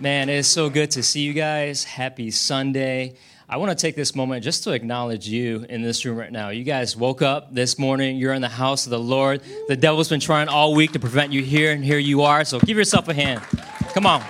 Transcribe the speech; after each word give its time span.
Man, 0.00 0.28
it 0.28 0.36
is 0.36 0.46
so 0.46 0.70
good 0.70 0.92
to 0.92 1.02
see 1.02 1.22
you 1.22 1.32
guys. 1.32 1.82
Happy 1.82 2.30
Sunday. 2.30 3.14
I 3.48 3.56
want 3.56 3.76
to 3.76 3.82
take 3.82 3.96
this 3.96 4.14
moment 4.14 4.44
just 4.44 4.62
to 4.62 4.70
acknowledge 4.70 5.26
you 5.26 5.66
in 5.68 5.82
this 5.82 6.04
room 6.04 6.16
right 6.16 6.30
now. 6.30 6.50
You 6.50 6.62
guys 6.62 6.96
woke 6.96 7.20
up 7.20 7.52
this 7.52 7.80
morning, 7.80 8.16
you're 8.16 8.32
in 8.32 8.40
the 8.40 8.48
house 8.48 8.86
of 8.86 8.90
the 8.90 8.98
Lord. 9.00 9.42
The 9.66 9.76
devil's 9.76 10.08
been 10.08 10.20
trying 10.20 10.46
all 10.46 10.72
week 10.72 10.92
to 10.92 11.00
prevent 11.00 11.32
you 11.32 11.42
here, 11.42 11.72
and 11.72 11.84
here 11.84 11.98
you 11.98 12.22
are. 12.22 12.44
So 12.44 12.60
give 12.60 12.76
yourself 12.76 13.08
a 13.08 13.14
hand. 13.14 13.40
Come 13.92 14.06
on. 14.06 14.22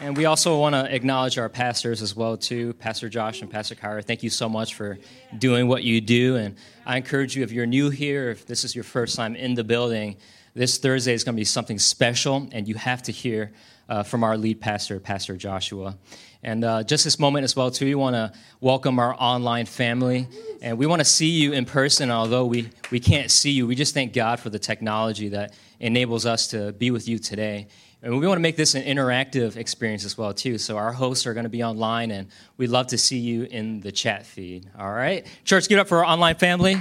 And 0.00 0.16
we 0.16 0.26
also 0.26 0.60
want 0.60 0.76
to 0.76 0.94
acknowledge 0.94 1.36
our 1.36 1.48
pastors 1.48 2.00
as 2.00 2.14
well 2.14 2.36
too, 2.36 2.74
Pastor 2.74 3.08
Josh 3.08 3.42
and 3.42 3.50
Pastor 3.50 3.74
Kyra. 3.74 4.04
Thank 4.04 4.22
you 4.22 4.30
so 4.30 4.48
much 4.48 4.74
for 4.74 5.00
doing 5.36 5.66
what 5.66 5.82
you 5.82 6.00
do. 6.00 6.36
And 6.36 6.54
I 6.86 6.96
encourage 6.96 7.34
you, 7.34 7.42
if 7.42 7.50
you're 7.50 7.66
new 7.66 7.90
here, 7.90 8.30
if 8.30 8.46
this 8.46 8.62
is 8.62 8.72
your 8.72 8.84
first 8.84 9.16
time 9.16 9.34
in 9.34 9.54
the 9.54 9.64
building, 9.64 10.16
this 10.54 10.78
Thursday 10.78 11.14
is 11.14 11.24
going 11.24 11.34
to 11.34 11.40
be 11.40 11.44
something 11.44 11.78
special, 11.78 12.48
and 12.52 12.68
you 12.68 12.74
have 12.74 13.02
to 13.04 13.12
hear 13.12 13.52
uh, 13.88 14.02
from 14.02 14.22
our 14.22 14.36
lead 14.36 14.60
pastor, 14.60 15.00
Pastor 15.00 15.36
Joshua. 15.36 15.96
And 16.42 16.64
uh, 16.64 16.82
just 16.82 17.04
this 17.04 17.18
moment 17.18 17.44
as 17.44 17.54
well, 17.54 17.70
too, 17.70 17.84
we 17.84 17.94
want 17.94 18.14
to 18.14 18.32
welcome 18.60 18.98
our 18.98 19.14
online 19.18 19.66
family, 19.66 20.26
and 20.60 20.76
we 20.76 20.86
want 20.86 21.00
to 21.00 21.04
see 21.04 21.30
you 21.30 21.52
in 21.52 21.64
person. 21.64 22.10
Although 22.10 22.46
we 22.46 22.68
we 22.90 23.00
can't 23.00 23.30
see 23.30 23.52
you, 23.52 23.66
we 23.66 23.74
just 23.74 23.94
thank 23.94 24.12
God 24.12 24.40
for 24.40 24.50
the 24.50 24.58
technology 24.58 25.28
that 25.28 25.54
enables 25.78 26.26
us 26.26 26.48
to 26.48 26.72
be 26.72 26.90
with 26.90 27.08
you 27.08 27.18
today. 27.18 27.68
And 28.02 28.18
we 28.18 28.26
want 28.26 28.38
to 28.38 28.42
make 28.42 28.56
this 28.56 28.74
an 28.74 28.82
interactive 28.82 29.56
experience 29.56 30.04
as 30.04 30.18
well, 30.18 30.34
too. 30.34 30.58
So 30.58 30.76
our 30.76 30.92
hosts 30.92 31.24
are 31.26 31.34
going 31.34 31.44
to 31.44 31.50
be 31.50 31.62
online, 31.62 32.10
and 32.10 32.26
we'd 32.56 32.70
love 32.70 32.88
to 32.88 32.98
see 32.98 33.18
you 33.18 33.44
in 33.44 33.80
the 33.80 33.92
chat 33.92 34.26
feed. 34.26 34.68
All 34.76 34.92
right, 34.92 35.24
church, 35.44 35.68
give 35.68 35.78
it 35.78 35.80
up 35.82 35.88
for 35.88 35.98
our 35.98 36.04
online 36.04 36.34
family. 36.34 36.76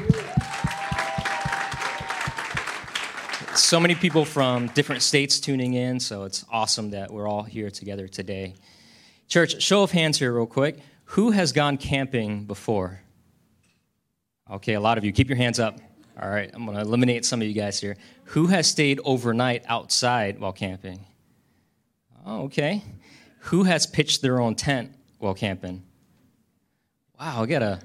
So 3.71 3.79
many 3.79 3.95
people 3.95 4.25
from 4.25 4.67
different 4.67 5.01
states 5.01 5.39
tuning 5.39 5.75
in, 5.75 5.97
so 5.97 6.25
it's 6.25 6.43
awesome 6.51 6.89
that 6.89 7.09
we're 7.09 7.25
all 7.25 7.43
here 7.43 7.71
together 7.71 8.05
today. 8.05 8.53
Church, 9.29 9.63
show 9.63 9.81
of 9.81 9.91
hands 9.91 10.19
here, 10.19 10.33
real 10.33 10.45
quick. 10.45 10.79
Who 11.05 11.31
has 11.31 11.53
gone 11.53 11.77
camping 11.77 12.43
before? 12.43 12.99
Okay, 14.51 14.73
a 14.73 14.81
lot 14.81 14.97
of 14.97 15.05
you. 15.05 15.13
Keep 15.13 15.29
your 15.29 15.37
hands 15.37 15.57
up. 15.57 15.79
All 16.21 16.29
right, 16.29 16.51
I'm 16.53 16.65
going 16.65 16.75
to 16.75 16.83
eliminate 16.83 17.23
some 17.23 17.41
of 17.41 17.47
you 17.47 17.53
guys 17.53 17.79
here. 17.79 17.95
Who 18.25 18.47
has 18.47 18.67
stayed 18.67 18.99
overnight 19.05 19.63
outside 19.69 20.37
while 20.37 20.51
camping? 20.51 21.05
Oh, 22.25 22.41
okay. 22.41 22.83
Who 23.39 23.63
has 23.63 23.87
pitched 23.87 24.21
their 24.21 24.41
own 24.41 24.55
tent 24.55 24.91
while 25.19 25.33
camping? 25.33 25.81
Wow, 27.17 27.43
I 27.43 27.45
got 27.45 27.61
a 27.63 27.79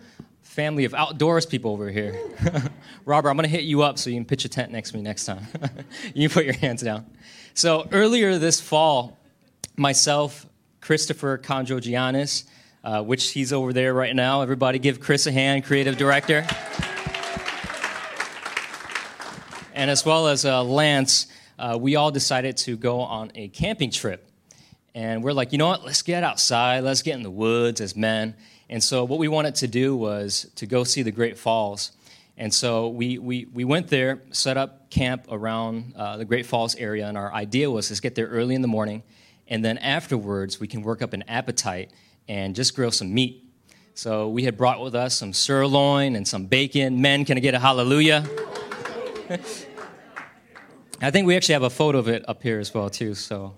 family 0.57 0.87
of 0.87 0.95
outdoors 0.95 1.45
people 1.45 1.71
over 1.71 1.91
here. 1.91 2.19
Robert, 3.05 3.29
I'm 3.29 3.37
going 3.37 3.45
to 3.45 3.55
hit 3.55 3.65
you 3.65 3.83
up 3.83 3.99
so 3.99 4.09
you 4.09 4.17
can 4.17 4.25
pitch 4.25 4.47
a 4.47 4.49
tent 4.49 4.73
next 4.73 4.93
to 4.93 4.97
me 4.97 5.03
next 5.03 5.27
time. 5.27 5.47
you 6.15 6.31
put 6.31 6.47
your 6.47 6.55
hands 6.55 6.81
down. 6.81 7.05
So 7.53 7.87
earlier 7.93 8.39
this 8.39 8.59
fall, 8.59 9.19
myself, 9.77 10.47
Christopher 10.81 11.37
Conjo 11.37 11.79
Giannis, 11.79 12.45
uh, 12.83 13.03
which 13.03 13.33
he's 13.33 13.53
over 13.53 13.75
there 13.75 13.93
right 13.93 14.17
now. 14.17 14.41
Everybody 14.41 14.79
give 14.79 14.99
Chris 14.99 15.27
a 15.27 15.33
hand, 15.33 15.63
creative 15.65 15.99
director. 15.99 16.47
and 19.75 19.91
as 19.91 20.07
well 20.07 20.27
as 20.27 20.47
uh, 20.47 20.65
Lance, 20.65 21.27
uh, 21.59 21.77
we 21.79 21.97
all 21.97 22.11
decided 22.11 22.57
to 22.57 22.79
go 22.79 23.01
on 23.01 23.31
a 23.35 23.49
camping 23.49 23.91
trip. 23.91 24.27
And 24.95 25.23
we're 25.23 25.35
like, 25.35 25.53
you 25.53 25.59
know 25.59 25.67
what? 25.67 25.85
Let's 25.85 26.01
get 26.01 26.23
outside. 26.23 26.83
Let's 26.83 27.03
get 27.03 27.15
in 27.15 27.23
the 27.23 27.31
woods 27.31 27.83
as 27.83 27.95
men. 27.95 28.35
And 28.69 28.83
so 28.83 29.05
what 29.05 29.19
we 29.19 29.29
wanted 29.29 29.55
to 29.57 29.69
do 29.69 29.97
was 29.97 30.51
to 30.57 30.67
go 30.67 30.83
see 30.85 31.03
the 31.03 31.13
Great 31.13 31.39
Falls. 31.39 31.93
And 32.37 32.53
so 32.53 32.89
we, 32.89 33.19
we, 33.19 33.47
we 33.53 33.65
went 33.65 33.89
there, 33.89 34.21
set 34.31 34.57
up 34.57 34.91
camp 34.91 35.27
around 35.31 35.95
uh, 35.97 36.17
the 36.17 36.25
Great 36.25 36.47
Falls 36.47 36.75
area, 36.75 37.07
and 37.07 37.17
our 37.17 37.33
idea 37.33 37.71
was 37.71 37.89
to 37.89 38.01
get 38.01 38.15
there 38.15 38.27
early 38.27 38.55
in 38.55 38.63
the 38.63 38.69
morning, 38.69 39.03
and 39.49 39.65
then 39.65 39.79
afterwards 39.79 40.61
we 40.61 40.67
can 40.67 40.83
work 40.83 41.01
up 41.01 41.13
an 41.13 41.23
appetite 41.29 41.93
and 42.29 42.55
just 42.55 42.75
grill 42.75 42.91
some 42.91 43.15
meat. 43.15 43.45
So 43.95 44.29
we 44.29 44.43
had 44.43 44.59
brought 44.59 44.83
with 44.83 44.95
us 44.95 45.15
some 45.15 45.33
sirloin 45.33 46.17
and 46.17 46.29
some 46.29 46.45
bacon. 46.47 47.01
Men, 47.01 47.25
can 47.25 47.39
I 47.39 47.41
get 47.41 47.55
a 47.55 47.59
hallelujah? 47.59 48.27
I 51.01 51.11
think 51.11 51.27
we 51.27 51.37
actually 51.37 51.55
have 51.55 51.63
a 51.63 51.71
photo 51.71 51.99
of 51.99 52.09
it 52.09 52.29
up 52.29 52.43
here 52.43 52.59
as 52.59 52.75
well 52.75 52.91
too. 52.91 53.15
So 53.15 53.57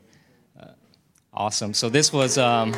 uh, 0.61 0.69
awesome. 1.33 1.75
So 1.75 1.89
this 1.89 2.13
was. 2.13 2.39
Um, 2.39 2.77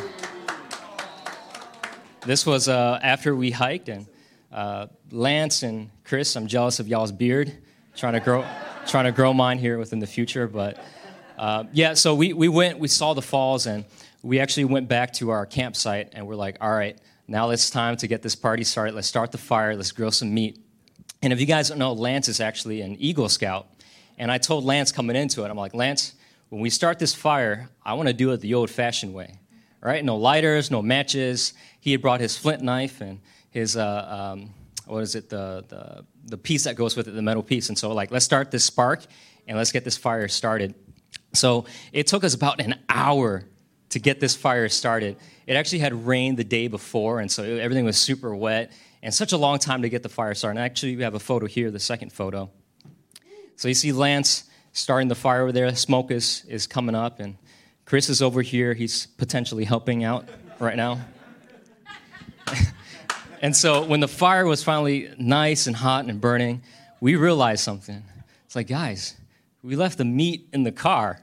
this 2.25 2.45
was 2.45 2.67
uh, 2.67 2.99
after 3.01 3.35
we 3.35 3.51
hiked, 3.51 3.89
and 3.89 4.05
uh, 4.51 4.87
Lance 5.11 5.63
and 5.63 5.89
Chris, 6.03 6.35
I'm 6.35 6.47
jealous 6.47 6.79
of 6.79 6.87
y'all's 6.87 7.11
beard, 7.11 7.51
trying 7.95 8.13
to 8.13 8.19
grow, 8.19 8.45
trying 8.85 9.05
to 9.05 9.11
grow 9.11 9.33
mine 9.33 9.57
here 9.57 9.77
within 9.77 9.99
the 9.99 10.07
future. 10.07 10.47
But 10.47 10.77
uh, 11.37 11.65
yeah, 11.73 11.95
so 11.95 12.13
we, 12.13 12.33
we 12.33 12.47
went, 12.47 12.77
we 12.77 12.87
saw 12.87 13.13
the 13.13 13.21
falls, 13.21 13.65
and 13.65 13.85
we 14.21 14.39
actually 14.39 14.65
went 14.65 14.87
back 14.87 15.13
to 15.13 15.31
our 15.31 15.45
campsite, 15.45 16.09
and 16.13 16.27
we're 16.27 16.35
like, 16.35 16.57
all 16.61 16.71
right, 16.71 16.97
now 17.27 17.49
it's 17.49 17.69
time 17.69 17.97
to 17.97 18.07
get 18.07 18.21
this 18.21 18.35
party 18.35 18.63
started. 18.63 18.93
Let's 18.93 19.07
start 19.07 19.31
the 19.31 19.37
fire. 19.37 19.75
Let's 19.75 19.91
grill 19.91 20.11
some 20.11 20.33
meat. 20.33 20.59
And 21.23 21.33
if 21.33 21.39
you 21.39 21.45
guys 21.45 21.69
don't 21.69 21.79
know, 21.79 21.93
Lance 21.93 22.27
is 22.27 22.39
actually 22.39 22.81
an 22.81 22.95
Eagle 22.99 23.29
Scout. 23.29 23.67
And 24.17 24.31
I 24.31 24.37
told 24.37 24.63
Lance 24.63 24.91
coming 24.91 25.15
into 25.15 25.43
it, 25.43 25.49
I'm 25.49 25.57
like, 25.57 25.73
Lance, 25.73 26.13
when 26.49 26.61
we 26.61 26.69
start 26.69 26.99
this 26.99 27.15
fire, 27.15 27.69
I 27.83 27.93
want 27.93 28.07
to 28.07 28.13
do 28.13 28.31
it 28.31 28.41
the 28.41 28.53
old 28.53 28.69
fashioned 28.69 29.13
way 29.13 29.39
right? 29.81 30.05
No 30.05 30.15
lighters, 30.15 30.71
no 30.71 30.81
matches. 30.81 31.53
He 31.81 31.91
had 31.91 32.01
brought 32.01 32.21
his 32.21 32.37
flint 32.37 32.61
knife 32.61 33.01
and 33.01 33.19
his, 33.49 33.75
uh, 33.75 34.31
um, 34.33 34.53
what 34.85 35.03
is 35.03 35.15
it, 35.15 35.29
the, 35.29 35.65
the, 35.67 36.05
the 36.25 36.37
piece 36.37 36.63
that 36.63 36.77
goes 36.77 36.95
with 36.95 37.09
it, 37.09 37.11
the 37.11 37.21
metal 37.21 37.43
piece. 37.43 37.67
And 37.67 37.77
so, 37.77 37.91
like, 37.91 38.11
let's 38.11 38.23
start 38.23 38.51
this 38.51 38.63
spark 38.63 39.03
and 39.47 39.57
let's 39.57 39.73
get 39.73 39.83
this 39.83 39.97
fire 39.97 40.29
started. 40.29 40.73
So 41.33 41.65
it 41.91 42.07
took 42.07 42.23
us 42.23 42.33
about 42.33 42.61
an 42.61 42.75
hour 42.87 43.43
to 43.89 43.99
get 43.99 44.19
this 44.19 44.35
fire 44.35 44.69
started. 44.69 45.17
It 45.47 45.55
actually 45.55 45.79
had 45.79 46.05
rained 46.05 46.37
the 46.37 46.43
day 46.43 46.67
before, 46.67 47.19
and 47.19 47.29
so 47.29 47.43
everything 47.43 47.83
was 47.83 47.97
super 47.97 48.33
wet, 48.35 48.71
and 49.01 49.13
such 49.13 49.33
a 49.33 49.37
long 49.37 49.59
time 49.59 49.81
to 49.81 49.89
get 49.89 50.03
the 50.03 50.09
fire 50.09 50.33
started. 50.33 50.59
And 50.59 50.65
actually, 50.65 50.95
we 50.95 51.03
have 51.03 51.15
a 51.15 51.19
photo 51.19 51.45
here, 51.45 51.71
the 51.71 51.79
second 51.79 52.13
photo. 52.13 52.49
So 53.57 53.67
you 53.67 53.73
see 53.73 53.91
Lance 53.91 54.45
starting 54.71 55.07
the 55.07 55.15
fire 55.15 55.41
over 55.41 55.51
there. 55.51 55.73
Smoke 55.75 56.11
is, 56.11 56.45
is 56.47 56.67
coming 56.67 56.95
up, 56.95 57.19
and 57.19 57.37
Chris 57.85 58.09
is 58.09 58.21
over 58.21 58.41
here. 58.41 58.73
He's 58.73 59.07
potentially 59.07 59.65
helping 59.65 60.03
out 60.03 60.29
right 60.59 60.77
now. 60.77 60.99
and 63.41 63.55
so 63.55 63.83
when 63.83 63.99
the 63.99 64.07
fire 64.07 64.45
was 64.45 64.63
finally 64.63 65.09
nice 65.17 65.67
and 65.67 65.75
hot 65.75 66.05
and 66.05 66.19
burning, 66.19 66.61
we 66.99 67.15
realized 67.15 67.63
something. 67.63 68.03
It's 68.45 68.55
like, 68.55 68.67
guys, 68.67 69.15
we 69.63 69.75
left 69.75 69.97
the 69.97 70.05
meat 70.05 70.47
in 70.53 70.63
the 70.63 70.71
car. 70.71 71.21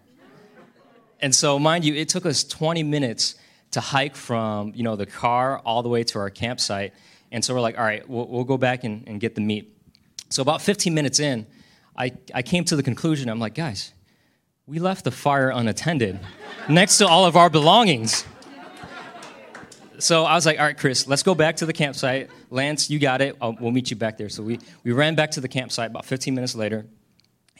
And 1.20 1.34
so, 1.34 1.58
mind 1.58 1.84
you, 1.84 1.94
it 1.94 2.08
took 2.08 2.24
us 2.24 2.44
20 2.44 2.82
minutes 2.84 3.34
to 3.72 3.80
hike 3.80 4.16
from 4.16 4.72
you 4.74 4.82
know 4.82 4.96
the 4.96 5.06
car 5.06 5.58
all 5.58 5.82
the 5.82 5.88
way 5.88 6.04
to 6.04 6.18
our 6.18 6.30
campsite. 6.30 6.94
And 7.30 7.44
so 7.44 7.54
we're 7.54 7.60
like, 7.60 7.76
all 7.76 7.84
right, 7.84 8.08
we'll, 8.08 8.26
we'll 8.26 8.44
go 8.44 8.56
back 8.56 8.84
and, 8.84 9.06
and 9.06 9.20
get 9.20 9.34
the 9.34 9.40
meat. 9.40 9.76
So 10.30 10.42
about 10.42 10.62
15 10.62 10.94
minutes 10.94 11.20
in, 11.20 11.46
I, 11.96 12.12
I 12.32 12.42
came 12.42 12.64
to 12.64 12.76
the 12.76 12.82
conclusion. 12.82 13.28
I'm 13.28 13.38
like, 13.38 13.54
guys, 13.54 13.92
we 14.66 14.78
left 14.78 15.04
the 15.04 15.10
fire 15.10 15.50
unattended 15.50 16.18
next 16.68 16.98
to 16.98 17.06
all 17.06 17.26
of 17.26 17.36
our 17.36 17.50
belongings. 17.50 18.24
So 19.98 20.24
I 20.24 20.34
was 20.34 20.46
like, 20.46 20.58
all 20.58 20.64
right, 20.64 20.78
Chris, 20.78 21.08
let's 21.08 21.24
go 21.24 21.34
back 21.34 21.56
to 21.56 21.66
the 21.66 21.72
campsite. 21.72 22.30
Lance, 22.50 22.88
you 22.88 22.98
got 22.98 23.20
it. 23.20 23.36
I'll, 23.40 23.56
we'll 23.60 23.72
meet 23.72 23.90
you 23.90 23.96
back 23.96 24.16
there. 24.16 24.28
So 24.28 24.42
we, 24.42 24.60
we 24.84 24.92
ran 24.92 25.16
back 25.16 25.32
to 25.32 25.40
the 25.40 25.48
campsite 25.48 25.90
about 25.90 26.04
15 26.04 26.34
minutes 26.34 26.54
later. 26.54 26.86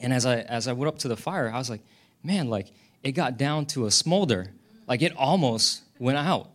And 0.01 0.13
as 0.13 0.25
I, 0.25 0.41
as 0.41 0.69
I 0.69 0.73
went 0.73 0.89
up 0.89 0.99
to 1.01 1.09
the 1.09 1.17
fire, 1.17 1.51
I 1.53 1.59
was 1.59 1.69
like, 1.69 1.81
man, 2.23 2.49
like 2.49 2.71
it 3.03 3.13
got 3.13 3.37
down 3.37 3.67
to 3.67 3.87
a 3.87 3.91
smolder. 3.91 4.53
Like 4.87 5.03
it 5.03 5.17
almost 5.17 5.83
went 5.99 6.19
out. 6.19 6.49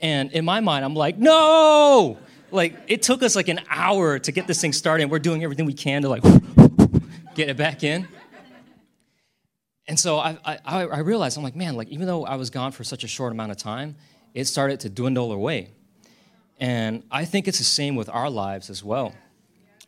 And 0.00 0.30
in 0.30 0.44
my 0.44 0.60
mind, 0.60 0.84
I'm 0.84 0.94
like, 0.94 1.18
no! 1.18 2.18
Like 2.52 2.76
it 2.86 3.02
took 3.02 3.22
us 3.24 3.34
like 3.34 3.48
an 3.48 3.60
hour 3.68 4.20
to 4.20 4.32
get 4.32 4.46
this 4.46 4.60
thing 4.60 4.72
started. 4.72 5.02
And 5.02 5.10
we're 5.10 5.18
doing 5.18 5.42
everything 5.42 5.66
we 5.66 5.74
can 5.74 6.02
to 6.02 6.08
like 6.08 6.22
get 7.34 7.48
it 7.48 7.56
back 7.56 7.82
in. 7.82 8.06
And 9.88 9.98
so 9.98 10.18
I, 10.18 10.38
I, 10.44 10.58
I, 10.84 10.98
realized, 10.98 11.38
I'm 11.38 11.42
like, 11.42 11.56
man, 11.56 11.74
like 11.74 11.88
even 11.88 12.06
though 12.06 12.26
I 12.26 12.36
was 12.36 12.50
gone 12.50 12.72
for 12.72 12.84
such 12.84 13.04
a 13.04 13.08
short 13.08 13.32
amount 13.32 13.52
of 13.52 13.56
time, 13.56 13.96
it 14.38 14.46
started 14.46 14.78
to 14.78 14.88
dwindle 14.88 15.32
away. 15.32 15.68
And 16.60 17.02
I 17.10 17.24
think 17.24 17.48
it's 17.48 17.58
the 17.58 17.64
same 17.64 17.96
with 17.96 18.08
our 18.08 18.30
lives 18.30 18.70
as 18.70 18.84
well. 18.84 19.12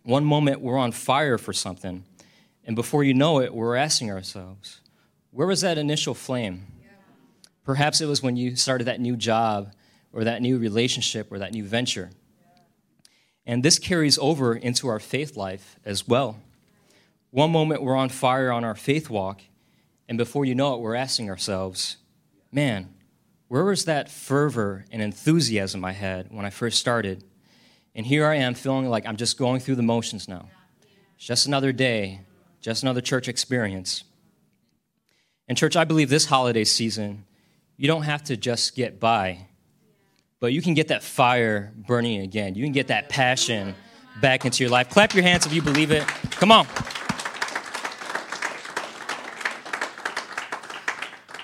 One 0.03 0.25
moment 0.25 0.61
we're 0.61 0.77
on 0.77 0.91
fire 0.91 1.39
for 1.39 1.53
something, 1.53 2.05
and 2.65 2.75
before 2.75 3.05
you 3.05 3.15
know 3.15 3.39
it, 3.39 3.55
we're 3.55 3.77
asking 3.77 4.11
ourselves, 4.11 4.81
where 5.31 5.47
was 5.47 5.61
that 5.61 5.79
initial 5.79 6.15
flame? 6.15 6.67
Perhaps 7.65 8.01
it 8.01 8.07
was 8.07 8.25
when 8.25 8.37
you 8.37 8.57
started 8.57 8.89
that 8.89 8.99
new 8.99 9.17
job, 9.17 9.73
or 10.13 10.25
that 10.25 10.43
new 10.43 10.59
relationship, 10.59 11.31
or 11.31 11.39
that 11.39 11.53
new 11.53 11.63
venture. 11.63 12.11
And 13.47 13.63
this 13.63 13.79
carries 13.79 14.19
over 14.19 14.57
into 14.57 14.89
our 14.89 14.99
faith 14.99 15.37
life 15.37 15.79
as 15.85 16.09
well. 16.09 16.41
One 17.31 17.53
moment 17.53 17.85
we're 17.85 17.95
on 17.95 18.09
fire 18.09 18.51
on 18.51 18.65
our 18.65 18.75
faith 18.75 19.09
walk, 19.09 19.43
and 20.09 20.19
before 20.19 20.45
you 20.45 20.57
know 20.57 20.75
it, 20.75 20.81
we're 20.81 20.97
asking 20.97 21.31
ourselves, 21.31 21.99
man, 22.51 22.95
where 23.51 23.65
was 23.65 23.87
that 23.87 24.09
fervor 24.09 24.85
and 24.93 25.03
enthusiasm 25.03 25.85
I 25.85 25.91
had 25.91 26.31
when 26.31 26.47
I 26.47 26.51
first 26.51 26.79
started? 26.79 27.25
And 27.97 28.07
here 28.07 28.25
I 28.25 28.37
am 28.37 28.55
feeling 28.55 28.89
like 28.89 29.05
I'm 29.07 29.17
just 29.17 29.37
going 29.37 29.59
through 29.59 29.75
the 29.75 29.83
motions 29.83 30.29
now. 30.29 30.49
It's 31.17 31.27
just 31.27 31.49
another 31.49 31.73
day, 31.73 32.21
just 32.61 32.85
another 32.85 33.01
church 33.01 33.27
experience. 33.27 34.05
And, 35.49 35.59
church, 35.59 35.75
I 35.75 35.83
believe 35.83 36.11
this 36.11 36.27
holiday 36.27 36.63
season, 36.63 37.25
you 37.77 37.89
don't 37.89 38.05
have 38.05 38.23
to 38.25 38.37
just 38.37 38.77
get 38.77 39.01
by, 39.01 39.49
but 40.39 40.53
you 40.53 40.63
can 40.63 40.75
get 40.75 40.87
that 40.87 41.03
fire 41.03 41.73
burning 41.75 42.21
again. 42.21 42.55
You 42.55 42.63
can 42.63 42.73
get 42.73 42.87
that 42.87 43.09
passion 43.09 43.75
back 44.21 44.45
into 44.45 44.63
your 44.63 44.71
life. 44.71 44.91
Clap 44.91 45.13
your 45.13 45.25
hands 45.25 45.45
if 45.45 45.53
you 45.53 45.61
believe 45.61 45.91
it. 45.91 46.07
Come 46.07 46.53
on. 46.53 46.69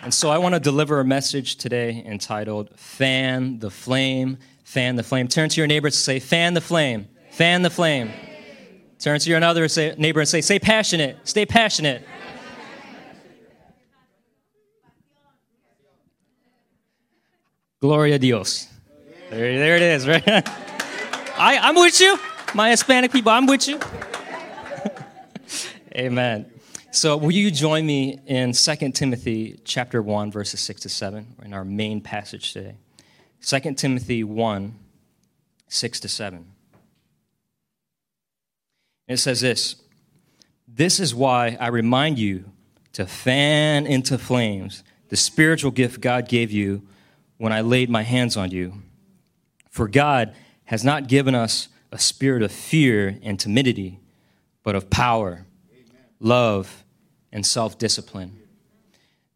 And 0.06 0.14
so 0.14 0.30
I 0.30 0.38
want 0.38 0.54
to 0.54 0.60
deliver 0.60 1.00
a 1.00 1.04
message 1.04 1.56
today 1.56 2.00
entitled 2.06 2.70
Fan 2.78 3.58
the 3.58 3.72
Flame, 3.72 4.38
Fan 4.62 4.94
the 4.94 5.02
Flame. 5.02 5.26
Turn 5.26 5.48
to 5.48 5.60
your 5.60 5.66
neighbor 5.66 5.88
and 5.88 5.94
say, 5.94 6.20
Fan 6.20 6.54
the 6.54 6.60
flame, 6.60 7.08
fan 7.32 7.62
the 7.62 7.70
flame. 7.70 8.12
Turn 9.00 9.18
to 9.18 9.28
your 9.28 9.36
another 9.36 9.66
neighbor 9.98 10.20
and 10.20 10.28
say, 10.28 10.42
Stay 10.42 10.60
passionate, 10.60 11.18
stay 11.24 11.44
passionate. 11.44 12.06
Gloria 17.80 18.20
Dios. 18.20 18.68
There, 19.30 19.58
there 19.58 19.74
it 19.74 19.82
is, 19.82 20.06
right? 20.06 20.22
I, 21.36 21.58
I'm 21.60 21.74
with 21.74 22.00
you. 22.00 22.16
My 22.54 22.70
Hispanic 22.70 23.10
people, 23.10 23.32
I'm 23.32 23.46
with 23.46 23.66
you. 23.66 23.80
Amen. 25.96 26.55
So, 26.96 27.18
will 27.18 27.30
you 27.30 27.50
join 27.50 27.84
me 27.84 28.20
in 28.26 28.52
2 28.54 28.76
Timothy 28.92 29.60
chapter 29.66 30.00
1 30.00 30.30
verses 30.30 30.60
6 30.60 30.80
to 30.80 30.88
7 30.88 31.36
in 31.44 31.52
our 31.52 31.62
main 31.62 32.00
passage 32.00 32.54
today? 32.54 32.76
2 33.42 33.74
Timothy 33.74 34.24
1 34.24 34.74
6 35.68 36.00
to 36.00 36.08
7. 36.08 36.46
It 39.08 39.18
says 39.18 39.42
this 39.42 39.76
This 40.66 40.98
is 40.98 41.14
why 41.14 41.58
I 41.60 41.68
remind 41.68 42.18
you 42.18 42.46
to 42.94 43.04
fan 43.04 43.86
into 43.86 44.16
flames 44.16 44.82
the 45.10 45.16
spiritual 45.16 45.72
gift 45.72 46.00
God 46.00 46.26
gave 46.26 46.50
you 46.50 46.80
when 47.36 47.52
I 47.52 47.60
laid 47.60 47.90
my 47.90 48.04
hands 48.04 48.38
on 48.38 48.50
you. 48.50 48.72
For 49.68 49.86
God 49.86 50.34
has 50.64 50.82
not 50.82 51.08
given 51.08 51.34
us 51.34 51.68
a 51.92 51.98
spirit 51.98 52.42
of 52.42 52.50
fear 52.50 53.18
and 53.22 53.38
timidity, 53.38 54.00
but 54.62 54.74
of 54.74 54.88
power, 54.88 55.44
Amen. 55.70 56.06
love, 56.20 56.84
and 57.36 57.44
self 57.44 57.78
discipline. 57.78 58.32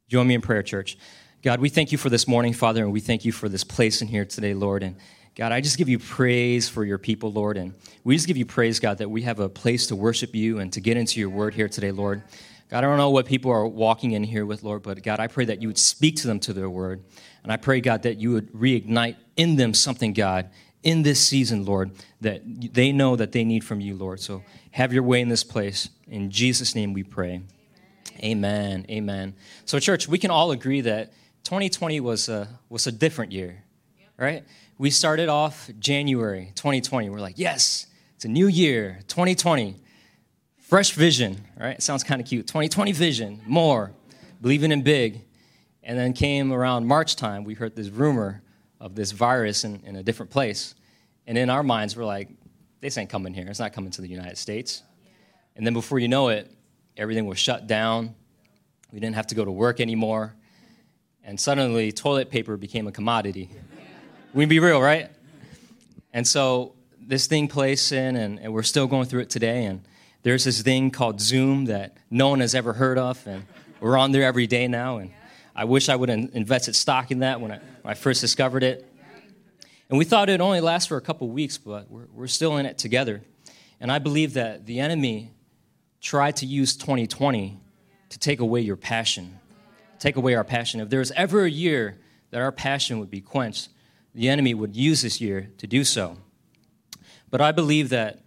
Join 0.09 0.27
me 0.27 0.35
in 0.35 0.41
prayer, 0.41 0.63
church. 0.63 0.97
God, 1.43 1.61
we 1.61 1.69
thank 1.69 1.93
you 1.93 1.99
for 1.99 2.09
this 2.09 2.27
morning, 2.27 2.55
Father, 2.55 2.83
and 2.83 2.93
we 2.93 3.01
thank 3.01 3.27
you 3.27 3.31
for 3.31 3.47
this 3.47 3.63
place 3.63 4.01
in 4.01 4.09
here 4.09 4.25
today, 4.25 4.55
Lord. 4.55 4.83
And 4.83 4.97
God, 5.37 5.53
I 5.53 5.61
just 5.61 5.77
give 5.77 5.89
you 5.89 5.99
praise 5.99 6.67
for 6.67 6.83
your 6.83 6.97
people, 6.97 7.31
Lord. 7.31 7.59
And 7.59 7.75
we 8.03 8.17
just 8.17 8.27
give 8.27 8.39
you 8.39 8.47
praise, 8.47 8.81
God, 8.81 8.99
that 8.99 9.11
we 9.11 9.21
have 9.23 9.39
a 9.39 9.51
place 9.51 9.87
to 9.89 9.97
worship 9.97 10.35
you 10.35 10.61
and 10.61 10.73
to 10.73 10.81
get 10.81 10.97
into 10.97 11.21
your 11.21 11.29
word 11.29 11.53
here 11.53 11.69
today, 11.69 11.93
Lord. 11.93 12.23
God, 12.71 12.79
I 12.79 12.81
don't 12.87 12.97
know 12.97 13.11
what 13.11 13.27
people 13.27 13.51
are 13.51 13.67
walking 13.67 14.13
in 14.13 14.25
here 14.25 14.47
with, 14.47 14.63
Lord, 14.63 14.83
but 14.83 15.03
God, 15.03 15.21
I 15.21 15.27
pray 15.27 15.45
that 15.45 15.61
you 15.61 15.69
would 15.69 15.79
speak 15.79 16.17
to 16.17 16.27
them 16.27 16.41
to 16.41 16.55
their 16.55 16.71
word. 16.71 17.05
And 17.43 17.53
I 17.53 17.59
pray, 17.59 17.83
God, 17.83 18.05
that 18.05 18.19
you 18.19 18.33
would 18.33 18.51
reignite 18.55 19.17
in 19.37 19.57
them 19.57 19.75
something, 19.75 20.15
God, 20.15 20.49
in 20.83 21.03
this 21.03 21.21
season, 21.21 21.67
Lord, 21.67 21.91
that 22.23 22.41
they 22.73 22.93
know 22.93 23.15
that 23.17 23.33
they 23.33 23.45
need 23.45 23.63
from 23.63 23.83
you, 23.83 23.95
Lord. 23.95 24.21
So 24.21 24.43
have 24.71 24.95
your 24.95 25.03
way 25.03 25.21
in 25.21 25.29
this 25.29 25.45
place. 25.45 25.91
In 26.09 26.31
Jesus' 26.31 26.75
name 26.75 26.95
we 26.95 27.03
pray. 27.03 27.43
Amen. 28.23 28.85
Amen. 28.91 29.35
So, 29.65 29.79
church, 29.79 30.07
we 30.07 30.19
can 30.19 30.31
all 30.31 30.51
agree 30.51 30.83
that 30.83 31.13
2020 31.45 32.01
was 32.01 32.29
a, 32.29 32.49
was 32.69 32.87
a 32.87 32.93
different 32.93 33.33
year, 33.33 33.65
right? 34.19 34.45
We 34.77 34.91
started 34.91 35.29
off 35.29 35.71
January 35.79 36.53
2020. 36.55 37.09
We're 37.09 37.21
like, 37.21 37.39
yes, 37.39 37.87
it's 38.17 38.25
a 38.27 38.29
new 38.29 38.47
year, 38.47 38.99
2020. 39.09 39.77
Fresh 40.59 40.93
vision, 40.93 41.45
right? 41.59 41.77
It 41.77 41.83
sounds 41.83 42.05
kind 42.05 42.21
of 42.21 42.27
cute. 42.27 42.47
2020 42.47 42.93
vision, 42.93 43.41
more, 43.47 43.93
believing 44.41 44.71
in 44.71 44.83
big. 44.83 45.23
And 45.83 45.99
then 45.99 46.13
came 46.13 46.53
around 46.53 46.87
March 46.87 47.17
time, 47.17 47.45
we 47.45 47.55
heard 47.55 47.75
this 47.75 47.89
rumor 47.89 48.43
of 48.79 48.95
this 48.95 49.13
virus 49.13 49.65
in, 49.65 49.83
in 49.85 49.97
a 49.97 50.03
different 50.03 50.31
place. 50.31 50.75
And 51.27 51.39
in 51.39 51.49
our 51.49 51.63
minds, 51.63 51.97
we're 51.97 52.05
like, 52.05 52.29
this 52.81 52.99
ain't 52.99 53.11
coming 53.11 53.35
here. 53.35 53.47
It's 53.49 53.59
not 53.61 53.73
coming 53.73 53.91
to 53.93 54.03
the 54.03 54.09
United 54.09 54.37
States. 54.37 54.83
And 55.57 55.67
then 55.67 55.75
before 55.75 55.99
you 55.99 56.09
know 56.09 56.29
it, 56.29 56.51
everything 57.01 57.25
was 57.25 57.39
shut 57.39 57.67
down. 57.67 58.15
We 58.93 59.01
didn't 59.01 59.17
have 59.17 59.29
to 59.29 59.35
go 59.35 59.43
to 59.43 59.51
work 59.51 59.81
anymore. 59.81 60.35
And 61.25 61.41
suddenly, 61.41 61.93
toilet 61.93 62.31
paper 62.31 62.59
became 62.59 62.87
a 62.87 62.93
commodity. 62.93 63.51
We'd 64.35 64.51
be 64.51 64.59
real, 64.59 64.83
right? 64.83 65.11
And 66.13 66.29
so 66.29 66.75
this 67.01 67.27
thing 67.27 67.49
plays 67.49 67.91
in, 67.91 68.17
and, 68.17 68.39
and 68.39 68.53
we're 68.53 68.63
still 68.63 68.87
going 68.87 69.07
through 69.07 69.21
it 69.21 69.31
today. 69.31 69.65
And 69.65 69.81
there's 70.23 70.45
this 70.45 70.61
thing 70.61 70.91
called 70.91 71.23
Zoom 71.23 71.65
that 71.67 71.97
no 72.11 72.29
one 72.29 72.41
has 72.41 72.55
ever 72.55 72.75
heard 72.75 72.99
of, 72.99 73.27
and 73.27 73.47
we're 73.81 73.97
on 73.97 74.13
there 74.13 74.25
every 74.25 74.47
day 74.47 74.69
now. 74.69 74.99
And 74.99 75.11
I 75.57 75.65
wish 75.65 75.89
I 75.89 75.97
would 75.97 76.11
have 76.11 76.31
invested 76.35 76.77
stock 76.77 77.11
in 77.11 77.21
that 77.21 77.41
when 77.41 77.51
I, 77.51 77.61
when 77.81 77.93
I 77.93 77.95
first 77.95 78.21
discovered 78.21 78.63
it. 78.63 78.87
And 79.89 79.99
we 79.99 80.05
thought 80.05 80.29
it'd 80.29 80.43
only 80.43 80.61
last 80.61 80.89
for 80.89 80.99
a 80.99 81.01
couple 81.01 81.31
weeks, 81.31 81.57
but 81.57 81.91
we're, 81.91 82.09
we're 82.13 82.27
still 82.27 82.59
in 82.59 82.67
it 82.67 82.77
together. 82.77 83.23
And 83.81 83.91
I 83.91 83.99
believe 83.99 84.35
that 84.35 84.67
the 84.67 84.81
enemy 84.81 85.31
tried 86.01 86.37
to 86.37 86.47
use 86.47 86.77
2020 86.77 87.59
to 88.11 88.19
take 88.19 88.41
away 88.41 88.61
your 88.61 88.77
passion, 88.77 89.39
take 89.99 90.17
away 90.17 90.35
our 90.35 90.45
passion. 90.45 90.81
If 90.81 90.89
there 90.89 90.99
was 90.99 91.13
ever 91.13 91.45
a 91.45 91.51
year 91.51 91.99
that 92.31 92.41
our 92.41 92.53
passion 92.53 92.99
would 93.01 93.11
be 93.11 93.21
quenched, 93.21 93.69
the 94.15 94.29
enemy 94.29 94.55
would 94.55 94.75
use 94.75 95.03
this 95.03 95.21
year 95.21 95.51
to 95.59 95.67
do 95.67 95.85
so. 95.85 96.17
But 97.31 97.41
I 97.41 97.53
believe 97.53 97.91
that 97.91 98.21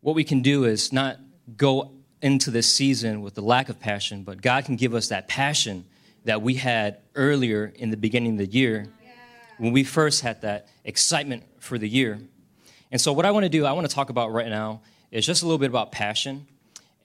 what 0.00 0.14
we 0.14 0.24
can 0.24 0.42
do 0.42 0.64
is 0.64 0.92
not 0.92 1.18
go 1.56 1.92
into 2.22 2.50
this 2.50 2.72
season 2.72 3.22
with 3.22 3.34
the 3.34 3.42
lack 3.42 3.68
of 3.68 3.78
passion, 3.78 4.22
but 4.22 4.40
God 4.40 4.64
can 4.64 4.76
give 4.76 4.94
us 4.94 5.08
that 5.08 5.28
passion 5.28 5.84
that 6.24 6.42
we 6.42 6.54
had 6.54 6.98
earlier 7.14 7.72
in 7.76 7.90
the 7.90 7.96
beginning 7.96 8.32
of 8.32 8.38
the 8.38 8.46
year 8.46 8.88
when 9.58 9.72
we 9.72 9.84
first 9.84 10.22
had 10.22 10.42
that 10.42 10.68
excitement 10.84 11.44
for 11.60 11.78
the 11.78 11.88
year. 11.88 12.18
And 12.90 13.00
so, 13.00 13.12
what 13.12 13.26
I 13.26 13.30
want 13.30 13.44
to 13.44 13.48
do, 13.48 13.64
I 13.64 13.72
want 13.72 13.88
to 13.88 13.94
talk 13.94 14.10
about 14.10 14.32
right 14.32 14.48
now 14.48 14.82
is 15.10 15.24
just 15.24 15.42
a 15.42 15.46
little 15.46 15.58
bit 15.58 15.70
about 15.70 15.92
passion 15.92 16.46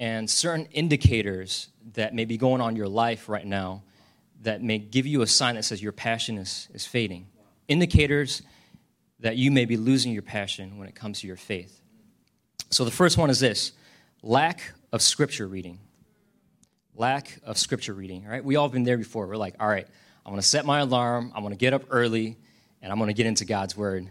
and 0.02 0.30
certain 0.30 0.66
indicators 0.74 1.70
that 1.94 2.14
may 2.14 2.26
be 2.26 2.36
going 2.36 2.60
on 2.60 2.72
in 2.72 2.76
your 2.76 2.90
life 2.90 3.30
right 3.30 3.46
now 3.46 3.84
that 4.42 4.62
may 4.62 4.80
give 4.80 5.08
you 5.08 5.22
a 5.22 5.28
sign 5.28 5.56
that 5.56 5.64
says 5.64 5.82
your 5.82 5.94
passion 5.94 6.38
is, 6.38 6.68
is 6.74 6.86
fading. 6.86 7.28
Indicators 7.70 8.42
that 9.22 9.38
you 9.38 9.52
may 9.52 9.64
be 9.64 9.78
losing 9.78 10.12
your 10.12 10.24
passion 10.24 10.78
when 10.78 10.90
it 10.90 10.96
comes 10.96 11.22
to 11.22 11.28
your 11.28 11.38
faith. 11.38 11.80
So, 12.72 12.84
the 12.84 12.92
first 12.92 13.18
one 13.18 13.30
is 13.30 13.40
this 13.40 13.72
lack 14.22 14.74
of 14.92 15.02
scripture 15.02 15.48
reading 15.48 15.80
lack 16.96 17.40
of 17.44 17.58
scripture 17.58 17.94
reading, 17.94 18.26
right? 18.26 18.44
We 18.44 18.56
all 18.58 18.70
been 18.70 18.84
there 18.84 18.98
before. 18.98 19.28
We're 19.28 19.38
like, 19.38 19.56
all 19.60 19.68
right, 19.68 19.88
I'm 20.26 20.36
to 20.36 20.42
set 20.42 20.66
my 20.66 20.80
alarm, 20.80 21.32
I'm 21.36 21.48
to 21.50 21.56
get 21.56 21.74
up 21.74 21.84
early, 21.90 22.38
and 22.82 22.92
I'm 22.92 23.00
to 23.00 23.14
get 23.14 23.26
into 23.26 23.46
God's 23.46 23.76
word. 23.78 24.08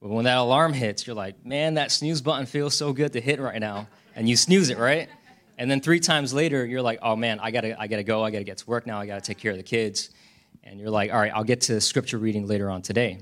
But 0.00 0.10
when 0.10 0.24
that 0.26 0.36
alarm 0.36 0.74
hits, 0.74 1.06
you're 1.06 1.16
like, 1.16 1.44
man, 1.44 1.74
that 1.74 1.90
snooze 1.90 2.20
button 2.20 2.46
feels 2.46 2.74
so 2.76 2.92
good 2.92 3.14
to 3.14 3.20
hit 3.20 3.40
right 3.40 3.58
now. 3.58 3.88
And 4.14 4.28
you 4.28 4.36
snooze 4.36 4.70
it, 4.70 4.78
right? 4.78 5.08
And 5.58 5.70
then 5.70 5.80
three 5.80 6.00
times 6.00 6.34
later, 6.34 6.64
you're 6.64 6.82
like, 6.82 6.98
oh 7.02 7.16
man, 7.16 7.40
I 7.40 7.50
gotta, 7.50 7.80
I 7.80 7.86
gotta 7.86 8.02
go, 8.02 8.24
I 8.24 8.30
gotta 8.30 8.44
get 8.44 8.58
to 8.58 8.66
work 8.66 8.86
now, 8.86 8.98
I 8.98 9.06
gotta 9.06 9.20
take 9.20 9.38
care 9.38 9.52
of 9.52 9.56
the 9.56 9.62
kids. 9.62 10.10
And 10.62 10.80
you're 10.80 10.90
like, 10.90 11.12
all 11.12 11.18
right, 11.18 11.32
I'll 11.34 11.44
get 11.44 11.62
to 11.62 11.80
scripture 11.80 12.18
reading 12.18 12.46
later 12.46 12.70
on 12.70 12.82
today. 12.82 13.18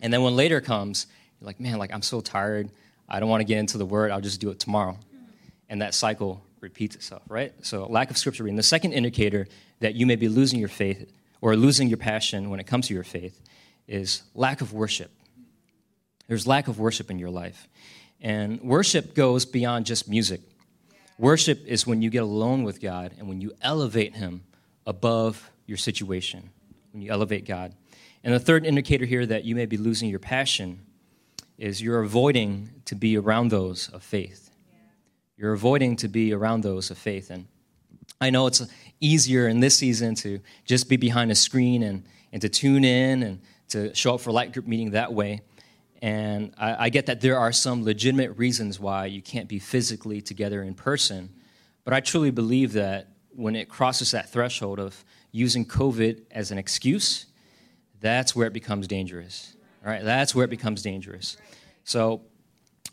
And 0.00 0.12
then 0.12 0.22
when 0.22 0.34
later 0.36 0.60
comes, 0.60 1.06
you're 1.40 1.46
like, 1.46 1.60
man, 1.60 1.78
like 1.78 1.92
I'm 1.92 2.02
so 2.02 2.20
tired, 2.20 2.70
I 3.08 3.20
don't 3.20 3.28
want 3.28 3.40
to 3.40 3.44
get 3.44 3.58
into 3.58 3.78
the 3.78 3.86
word, 3.86 4.10
I'll 4.10 4.20
just 4.20 4.40
do 4.40 4.50
it 4.50 4.58
tomorrow. 4.58 4.98
And 5.68 5.82
that 5.82 5.94
cycle 5.94 6.44
repeats 6.60 6.96
itself, 6.96 7.22
right? 7.28 7.52
So, 7.62 7.86
lack 7.86 8.10
of 8.10 8.18
scripture 8.18 8.44
reading. 8.44 8.56
The 8.56 8.62
second 8.62 8.92
indicator 8.92 9.46
that 9.80 9.94
you 9.94 10.06
may 10.06 10.16
be 10.16 10.28
losing 10.28 10.58
your 10.58 10.68
faith 10.68 11.12
or 11.40 11.54
losing 11.56 11.88
your 11.88 11.98
passion 11.98 12.50
when 12.50 12.58
it 12.58 12.66
comes 12.66 12.88
to 12.88 12.94
your 12.94 13.04
faith 13.04 13.40
is 13.86 14.22
lack 14.34 14.60
of 14.60 14.72
worship. 14.72 15.10
There's 16.26 16.46
lack 16.46 16.68
of 16.68 16.78
worship 16.78 17.10
in 17.10 17.18
your 17.18 17.30
life. 17.30 17.68
And 18.24 18.62
worship 18.62 19.14
goes 19.14 19.44
beyond 19.44 19.84
just 19.84 20.08
music. 20.08 20.40
Worship 21.18 21.62
is 21.66 21.86
when 21.86 22.00
you 22.00 22.08
get 22.08 22.22
alone 22.22 22.64
with 22.64 22.80
God 22.80 23.12
and 23.18 23.28
when 23.28 23.42
you 23.42 23.52
elevate 23.60 24.16
Him 24.16 24.44
above 24.86 25.50
your 25.66 25.76
situation, 25.76 26.48
when 26.92 27.02
you 27.02 27.10
elevate 27.10 27.44
God. 27.44 27.74
And 28.24 28.32
the 28.32 28.40
third 28.40 28.64
indicator 28.64 29.04
here 29.04 29.26
that 29.26 29.44
you 29.44 29.54
may 29.54 29.66
be 29.66 29.76
losing 29.76 30.08
your 30.08 30.20
passion 30.20 30.80
is 31.58 31.82
you're 31.82 32.00
avoiding 32.00 32.70
to 32.86 32.94
be 32.94 33.18
around 33.18 33.50
those 33.50 33.90
of 33.90 34.02
faith. 34.02 34.50
You're 35.36 35.52
avoiding 35.52 35.96
to 35.96 36.08
be 36.08 36.32
around 36.32 36.62
those 36.62 36.90
of 36.90 36.96
faith. 36.96 37.30
And 37.30 37.46
I 38.22 38.30
know 38.30 38.46
it's 38.46 38.62
easier 39.00 39.48
in 39.48 39.60
this 39.60 39.76
season 39.76 40.14
to 40.16 40.40
just 40.64 40.88
be 40.88 40.96
behind 40.96 41.30
a 41.30 41.34
screen 41.34 41.82
and, 41.82 42.04
and 42.32 42.40
to 42.40 42.48
tune 42.48 42.84
in 42.84 43.22
and 43.22 43.40
to 43.68 43.94
show 43.94 44.14
up 44.14 44.22
for 44.22 44.32
light 44.32 44.54
group 44.54 44.66
meeting 44.66 44.92
that 44.92 45.12
way. 45.12 45.42
And 46.04 46.52
I, 46.58 46.84
I 46.84 46.88
get 46.90 47.06
that 47.06 47.22
there 47.22 47.38
are 47.38 47.50
some 47.50 47.82
legitimate 47.82 48.36
reasons 48.36 48.78
why 48.78 49.06
you 49.06 49.22
can't 49.22 49.48
be 49.48 49.58
physically 49.58 50.20
together 50.20 50.62
in 50.62 50.74
person. 50.74 51.30
But 51.82 51.94
I 51.94 52.00
truly 52.00 52.30
believe 52.30 52.74
that 52.74 53.08
when 53.30 53.56
it 53.56 53.70
crosses 53.70 54.10
that 54.10 54.28
threshold 54.28 54.78
of 54.78 55.02
using 55.32 55.64
COVID 55.64 56.20
as 56.30 56.50
an 56.50 56.58
excuse, 56.58 57.24
that's 58.00 58.36
where 58.36 58.46
it 58.46 58.52
becomes 58.52 58.86
dangerous. 58.86 59.56
All 59.82 59.90
right, 59.90 60.04
that's 60.04 60.34
where 60.34 60.44
it 60.44 60.50
becomes 60.50 60.82
dangerous. 60.82 61.38
So, 61.84 62.20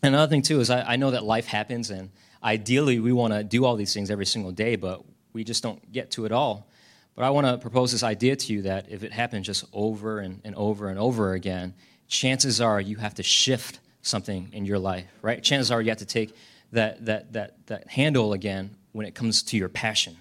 another 0.02 0.30
thing 0.30 0.40
too 0.40 0.60
is 0.60 0.70
I, 0.70 0.80
I 0.92 0.96
know 0.96 1.10
that 1.10 1.22
life 1.22 1.44
happens, 1.44 1.90
and 1.90 2.08
ideally 2.42 2.98
we 2.98 3.12
want 3.12 3.34
to 3.34 3.44
do 3.44 3.66
all 3.66 3.76
these 3.76 3.92
things 3.92 4.10
every 4.10 4.24
single 4.24 4.52
day, 4.52 4.76
but 4.76 5.04
we 5.34 5.44
just 5.44 5.62
don't 5.62 5.92
get 5.92 6.12
to 6.12 6.24
it 6.24 6.32
all. 6.32 6.66
But 7.14 7.26
I 7.26 7.30
want 7.30 7.46
to 7.46 7.58
propose 7.58 7.92
this 7.92 8.02
idea 8.02 8.36
to 8.36 8.52
you 8.54 8.62
that 8.62 8.90
if 8.90 9.04
it 9.04 9.12
happens 9.12 9.44
just 9.44 9.66
over 9.74 10.20
and, 10.20 10.40
and 10.44 10.54
over 10.54 10.88
and 10.88 10.98
over 10.98 11.34
again, 11.34 11.74
chances 12.12 12.60
are 12.60 12.80
you 12.80 12.96
have 12.96 13.14
to 13.14 13.22
shift 13.22 13.80
something 14.02 14.50
in 14.52 14.66
your 14.66 14.78
life, 14.78 15.06
right? 15.22 15.42
Chances 15.42 15.70
are 15.70 15.80
you 15.80 15.88
have 15.88 15.98
to 15.98 16.06
take 16.06 16.36
that, 16.72 17.04
that, 17.06 17.32
that, 17.32 17.66
that 17.66 17.88
handle 17.88 18.34
again 18.34 18.76
when 18.92 19.06
it 19.06 19.14
comes 19.14 19.42
to 19.44 19.56
your 19.56 19.68
passion. 19.68 20.16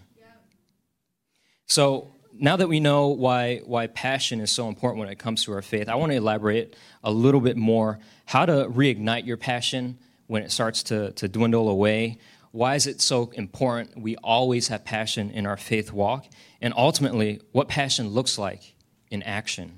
So 1.67 2.13
now 2.33 2.55
that 2.55 2.67
we 2.67 2.79
know 2.79 3.07
why, 3.07 3.57
why 3.65 3.87
passion 3.87 4.39
is 4.39 4.51
so 4.51 4.67
important 4.67 4.99
when 4.99 5.09
it 5.09 5.19
comes 5.19 5.43
to 5.45 5.53
our 5.53 5.61
faith, 5.61 5.89
I 5.89 5.95
want 5.95 6.11
to 6.11 6.17
elaborate 6.17 6.75
a 7.03 7.11
little 7.11 7.41
bit 7.41 7.57
more 7.57 7.99
how 8.25 8.45
to 8.45 8.67
reignite 8.69 9.25
your 9.25 9.37
passion 9.37 9.97
when 10.27 10.43
it 10.43 10.51
starts 10.51 10.83
to, 10.83 11.11
to 11.11 11.27
dwindle 11.27 11.69
away. 11.69 12.19
Why 12.51 12.75
is 12.75 12.87
it 12.87 13.01
so 13.01 13.31
important 13.33 14.01
we 14.01 14.15
always 14.17 14.69
have 14.69 14.85
passion 14.85 15.31
in 15.31 15.45
our 15.45 15.57
faith 15.57 15.91
walk? 15.91 16.27
And 16.61 16.73
ultimately, 16.75 17.41
what 17.51 17.67
passion 17.67 18.09
looks 18.09 18.37
like 18.37 18.75
in 19.09 19.23
action. 19.23 19.77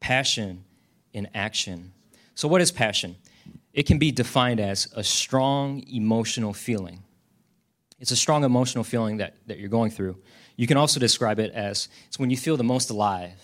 Passion 0.00 0.64
in 1.12 1.28
action. 1.34 1.92
So, 2.34 2.48
what 2.48 2.60
is 2.60 2.70
passion? 2.72 3.16
It 3.72 3.84
can 3.84 3.98
be 3.98 4.10
defined 4.10 4.60
as 4.60 4.92
a 4.96 5.04
strong 5.04 5.84
emotional 5.92 6.52
feeling. 6.52 7.02
It's 8.00 8.10
a 8.10 8.16
strong 8.16 8.44
emotional 8.44 8.82
feeling 8.82 9.18
that, 9.18 9.36
that 9.46 9.58
you're 9.58 9.68
going 9.68 9.90
through. 9.90 10.16
You 10.56 10.66
can 10.66 10.76
also 10.76 10.98
describe 10.98 11.38
it 11.38 11.52
as 11.52 11.88
it's 12.08 12.18
when 12.18 12.30
you 12.30 12.36
feel 12.36 12.56
the 12.56 12.64
most 12.64 12.90
alive, 12.90 13.40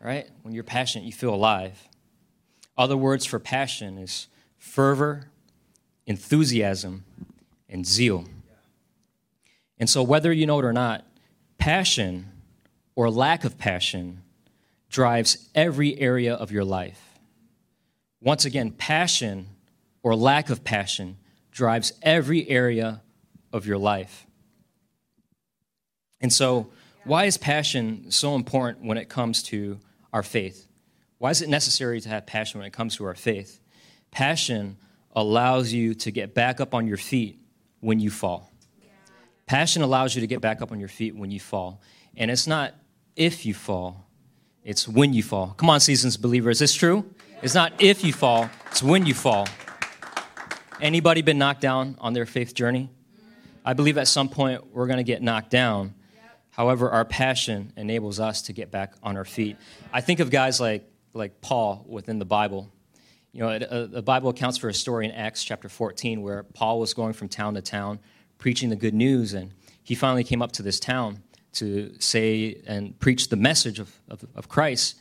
right? 0.00 0.28
When 0.42 0.54
you're 0.54 0.64
passionate, 0.64 1.04
you 1.04 1.12
feel 1.12 1.34
alive. 1.34 1.88
Other 2.76 2.96
words 2.96 3.26
for 3.26 3.38
passion 3.38 3.98
is 3.98 4.28
fervor, 4.56 5.30
enthusiasm, 6.06 7.04
and 7.68 7.84
zeal. 7.84 8.24
And 9.78 9.90
so, 9.90 10.02
whether 10.02 10.32
you 10.32 10.46
know 10.46 10.58
it 10.58 10.64
or 10.64 10.72
not, 10.72 11.04
passion 11.58 12.30
or 12.94 13.10
lack 13.10 13.44
of 13.44 13.58
passion 13.58 14.22
drives 14.90 15.48
every 15.54 15.98
area 15.98 16.34
of 16.34 16.50
your 16.50 16.64
life. 16.64 17.00
Once 18.20 18.44
again, 18.44 18.70
passion 18.70 19.46
or 20.02 20.16
lack 20.16 20.50
of 20.50 20.64
passion 20.64 21.16
drives 21.50 21.92
every 22.02 22.48
area 22.48 23.02
of 23.52 23.66
your 23.66 23.78
life. 23.78 24.26
And 26.20 26.32
so, 26.32 26.70
why 27.04 27.24
is 27.24 27.38
passion 27.38 28.10
so 28.10 28.34
important 28.34 28.84
when 28.84 28.98
it 28.98 29.08
comes 29.08 29.42
to 29.44 29.78
our 30.12 30.22
faith? 30.22 30.66
Why 31.18 31.30
is 31.30 31.42
it 31.42 31.48
necessary 31.48 32.00
to 32.00 32.08
have 32.08 32.26
passion 32.26 32.58
when 32.58 32.66
it 32.66 32.72
comes 32.72 32.96
to 32.96 33.04
our 33.04 33.14
faith? 33.14 33.60
Passion 34.10 34.76
allows 35.14 35.72
you 35.72 35.94
to 35.94 36.10
get 36.10 36.34
back 36.34 36.60
up 36.60 36.74
on 36.74 36.86
your 36.86 36.96
feet 36.96 37.38
when 37.80 38.00
you 38.00 38.10
fall. 38.10 38.50
Passion 39.46 39.82
allows 39.82 40.14
you 40.14 40.20
to 40.20 40.26
get 40.26 40.40
back 40.40 40.60
up 40.60 40.72
on 40.72 40.78
your 40.78 40.88
feet 40.88 41.16
when 41.16 41.30
you 41.30 41.40
fall. 41.40 41.80
And 42.16 42.30
it's 42.30 42.46
not 42.46 42.74
if 43.16 43.46
you 43.46 43.54
fall, 43.54 44.07
it's 44.68 44.86
when 44.86 45.14
you 45.14 45.22
fall. 45.22 45.54
Come 45.56 45.70
on, 45.70 45.80
seasons 45.80 46.18
believers, 46.18 46.56
is 46.56 46.58
this 46.58 46.74
true? 46.74 47.10
It's 47.40 47.54
not 47.54 47.72
if 47.78 48.04
you 48.04 48.12
fall, 48.12 48.50
it's 48.70 48.82
when 48.82 49.06
you 49.06 49.14
fall. 49.14 49.48
Anybody 50.78 51.22
been 51.22 51.38
knocked 51.38 51.62
down 51.62 51.96
on 52.00 52.12
their 52.12 52.26
faith 52.26 52.54
journey? 52.54 52.90
I 53.64 53.72
believe 53.72 53.96
at 53.96 54.08
some 54.08 54.28
point 54.28 54.66
we're 54.74 54.86
going 54.86 54.98
to 54.98 55.04
get 55.04 55.22
knocked 55.22 55.48
down. 55.48 55.94
However, 56.50 56.90
our 56.90 57.06
passion 57.06 57.72
enables 57.78 58.20
us 58.20 58.42
to 58.42 58.52
get 58.52 58.70
back 58.70 58.92
on 59.02 59.16
our 59.16 59.24
feet. 59.24 59.56
I 59.90 60.02
think 60.02 60.20
of 60.20 60.28
guys 60.28 60.60
like, 60.60 60.86
like 61.14 61.40
Paul 61.40 61.86
within 61.88 62.18
the 62.18 62.26
Bible. 62.26 62.70
You 63.32 63.40
know, 63.40 63.48
uh, 63.48 63.86
the 63.86 64.02
Bible 64.02 64.28
accounts 64.28 64.58
for 64.58 64.68
a 64.68 64.74
story 64.74 65.06
in 65.06 65.12
Acts 65.12 65.42
chapter 65.44 65.70
14 65.70 66.20
where 66.20 66.42
Paul 66.42 66.78
was 66.78 66.92
going 66.92 67.14
from 67.14 67.30
town 67.30 67.54
to 67.54 67.62
town 67.62 68.00
preaching 68.36 68.68
the 68.68 68.76
good 68.76 68.94
news, 68.94 69.32
and 69.32 69.54
he 69.82 69.94
finally 69.94 70.24
came 70.24 70.42
up 70.42 70.52
to 70.52 70.62
this 70.62 70.78
town 70.78 71.22
to 71.54 71.94
say 72.00 72.60
and 72.66 72.98
preach 73.00 73.28
the 73.28 73.36
message 73.36 73.78
of, 73.78 73.94
of, 74.08 74.24
of 74.34 74.48
Christ. 74.48 74.96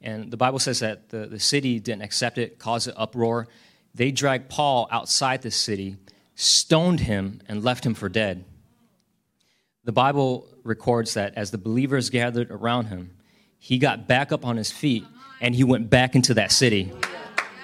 And 0.00 0.30
the 0.30 0.36
Bible 0.36 0.58
says 0.58 0.80
that 0.80 1.08
the, 1.10 1.26
the 1.26 1.40
city 1.40 1.78
didn't 1.78 2.02
accept 2.02 2.38
it, 2.38 2.58
caused 2.58 2.88
an 2.88 2.94
uproar. 2.96 3.48
They 3.94 4.10
dragged 4.10 4.48
Paul 4.48 4.88
outside 4.90 5.42
the 5.42 5.50
city 5.50 5.96
stoned 6.34 7.00
him, 7.00 7.40
and 7.48 7.62
left 7.62 7.84
him 7.84 7.94
for 7.94 8.08
dead. 8.08 8.44
The 9.84 9.92
Bible 9.92 10.48
records 10.62 11.14
that 11.14 11.34
as 11.36 11.50
the 11.50 11.58
believers 11.58 12.10
gathered 12.10 12.50
around 12.50 12.86
him, 12.86 13.16
he 13.58 13.78
got 13.78 14.08
back 14.08 14.32
up 14.32 14.44
on 14.44 14.56
his 14.56 14.70
feet 14.70 15.04
and 15.40 15.54
he 15.54 15.64
went 15.64 15.90
back 15.90 16.14
into 16.14 16.34
that 16.34 16.52
city. 16.52 16.92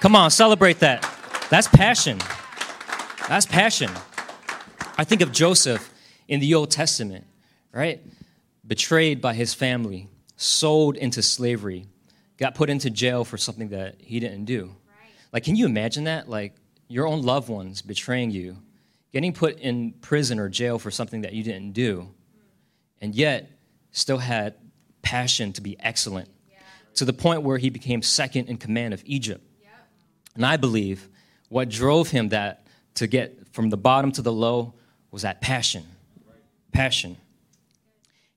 Come 0.00 0.16
on, 0.16 0.30
celebrate 0.30 0.80
that. 0.80 1.02
That's 1.50 1.68
passion. 1.68 2.18
That's 3.28 3.46
passion. 3.46 3.90
I 4.96 5.04
think 5.04 5.22
of 5.22 5.32
Joseph 5.32 5.92
in 6.26 6.40
the 6.40 6.54
Old 6.54 6.70
Testament, 6.70 7.24
right? 7.72 8.00
Betrayed 8.68 9.20
by 9.20 9.34
his 9.34 9.54
family, 9.54 10.08
sold 10.36 10.96
into 10.96 11.22
slavery, 11.22 11.86
got 12.36 12.54
put 12.54 12.70
into 12.70 12.90
jail 12.90 13.24
for 13.24 13.38
something 13.38 13.70
that 13.70 13.96
he 13.98 14.20
didn't 14.20 14.44
do. 14.44 14.76
Like, 15.32 15.44
can 15.44 15.56
you 15.56 15.66
imagine 15.66 16.04
that? 16.04 16.28
Like, 16.28 16.54
your 16.86 17.06
own 17.06 17.22
loved 17.22 17.48
ones 17.48 17.82
betraying 17.82 18.30
you, 18.30 18.58
getting 19.12 19.32
put 19.32 19.58
in 19.58 19.92
prison 20.00 20.38
or 20.38 20.48
jail 20.48 20.78
for 20.78 20.90
something 20.90 21.22
that 21.22 21.32
you 21.32 21.42
didn't 21.42 21.72
do, 21.72 22.02
mm. 22.02 22.40
and 23.00 23.14
yet 23.14 23.50
still 23.90 24.18
had 24.18 24.54
passion 25.02 25.52
to 25.54 25.60
be 25.60 25.76
excellent 25.80 26.28
yeah. 26.50 26.58
to 26.94 27.04
the 27.04 27.12
point 27.12 27.42
where 27.42 27.58
he 27.58 27.70
became 27.70 28.02
second 28.02 28.48
in 28.48 28.56
command 28.58 28.94
of 28.94 29.02
Egypt. 29.06 29.44
Yeah. 29.62 29.68
And 30.34 30.44
I 30.44 30.56
believe 30.56 31.08
what 31.48 31.68
drove 31.68 32.10
him 32.10 32.28
that 32.30 32.66
to 32.94 33.06
get 33.06 33.48
from 33.52 33.70
the 33.70 33.76
bottom 33.76 34.12
to 34.12 34.22
the 34.22 34.32
low 34.32 34.74
was 35.10 35.22
that 35.22 35.40
passion. 35.40 35.84
Passion. 36.72 37.16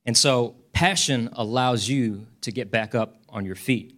And 0.05 0.17
so 0.17 0.55
passion 0.73 1.29
allows 1.33 1.87
you 1.87 2.25
to 2.41 2.51
get 2.51 2.71
back 2.71 2.95
up 2.95 3.17
on 3.29 3.45
your 3.45 3.55
feet. 3.55 3.97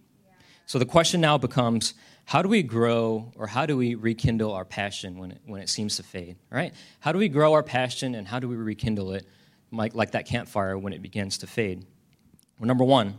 So 0.66 0.78
the 0.78 0.86
question 0.86 1.20
now 1.20 1.38
becomes 1.38 1.94
how 2.26 2.42
do 2.42 2.48
we 2.48 2.62
grow 2.62 3.32
or 3.36 3.46
how 3.46 3.66
do 3.66 3.76
we 3.76 3.94
rekindle 3.94 4.52
our 4.52 4.64
passion 4.64 5.18
when 5.18 5.32
it, 5.32 5.40
when 5.44 5.60
it 5.60 5.68
seems 5.68 5.96
to 5.96 6.02
fade 6.02 6.36
right? 6.50 6.72
How 7.00 7.12
do 7.12 7.18
we 7.18 7.28
grow 7.28 7.52
our 7.52 7.62
passion 7.62 8.14
and 8.14 8.26
how 8.26 8.38
do 8.38 8.48
we 8.48 8.56
rekindle 8.56 9.12
it 9.12 9.26
like, 9.70 9.94
like 9.94 10.12
that 10.12 10.26
campfire 10.26 10.78
when 10.78 10.92
it 10.92 11.02
begins 11.02 11.38
to 11.38 11.46
fade? 11.46 11.84
Well 12.58 12.66
number 12.66 12.84
one 12.84 13.14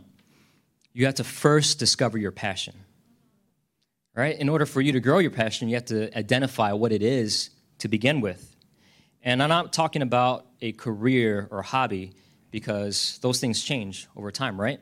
you 0.92 1.04
have 1.04 1.16
to 1.16 1.24
first 1.24 1.78
discover 1.78 2.18
your 2.18 2.32
passion 2.32 2.74
right? 4.14 4.36
In 4.38 4.48
order 4.48 4.64
for 4.64 4.80
you 4.80 4.92
to 4.92 5.00
grow 5.00 5.18
your 5.18 5.30
passion 5.30 5.68
you 5.68 5.76
have 5.76 5.84
to 5.86 6.16
identify 6.18 6.72
what 6.72 6.90
it 6.90 7.02
is 7.02 7.50
to 7.78 7.88
begin 7.88 8.20
with. 8.20 8.56
And 9.22 9.42
i'm 9.42 9.48
not 9.48 9.72
talking 9.72 10.02
about 10.02 10.46
a 10.60 10.72
career 10.72 11.46
or 11.50 11.62
hobby 11.62 12.12
because 12.50 13.18
those 13.22 13.40
things 13.40 13.62
change 13.62 14.08
over 14.16 14.30
time 14.30 14.60
right 14.60 14.80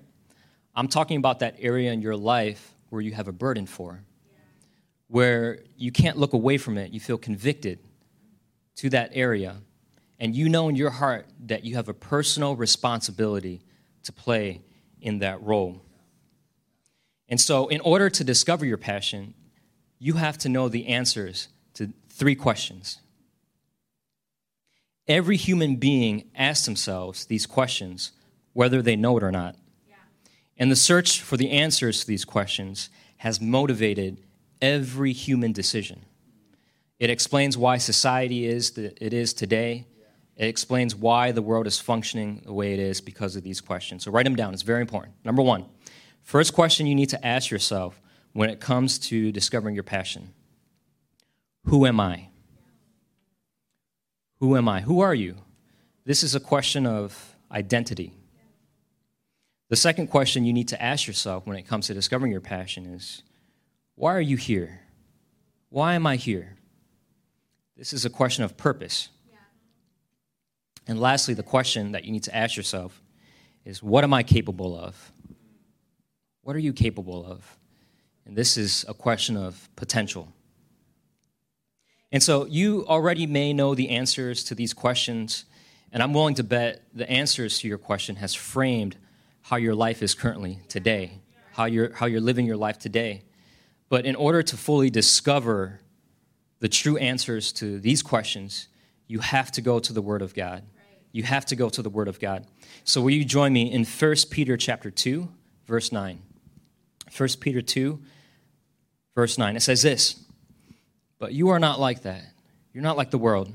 i'm 0.74 0.88
talking 0.88 1.16
about 1.16 1.40
that 1.40 1.56
area 1.58 1.92
in 1.92 2.00
your 2.00 2.16
life 2.16 2.74
where 2.90 3.00
you 3.00 3.12
have 3.12 3.28
a 3.28 3.32
burden 3.32 3.66
for 3.66 4.02
where 5.08 5.60
you 5.76 5.92
can't 5.92 6.16
look 6.16 6.32
away 6.32 6.58
from 6.58 6.78
it. 6.78 6.92
You 6.92 7.00
feel 7.00 7.18
convicted 7.18 7.78
to 8.76 8.90
that 8.90 9.10
area. 9.12 9.58
And 10.18 10.34
you 10.34 10.48
know 10.48 10.68
in 10.68 10.76
your 10.76 10.90
heart 10.90 11.26
that 11.46 11.64
you 11.64 11.76
have 11.76 11.88
a 11.88 11.94
personal 11.94 12.56
responsibility 12.56 13.62
to 14.04 14.12
play 14.12 14.62
in 15.00 15.18
that 15.20 15.42
role. 15.42 15.80
And 17.28 17.40
so, 17.40 17.68
in 17.68 17.80
order 17.80 18.10
to 18.10 18.24
discover 18.24 18.66
your 18.66 18.76
passion, 18.76 19.34
you 19.98 20.14
have 20.14 20.36
to 20.38 20.48
know 20.48 20.68
the 20.68 20.88
answers 20.88 21.48
to 21.74 21.92
three 22.08 22.34
questions. 22.34 22.98
Every 25.06 25.36
human 25.36 25.76
being 25.76 26.30
asks 26.34 26.64
themselves 26.64 27.26
these 27.26 27.46
questions, 27.46 28.12
whether 28.52 28.80
they 28.80 28.96
know 28.96 29.16
it 29.18 29.22
or 29.22 29.30
not. 29.30 29.56
Yeah. 29.88 29.96
And 30.56 30.70
the 30.70 30.76
search 30.76 31.20
for 31.20 31.36
the 31.36 31.50
answers 31.50 32.00
to 32.00 32.06
these 32.06 32.24
questions 32.24 32.88
has 33.18 33.40
motivated 33.40 34.18
every 34.62 35.12
human 35.12 35.52
decision. 35.52 36.04
It 36.98 37.10
explains 37.10 37.58
why 37.58 37.78
society 37.78 38.46
is 38.46 38.70
that 38.72 38.96
it 39.00 39.12
is 39.12 39.34
today. 39.34 39.86
It 40.36 40.46
explains 40.46 40.94
why 40.94 41.32
the 41.32 41.42
world 41.42 41.66
is 41.66 41.78
functioning 41.78 42.42
the 42.44 42.52
way 42.52 42.72
it 42.72 42.80
is 42.80 43.00
because 43.00 43.36
of 43.36 43.42
these 43.42 43.60
questions. 43.60 44.04
So 44.04 44.10
write 44.10 44.24
them 44.24 44.36
down, 44.36 44.54
it's 44.54 44.62
very 44.62 44.80
important. 44.80 45.14
Number 45.24 45.42
one, 45.42 45.66
first 46.22 46.54
question 46.54 46.86
you 46.86 46.94
need 46.94 47.10
to 47.10 47.26
ask 47.26 47.50
yourself 47.50 48.00
when 48.32 48.48
it 48.48 48.58
comes 48.58 48.98
to 48.98 49.30
discovering 49.32 49.74
your 49.74 49.84
passion 49.84 50.32
Who 51.64 51.84
am 51.84 52.00
I? 52.00 52.28
Who 54.40 54.56
am 54.56 54.68
I? 54.68 54.80
Who 54.80 55.00
are 55.00 55.14
you? 55.14 55.36
This 56.04 56.22
is 56.22 56.34
a 56.34 56.40
question 56.40 56.86
of 56.86 57.36
identity. 57.50 58.12
The 59.70 59.76
second 59.76 60.08
question 60.08 60.44
you 60.44 60.52
need 60.52 60.68
to 60.68 60.82
ask 60.82 61.06
yourself 61.06 61.46
when 61.46 61.56
it 61.56 61.66
comes 61.66 61.86
to 61.86 61.94
discovering 61.94 62.30
your 62.30 62.40
passion 62.40 62.86
is 62.86 63.22
why 63.94 64.14
are 64.14 64.20
you 64.20 64.36
here? 64.36 64.80
Why 65.70 65.94
am 65.94 66.06
I 66.06 66.16
here? 66.16 66.56
This 67.76 67.92
is 67.92 68.04
a 68.04 68.10
question 68.10 68.44
of 68.44 68.56
purpose. 68.56 69.08
Yeah. 69.28 69.38
And 70.86 71.00
lastly, 71.00 71.34
the 71.34 71.42
question 71.42 71.92
that 71.92 72.04
you 72.04 72.12
need 72.12 72.22
to 72.24 72.36
ask 72.36 72.56
yourself 72.56 73.00
is 73.64 73.82
what 73.82 74.04
am 74.04 74.12
I 74.12 74.22
capable 74.22 74.78
of? 74.78 75.12
What 76.42 76.54
are 76.54 76.60
you 76.60 76.72
capable 76.72 77.24
of? 77.24 77.58
And 78.26 78.36
this 78.36 78.56
is 78.56 78.84
a 78.88 78.94
question 78.94 79.36
of 79.36 79.68
potential. 79.76 80.32
And 82.14 82.22
so 82.22 82.46
you 82.46 82.86
already 82.86 83.26
may 83.26 83.52
know 83.52 83.74
the 83.74 83.90
answers 83.90 84.44
to 84.44 84.54
these 84.54 84.72
questions, 84.72 85.46
And 85.90 86.00
I'm 86.00 86.12
willing 86.12 86.36
to 86.36 86.44
bet 86.44 86.82
the 86.94 87.10
answers 87.10 87.58
to 87.58 87.68
your 87.68 87.76
question 87.76 88.16
has 88.16 88.34
framed 88.34 88.96
how 89.42 89.56
your 89.56 89.74
life 89.74 90.00
is 90.00 90.14
currently 90.14 90.60
today, 90.68 91.18
how 91.54 91.64
you're, 91.64 91.92
how 91.92 92.06
you're 92.06 92.20
living 92.20 92.46
your 92.46 92.56
life 92.56 92.78
today. 92.78 93.22
But 93.88 94.06
in 94.06 94.14
order 94.14 94.44
to 94.44 94.56
fully 94.56 94.90
discover 94.90 95.80
the 96.60 96.68
true 96.68 96.96
answers 96.98 97.52
to 97.54 97.80
these 97.80 98.00
questions, 98.00 98.68
you 99.08 99.18
have 99.18 99.50
to 99.50 99.60
go 99.60 99.80
to 99.80 99.92
the 99.92 100.02
Word 100.02 100.22
of 100.22 100.34
God. 100.34 100.62
You 101.10 101.24
have 101.24 101.44
to 101.46 101.56
go 101.56 101.68
to 101.68 101.82
the 101.82 101.90
Word 101.90 102.06
of 102.06 102.20
God. 102.20 102.46
So 102.84 103.00
will 103.00 103.10
you 103.10 103.24
join 103.24 103.52
me 103.52 103.72
in 103.72 103.84
1 103.84 104.14
Peter 104.30 104.56
chapter 104.56 104.90
2, 104.92 105.28
verse 105.66 105.90
9? 105.90 106.22
1 107.16 107.28
Peter 107.40 107.60
2, 107.60 108.00
verse 109.16 109.36
9. 109.36 109.56
It 109.56 109.62
says 109.62 109.82
this, 109.82 110.23
But 111.18 111.32
you 111.32 111.50
are 111.50 111.58
not 111.58 111.80
like 111.80 112.02
that. 112.02 112.24
You're 112.72 112.82
not 112.82 112.96
like 112.96 113.10
the 113.10 113.18
world, 113.18 113.52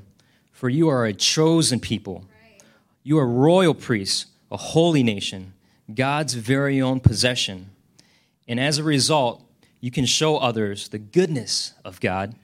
for 0.52 0.68
you 0.68 0.88
are 0.88 1.04
a 1.04 1.12
chosen 1.12 1.80
people. 1.80 2.24
You 3.02 3.18
are 3.18 3.26
royal 3.26 3.74
priests, 3.74 4.26
a 4.50 4.56
holy 4.56 5.02
nation, 5.02 5.54
God's 5.94 6.34
very 6.34 6.80
own 6.80 7.00
possession. 7.00 7.70
And 8.48 8.60
as 8.60 8.78
a 8.78 8.84
result, 8.84 9.44
you 9.80 9.90
can 9.90 10.04
show 10.04 10.36
others 10.36 10.88
the 10.88 10.98
goodness 10.98 11.74
of 11.84 12.00
God, 12.00 12.34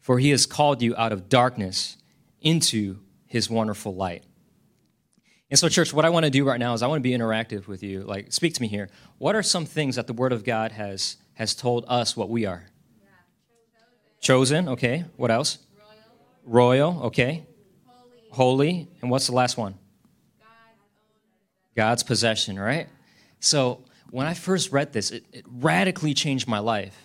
for 0.00 0.18
he 0.18 0.30
has 0.30 0.46
called 0.46 0.82
you 0.82 0.94
out 0.96 1.12
of 1.12 1.28
darkness 1.28 1.96
into 2.40 2.98
his 3.26 3.50
wonderful 3.50 3.94
light. 3.94 4.24
And 5.50 5.58
so, 5.58 5.68
church, 5.68 5.92
what 5.92 6.04
I 6.04 6.10
want 6.10 6.24
to 6.24 6.30
do 6.30 6.44
right 6.44 6.58
now 6.58 6.74
is 6.74 6.82
I 6.82 6.86
want 6.88 6.98
to 6.98 7.08
be 7.08 7.16
interactive 7.16 7.68
with 7.68 7.82
you. 7.82 8.02
Like, 8.02 8.32
speak 8.32 8.54
to 8.54 8.62
me 8.62 8.68
here. 8.68 8.88
What 9.18 9.36
are 9.36 9.42
some 9.42 9.64
things 9.64 9.96
that 9.96 10.06
the 10.06 10.12
Word 10.12 10.32
of 10.32 10.44
God 10.44 10.72
has 10.72 11.16
has 11.34 11.54
told 11.54 11.84
us 11.86 12.16
what 12.16 12.28
we 12.28 12.46
are? 12.46 12.66
Yeah. 14.20 14.26
Chosen. 14.26 14.68
Okay. 14.70 15.04
What 15.16 15.30
else? 15.30 15.58
Royal. 16.44 16.90
Royal 16.94 17.02
okay. 17.04 17.46
Holy. 17.86 18.22
Holy. 18.30 18.88
And 19.02 19.10
what's 19.10 19.26
the 19.26 19.34
last 19.34 19.56
one? 19.56 19.74
God's, 21.74 22.02
possession. 22.02 22.58
Right. 22.58 22.88
So 23.40 23.84
when 24.10 24.26
I 24.26 24.34
first 24.34 24.72
read 24.72 24.92
this, 24.92 25.10
it, 25.10 25.24
it 25.32 25.44
radically 25.46 26.14
changed 26.14 26.48
my 26.48 26.58
life. 26.58 26.96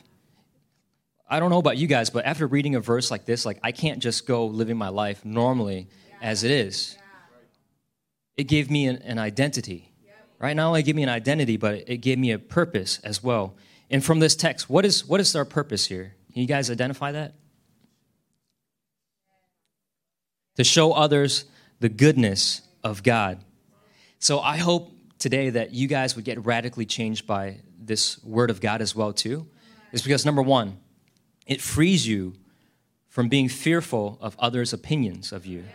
I 1.30 1.40
don't 1.40 1.50
know 1.50 1.60
about 1.60 1.78
you 1.78 1.88
guys, 1.88 2.10
but 2.10 2.26
after 2.26 2.48
reading 2.48 2.76
a 2.76 2.80
verse 2.80 3.12
like 3.12 3.26
this, 3.26 3.46
like 3.46 3.60
I 3.64 3.72
can't 3.72 4.00
just 4.00 4.26
go 4.26 4.46
living 4.46 4.78
my 4.78 4.90
life 4.90 5.24
normally 5.26 5.88
yeah. 6.10 6.30
as 6.30 6.44
it 6.44 6.52
is 6.52 6.98
it 8.38 8.46
gave 8.46 8.72
me 8.72 8.88
an, 8.88 8.98
an 9.04 9.20
identity. 9.20 9.88
Right? 10.40 10.56
Not 10.56 10.68
only 10.68 10.82
gave 10.82 10.96
me 10.96 11.04
an 11.04 11.10
identity, 11.10 11.58
but 11.58 11.84
it 11.88 11.98
gave 11.98 12.18
me 12.18 12.32
a 12.32 12.40
purpose 12.40 13.00
as 13.04 13.22
well. 13.22 13.54
And 13.92 14.04
from 14.04 14.20
this 14.20 14.36
text, 14.36 14.70
what 14.70 14.86
is 14.86 15.06
what 15.06 15.20
is 15.20 15.36
our 15.36 15.46
purpose 15.46 15.86
here? 15.86 16.16
Can 16.34 16.42
you 16.42 16.48
guys 16.48 16.72
identify 16.72 17.12
that? 17.12 17.36
To 20.58 20.64
show 20.64 20.92
others 20.94 21.46
the 21.80 21.90
goodness 21.90 22.62
of 22.84 23.04
God. 23.04 23.44
So 24.20 24.40
I 24.40 24.58
hope 24.58 24.92
today 25.18 25.50
that 25.52 25.74
you 25.74 25.88
guys 25.88 26.16
would 26.16 26.26
get 26.26 26.46
radically 26.46 26.86
changed 26.86 27.26
by 27.26 27.58
this 27.80 28.24
word 28.24 28.50
of 28.50 28.62
God 28.62 28.82
as 28.82 28.96
well 28.96 29.14
too. 29.14 29.48
Is 29.92 30.02
because 30.02 30.26
number 30.26 30.42
1, 30.42 30.78
it 31.48 31.60
frees 31.60 32.08
you 32.08 32.34
from 33.08 33.28
being 33.28 33.50
fearful 33.50 34.18
of 34.22 34.36
others' 34.40 34.72
opinions 34.72 35.34
of 35.34 35.46
you. 35.46 35.66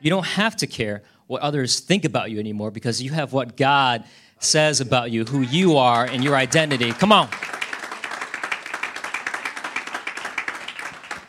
You 0.00 0.10
don't 0.10 0.26
have 0.26 0.56
to 0.56 0.66
care 0.66 1.02
what 1.26 1.42
others 1.42 1.80
think 1.80 2.04
about 2.04 2.30
you 2.30 2.38
anymore 2.38 2.70
because 2.70 3.02
you 3.02 3.10
have 3.12 3.32
what 3.32 3.56
God 3.56 4.04
says 4.38 4.80
about 4.80 5.10
you, 5.10 5.24
who 5.24 5.40
you 5.40 5.76
are, 5.76 6.04
and 6.04 6.22
your 6.22 6.36
identity. 6.36 6.92
Come 6.92 7.10
on. 7.10 7.28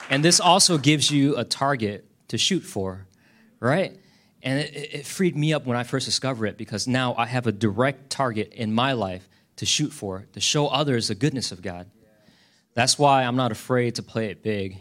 And 0.10 0.24
this 0.24 0.40
also 0.40 0.78
gives 0.78 1.10
you 1.10 1.38
a 1.38 1.44
target 1.44 2.06
to 2.28 2.38
shoot 2.38 2.62
for, 2.62 3.08
right? 3.60 3.98
And 4.42 4.60
it, 4.60 4.94
it, 4.94 5.06
freed 5.06 5.36
me 5.36 5.54
up 5.54 5.66
when 5.66 5.78
I 5.78 5.84
first 5.84 6.06
discovered 6.06 6.48
it 6.48 6.58
because 6.58 6.88
now 6.88 7.16
I 7.16 7.26
have 7.26 7.48
a 7.48 7.52
direct 7.52 8.10
target 8.10 8.54
in 8.54 8.74
my 8.74 8.94
life 8.94 9.30
to 9.56 9.66
shoot 9.66 9.94
for, 9.94 10.26
to 10.34 10.42
show 10.42 10.68
others 10.68 11.08
the 11.08 11.16
goodness 11.16 11.52
of 11.52 11.62
God. 11.62 11.90
That's 12.74 13.00
why 13.00 13.24
I'm 13.24 13.36
not 13.36 13.52
afraid 13.52 13.96
to 13.96 14.04
play 14.04 14.28
it 14.30 14.44
big. 14.44 14.78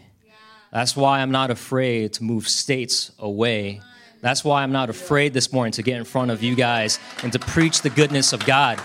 That's 0.73 0.97
why 0.97 1.21
I'm 1.21 1.31
not 1.31 1.51
afraid 1.51 2.15
to 2.15 2.25
move 2.25 2.49
states 2.49 3.13
away 3.19 3.83
that's 4.23 4.45
why 4.45 4.63
I'm 4.63 4.71
not 4.71 4.89
afraid 4.89 5.35
this 5.35 5.53
morning 5.53 5.73
to 5.73 5.83
get 5.83 5.97
in 5.97 6.05
front 6.05 6.31
of 6.31 6.45
you 6.45 6.55
guys 6.55 7.01
and 7.25 7.33
to 7.33 7.41
preach 7.41 7.83
the 7.83 7.91
goodness 7.91 8.33
of 8.33 8.47
God. 8.47 8.81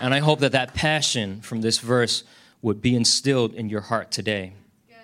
And 0.00 0.14
I 0.14 0.20
hope 0.20 0.40
that 0.40 0.52
that 0.52 0.72
passion 0.72 1.42
from 1.42 1.60
this 1.60 1.78
verse 1.78 2.24
would 2.62 2.80
be 2.82 2.94
instilled 2.94 3.54
in 3.54 3.68
your 3.68 3.80
heart 3.80 4.10
today. 4.10 4.52
Good. 4.88 4.96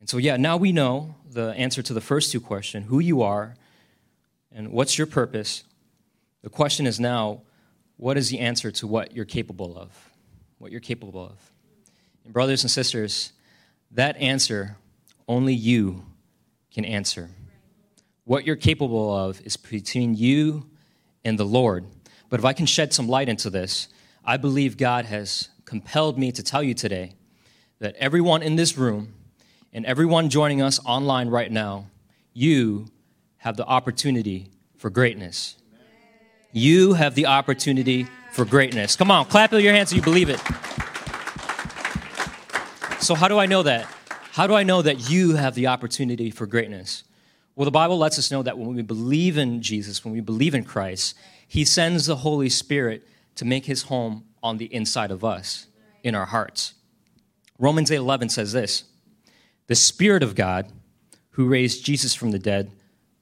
And 0.00 0.08
so, 0.08 0.18
yeah, 0.18 0.36
now 0.36 0.56
we 0.56 0.72
know 0.72 1.14
the 1.30 1.52
answer 1.52 1.82
to 1.82 1.94
the 1.94 2.00
first 2.00 2.32
two 2.32 2.40
questions 2.40 2.86
who 2.88 2.98
you 2.98 3.22
are 3.22 3.54
and 4.52 4.72
what's 4.72 4.98
your 4.98 5.06
purpose. 5.06 5.64
The 6.42 6.50
question 6.50 6.86
is 6.86 6.98
now, 6.98 7.42
what 7.96 8.16
is 8.16 8.30
the 8.30 8.40
answer 8.40 8.70
to 8.72 8.86
what 8.86 9.14
you're 9.14 9.24
capable 9.24 9.76
of? 9.78 10.10
What 10.58 10.72
you're 10.72 10.80
capable 10.80 11.24
of. 11.24 11.52
And, 12.24 12.32
brothers 12.32 12.62
and 12.62 12.70
sisters, 12.70 13.32
that 13.90 14.16
answer 14.16 14.76
only 15.28 15.54
you 15.54 16.04
can 16.72 16.84
answer. 16.84 17.28
What 18.24 18.46
you're 18.46 18.56
capable 18.56 19.14
of 19.14 19.40
is 19.44 19.56
between 19.56 20.14
you 20.14 20.66
and 21.24 21.38
the 21.38 21.44
Lord. 21.44 21.84
But 22.28 22.40
if 22.40 22.46
I 22.46 22.52
can 22.52 22.66
shed 22.66 22.92
some 22.92 23.08
light 23.08 23.28
into 23.28 23.50
this, 23.50 23.88
I 24.24 24.36
believe 24.36 24.76
God 24.76 25.04
has 25.06 25.48
compelled 25.70 26.18
me 26.18 26.32
to 26.32 26.42
tell 26.42 26.64
you 26.64 26.74
today 26.74 27.12
that 27.78 27.94
everyone 27.94 28.42
in 28.42 28.56
this 28.56 28.76
room 28.76 29.14
and 29.72 29.86
everyone 29.86 30.28
joining 30.28 30.60
us 30.60 30.80
online 30.84 31.28
right 31.28 31.52
now, 31.52 31.86
you 32.32 32.88
have 33.36 33.56
the 33.56 33.64
opportunity 33.64 34.50
for 34.78 34.90
greatness. 34.90 35.54
You 36.50 36.94
have 36.94 37.14
the 37.14 37.26
opportunity 37.26 38.08
for 38.32 38.44
greatness. 38.44 38.96
Come 38.96 39.12
on, 39.12 39.26
clap 39.26 39.52
your 39.52 39.72
hands 39.72 39.90
so 39.90 39.96
you 39.96 40.02
believe 40.02 40.28
it. 40.28 40.40
So, 43.00 43.14
how 43.14 43.28
do 43.28 43.38
I 43.38 43.46
know 43.46 43.62
that? 43.62 43.86
How 44.32 44.48
do 44.48 44.54
I 44.54 44.64
know 44.64 44.82
that 44.82 45.08
you 45.08 45.36
have 45.36 45.54
the 45.54 45.68
opportunity 45.68 46.32
for 46.32 46.46
greatness? 46.46 47.04
Well, 47.54 47.64
the 47.64 47.70
Bible 47.70 47.96
lets 47.96 48.18
us 48.18 48.32
know 48.32 48.42
that 48.42 48.58
when 48.58 48.74
we 48.74 48.82
believe 48.82 49.38
in 49.38 49.62
Jesus, 49.62 50.04
when 50.04 50.12
we 50.12 50.20
believe 50.20 50.56
in 50.56 50.64
Christ, 50.64 51.16
He 51.46 51.64
sends 51.64 52.06
the 52.06 52.16
Holy 52.16 52.48
Spirit 52.48 53.06
to 53.36 53.44
make 53.44 53.66
His 53.66 53.84
home 53.84 54.24
on 54.42 54.56
the 54.56 54.72
inside 54.74 55.10
of 55.10 55.24
us, 55.24 55.66
in 56.02 56.14
our 56.14 56.26
hearts. 56.26 56.74
Romans 57.58 57.90
8:11 57.90 58.30
says 58.30 58.52
this: 58.52 58.84
"The 59.66 59.74
Spirit 59.74 60.22
of 60.22 60.34
God, 60.34 60.72
who 61.30 61.46
raised 61.46 61.84
Jesus 61.84 62.14
from 62.14 62.30
the 62.30 62.38
dead, 62.38 62.70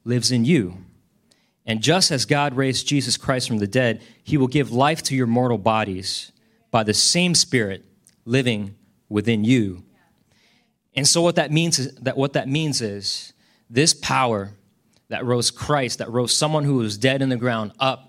lives 0.03 0.31
in 0.31 0.45
you. 0.45 0.77
And 1.65 1.81
just 1.81 2.09
as 2.09 2.25
God 2.25 2.55
raised 2.55 2.87
Jesus 2.87 3.17
Christ 3.17 3.47
from 3.47 3.59
the 3.59 3.67
dead, 3.67 4.01
He 4.23 4.37
will 4.37 4.47
give 4.47 4.71
life 4.71 5.03
to 5.03 5.15
your 5.15 5.27
mortal 5.27 5.57
bodies 5.57 6.31
by 6.71 6.83
the 6.83 6.93
same 6.93 7.35
Spirit 7.35 7.85
living 8.25 8.75
within 9.07 9.43
you." 9.43 9.83
And 10.95 11.07
so 11.07 11.21
what 11.21 11.35
that 11.35 11.51
means 11.51 11.77
is 11.79 11.93
that 11.95 12.17
what 12.17 12.33
that 12.33 12.49
means 12.49 12.81
is 12.81 13.33
this 13.69 13.93
power 13.93 14.51
that 15.09 15.25
rose 15.25 15.51
Christ, 15.51 15.99
that 15.99 16.09
rose 16.09 16.35
someone 16.35 16.63
who 16.63 16.75
was 16.75 16.97
dead 16.97 17.21
in 17.21 17.29
the 17.29 17.37
ground 17.37 17.71
up, 17.79 18.08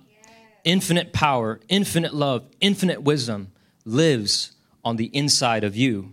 infinite 0.65 1.13
power, 1.13 1.61
infinite 1.69 2.15
love, 2.15 2.47
infinite 2.61 3.03
wisdom 3.03 3.53
lives 3.85 4.53
on 4.85 4.97
the 4.97 5.07
inside 5.07 5.65
of 5.65 5.77
you. 5.77 6.13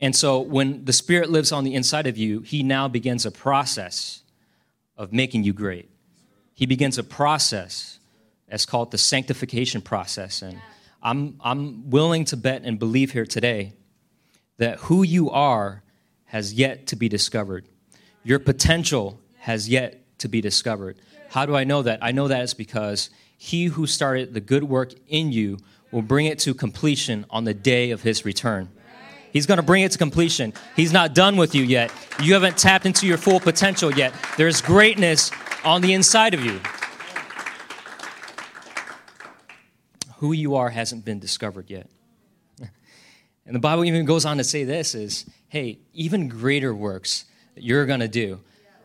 And 0.00 0.16
so 0.16 0.40
when 0.40 0.84
the 0.86 0.92
Spirit 0.92 1.30
lives 1.30 1.52
on 1.52 1.64
the 1.64 1.74
inside 1.74 2.06
of 2.06 2.16
you, 2.16 2.40
He 2.40 2.62
now 2.62 2.88
begins 2.88 3.26
a 3.26 3.30
process 3.30 4.22
of 4.96 5.12
making 5.12 5.44
you 5.44 5.52
great. 5.52 5.90
He 6.54 6.66
begins 6.66 6.98
a 6.98 7.02
process 7.02 7.98
that's 8.48 8.66
called 8.66 8.90
the 8.90 8.98
sanctification 8.98 9.82
process. 9.82 10.42
And 10.42 10.60
I'm, 11.02 11.36
I'm 11.42 11.90
willing 11.90 12.24
to 12.26 12.36
bet 12.36 12.62
and 12.64 12.78
believe 12.78 13.12
here 13.12 13.26
today 13.26 13.74
that 14.58 14.78
who 14.80 15.02
you 15.02 15.30
are 15.30 15.82
has 16.26 16.52
yet 16.52 16.86
to 16.88 16.96
be 16.96 17.08
discovered. 17.08 17.66
Your 18.24 18.38
potential 18.38 19.20
has 19.38 19.68
yet 19.68 20.18
to 20.18 20.28
be 20.28 20.40
discovered. 20.40 20.98
How 21.30 21.46
do 21.46 21.54
I 21.54 21.62
know 21.62 21.82
that? 21.82 22.00
I 22.02 22.10
know 22.10 22.26
that 22.26 22.42
it's 22.42 22.54
because 22.54 23.08
he 23.38 23.66
who 23.66 23.86
started 23.86 24.34
the 24.34 24.40
good 24.40 24.64
work 24.64 24.92
in 25.08 25.30
you 25.30 25.58
will 25.92 26.02
bring 26.02 26.26
it 26.26 26.40
to 26.40 26.54
completion 26.54 27.24
on 27.30 27.44
the 27.44 27.54
day 27.54 27.92
of 27.92 28.02
his 28.02 28.24
return. 28.24 28.68
He's 29.32 29.46
going 29.46 29.58
to 29.58 29.62
bring 29.62 29.84
it 29.84 29.92
to 29.92 29.98
completion. 29.98 30.52
He's 30.74 30.92
not 30.92 31.14
done 31.14 31.36
with 31.36 31.54
you 31.54 31.62
yet. 31.62 31.92
You 32.20 32.34
haven't 32.34 32.58
tapped 32.58 32.84
into 32.84 33.06
your 33.06 33.16
full 33.16 33.38
potential 33.38 33.92
yet. 33.92 34.12
There's 34.36 34.60
greatness 34.60 35.30
on 35.64 35.82
the 35.82 35.92
inside 35.92 36.34
of 36.34 36.44
you. 36.44 36.60
Who 40.16 40.32
you 40.32 40.56
are 40.56 40.68
hasn't 40.68 41.04
been 41.04 41.20
discovered 41.20 41.70
yet. 41.70 41.88
And 43.46 43.56
the 43.56 43.60
Bible 43.60 43.84
even 43.84 44.04
goes 44.04 44.24
on 44.26 44.36
to 44.36 44.44
say 44.44 44.62
this 44.62 44.94
is, 44.94 45.24
hey, 45.48 45.80
even 45.92 46.28
greater 46.28 46.72
works 46.72 47.24
you're 47.56 47.86
going 47.86 47.98
to 47.98 48.06
do, 48.06 48.40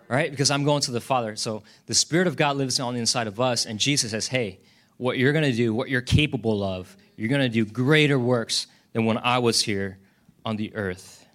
right? 0.07 0.29
Because 0.29 0.51
I'm 0.51 0.63
going 0.63 0.81
to 0.81 0.91
the 0.91 1.01
Father. 1.01 1.35
So 1.35 1.63
the 1.85 1.93
Spirit 1.93 2.27
of 2.27 2.35
God 2.35 2.57
lives 2.57 2.79
on 2.79 2.93
the 2.93 2.99
inside 2.99 3.27
of 3.27 3.39
us, 3.39 3.65
and 3.65 3.79
Jesus 3.79 4.11
says, 4.11 4.27
hey, 4.27 4.59
what 4.97 5.17
you're 5.17 5.33
going 5.33 5.43
to 5.43 5.51
do, 5.51 5.73
what 5.73 5.89
you're 5.89 6.01
capable 6.01 6.63
of, 6.63 6.95
you're 7.17 7.29
going 7.29 7.41
to 7.41 7.49
do 7.49 7.65
greater 7.65 8.19
works 8.19 8.67
than 8.93 9.05
when 9.05 9.17
I 9.17 9.39
was 9.39 9.61
here 9.61 9.99
on 10.45 10.55
the 10.55 10.73
earth. 10.75 11.25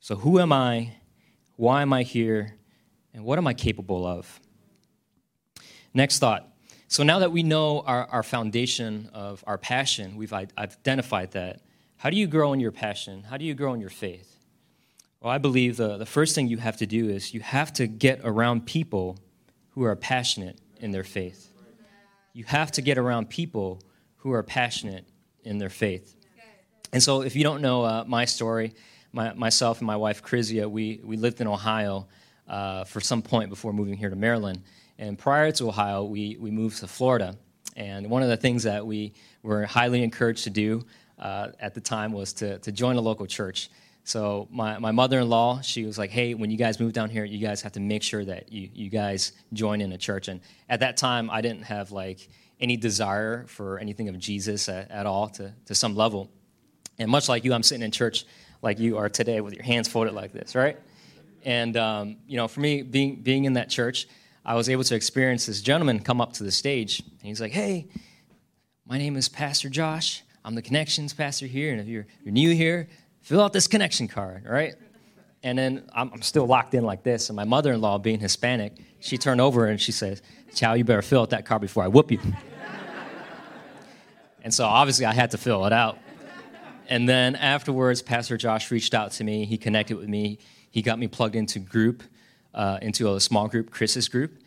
So 0.00 0.16
who 0.16 0.38
am 0.38 0.52
I? 0.52 0.92
Why 1.56 1.82
am 1.82 1.92
I 1.92 2.02
here? 2.02 2.56
And 3.12 3.24
what 3.24 3.38
am 3.38 3.46
I 3.46 3.54
capable 3.54 4.06
of? 4.06 4.40
Next 5.92 6.18
thought. 6.18 6.48
So 6.88 7.02
now 7.02 7.20
that 7.20 7.32
we 7.32 7.42
know 7.42 7.80
our, 7.80 8.06
our 8.06 8.22
foundation 8.22 9.10
of 9.14 9.42
our 9.46 9.58
passion, 9.58 10.16
we've 10.16 10.32
identified 10.32 11.32
that. 11.32 11.60
How 11.96 12.10
do 12.10 12.16
you 12.16 12.26
grow 12.26 12.52
in 12.52 12.60
your 12.60 12.72
passion? 12.72 13.22
How 13.22 13.36
do 13.36 13.44
you 13.44 13.54
grow 13.54 13.72
in 13.72 13.80
your 13.80 13.90
faith? 13.90 14.33
Well, 15.24 15.32
I 15.32 15.38
believe 15.38 15.78
the, 15.78 15.96
the 15.96 16.04
first 16.04 16.34
thing 16.34 16.48
you 16.48 16.58
have 16.58 16.76
to 16.76 16.86
do 16.86 17.08
is 17.08 17.32
you 17.32 17.40
have 17.40 17.72
to 17.74 17.86
get 17.86 18.20
around 18.24 18.66
people 18.66 19.18
who 19.70 19.84
are 19.84 19.96
passionate 19.96 20.58
in 20.76 20.90
their 20.90 21.02
faith. 21.02 21.50
You 22.34 22.44
have 22.44 22.70
to 22.72 22.82
get 22.82 22.98
around 22.98 23.30
people 23.30 23.80
who 24.16 24.32
are 24.32 24.42
passionate 24.42 25.08
in 25.42 25.56
their 25.56 25.70
faith. 25.70 26.14
And 26.92 27.02
so, 27.02 27.22
if 27.22 27.36
you 27.36 27.42
don't 27.42 27.62
know 27.62 27.84
uh, 27.84 28.04
my 28.06 28.26
story, 28.26 28.74
my, 29.12 29.32
myself 29.32 29.78
and 29.78 29.86
my 29.86 29.96
wife, 29.96 30.22
Krizia, 30.22 30.70
we, 30.70 31.00
we 31.02 31.16
lived 31.16 31.40
in 31.40 31.46
Ohio 31.46 32.06
uh, 32.46 32.84
for 32.84 33.00
some 33.00 33.22
point 33.22 33.48
before 33.48 33.72
moving 33.72 33.96
here 33.96 34.10
to 34.10 34.16
Maryland. 34.16 34.60
And 34.98 35.18
prior 35.18 35.50
to 35.52 35.68
Ohio, 35.68 36.04
we, 36.04 36.36
we 36.38 36.50
moved 36.50 36.80
to 36.80 36.86
Florida. 36.86 37.34
And 37.76 38.10
one 38.10 38.22
of 38.22 38.28
the 38.28 38.36
things 38.36 38.64
that 38.64 38.86
we 38.86 39.14
were 39.42 39.64
highly 39.64 40.02
encouraged 40.02 40.44
to 40.44 40.50
do 40.50 40.84
uh, 41.18 41.48
at 41.60 41.72
the 41.72 41.80
time 41.80 42.12
was 42.12 42.34
to, 42.34 42.58
to 42.58 42.70
join 42.70 42.96
a 42.96 43.00
local 43.00 43.26
church. 43.26 43.70
So 44.04 44.48
my, 44.50 44.78
my 44.78 44.92
mother-in-law, 44.92 45.62
she 45.62 45.86
was 45.86 45.96
like, 45.96 46.10
hey, 46.10 46.34
when 46.34 46.50
you 46.50 46.58
guys 46.58 46.78
move 46.78 46.92
down 46.92 47.08
here, 47.08 47.24
you 47.24 47.38
guys 47.38 47.62
have 47.62 47.72
to 47.72 47.80
make 47.80 48.02
sure 48.02 48.22
that 48.24 48.52
you, 48.52 48.68
you 48.72 48.90
guys 48.90 49.32
join 49.54 49.80
in 49.80 49.92
a 49.92 49.98
church. 49.98 50.28
And 50.28 50.40
at 50.68 50.80
that 50.80 50.98
time, 50.98 51.30
I 51.30 51.40
didn't 51.40 51.62
have 51.62 51.90
like 51.90 52.28
any 52.60 52.76
desire 52.76 53.46
for 53.46 53.78
anything 53.78 54.10
of 54.10 54.18
Jesus 54.18 54.68
at, 54.68 54.90
at 54.90 55.06
all 55.06 55.30
to, 55.30 55.54
to 55.66 55.74
some 55.74 55.96
level. 55.96 56.30
And 56.98 57.10
much 57.10 57.30
like 57.30 57.44
you, 57.44 57.54
I'm 57.54 57.62
sitting 57.62 57.82
in 57.82 57.90
church 57.90 58.26
like 58.60 58.78
you 58.78 58.98
are 58.98 59.08
today 59.08 59.40
with 59.40 59.54
your 59.54 59.64
hands 59.64 59.88
folded 59.88 60.12
like 60.12 60.32
this, 60.32 60.54
right? 60.54 60.78
And, 61.42 61.76
um, 61.78 62.16
you 62.26 62.36
know, 62.36 62.46
for 62.46 62.60
me, 62.60 62.82
being, 62.82 63.16
being 63.16 63.46
in 63.46 63.54
that 63.54 63.70
church, 63.70 64.06
I 64.44 64.54
was 64.54 64.68
able 64.68 64.84
to 64.84 64.94
experience 64.94 65.46
this 65.46 65.62
gentleman 65.62 66.00
come 66.00 66.20
up 66.20 66.34
to 66.34 66.44
the 66.44 66.52
stage. 66.52 67.00
And 67.00 67.22
he's 67.22 67.40
like, 67.40 67.52
hey, 67.52 67.88
my 68.86 68.98
name 68.98 69.16
is 69.16 69.30
Pastor 69.30 69.70
Josh. 69.70 70.22
I'm 70.44 70.54
the 70.54 70.62
connections 70.62 71.14
pastor 71.14 71.46
here. 71.46 71.72
And 71.72 71.80
if 71.80 71.86
you're, 71.86 72.06
you're 72.22 72.32
new 72.32 72.54
here, 72.54 72.88
fill 73.24 73.40
out 73.40 73.52
this 73.52 73.66
connection 73.66 74.06
card, 74.06 74.44
right? 74.46 74.74
And 75.42 75.58
then 75.58 75.88
I'm, 75.92 76.10
I'm 76.12 76.22
still 76.22 76.46
locked 76.46 76.74
in 76.74 76.84
like 76.84 77.02
this. 77.02 77.28
And 77.28 77.36
my 77.36 77.44
mother 77.44 77.72
in 77.72 77.80
law, 77.80 77.98
being 77.98 78.20
Hispanic, 78.20 78.76
she 79.00 79.18
turned 79.18 79.40
over 79.40 79.66
and 79.66 79.80
she 79.80 79.92
says, 79.92 80.22
Chow, 80.54 80.74
you 80.74 80.84
better 80.84 81.02
fill 81.02 81.22
out 81.22 81.30
that 81.30 81.44
card 81.44 81.60
before 81.60 81.82
I 81.82 81.88
whoop 81.88 82.10
you. 82.10 82.20
and 84.42 84.54
so 84.54 84.64
obviously 84.64 85.04
I 85.06 85.12
had 85.12 85.32
to 85.32 85.38
fill 85.38 85.66
it 85.66 85.72
out. 85.72 85.98
And 86.88 87.08
then 87.08 87.34
afterwards, 87.34 88.02
Pastor 88.02 88.36
Josh 88.36 88.70
reached 88.70 88.94
out 88.94 89.12
to 89.12 89.24
me. 89.24 89.46
He 89.46 89.56
connected 89.56 89.96
with 89.96 90.08
me. 90.08 90.38
He 90.70 90.82
got 90.82 90.98
me 90.98 91.08
plugged 91.08 91.34
into 91.34 91.58
group 91.58 92.02
uh, 92.52 92.78
into 92.82 93.14
a 93.14 93.20
small 93.20 93.48
group, 93.48 93.70
Chris's 93.70 94.08
group. 94.08 94.38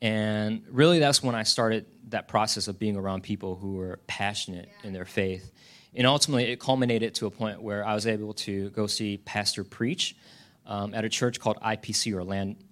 And 0.00 0.62
really, 0.70 0.98
that's 0.98 1.22
when 1.22 1.34
I 1.34 1.42
started 1.42 1.86
that 2.08 2.26
process 2.26 2.68
of 2.68 2.78
being 2.78 2.96
around 2.96 3.22
people 3.22 3.56
who 3.56 3.74
were 3.74 3.98
passionate 4.06 4.68
in 4.82 4.92
their 4.92 5.04
faith. 5.04 5.52
And 5.94 6.06
ultimately, 6.06 6.44
it 6.44 6.60
culminated 6.60 7.14
to 7.16 7.26
a 7.26 7.30
point 7.30 7.60
where 7.60 7.84
I 7.84 7.94
was 7.94 8.06
able 8.06 8.32
to 8.34 8.70
go 8.70 8.86
see 8.86 9.18
Pastor 9.18 9.64
preach 9.64 10.16
um, 10.66 10.94
at 10.94 11.04
a 11.04 11.08
church 11.08 11.40
called 11.40 11.58
IPC 11.60 12.14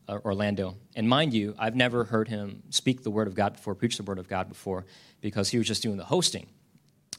uh, 0.09 0.19
Orlando. 0.25 0.77
And 0.95 1.09
mind 1.09 1.35
you, 1.35 1.55
I've 1.59 1.75
never 1.75 2.05
heard 2.05 2.29
him 2.29 2.63
speak 2.71 3.03
the 3.03 3.11
Word 3.11 3.27
of 3.27 3.35
God 3.35 3.55
before, 3.55 3.75
preach 3.75 3.97
the 3.97 4.05
Word 4.05 4.19
of 4.19 4.29
God 4.29 4.49
before, 4.49 4.87
because 5.21 5.49
he 5.49 5.59
was 5.59 5.67
just 5.67 5.83
doing 5.83 5.97
the 5.97 6.05
hosting. 6.05 6.47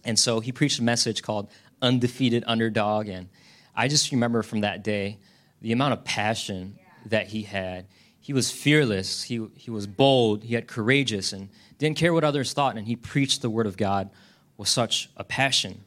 And 0.06 0.18
so 0.18 0.40
he 0.40 0.54
preached 0.54 0.80
a 0.80 0.84
message 0.84 1.22
called 1.22 1.50
Undefeated 1.82 2.46
Underdog. 2.48 3.10
And 3.10 3.28
I 3.76 3.90
just 3.90 4.12
remember 4.12 4.42
from 4.42 4.62
that 4.62 4.84
day 4.84 5.20
the 5.62 5.74
amount 5.74 5.94
of 5.94 6.06
passion 6.06 6.80
that 7.06 7.28
he 7.28 7.44
had. 7.44 7.88
He 8.22 8.34
was 8.34 8.52
fearless, 8.52 9.24
he, 9.24 9.48
he 9.56 9.72
was 9.72 9.88
bold, 9.88 10.44
he 10.44 10.54
had 10.54 10.68
courageous, 10.68 11.34
and 11.34 11.50
didn't 11.78 11.98
care 11.98 12.14
what 12.14 12.24
others 12.24 12.54
thought, 12.54 12.78
and 12.78 12.86
he 12.86 12.96
preached 12.96 13.42
the 13.42 13.50
word 13.50 13.66
of 13.66 13.76
God 13.76 14.10
with 14.56 14.68
such 14.68 15.10
a 15.18 15.24
passion. 15.24 15.84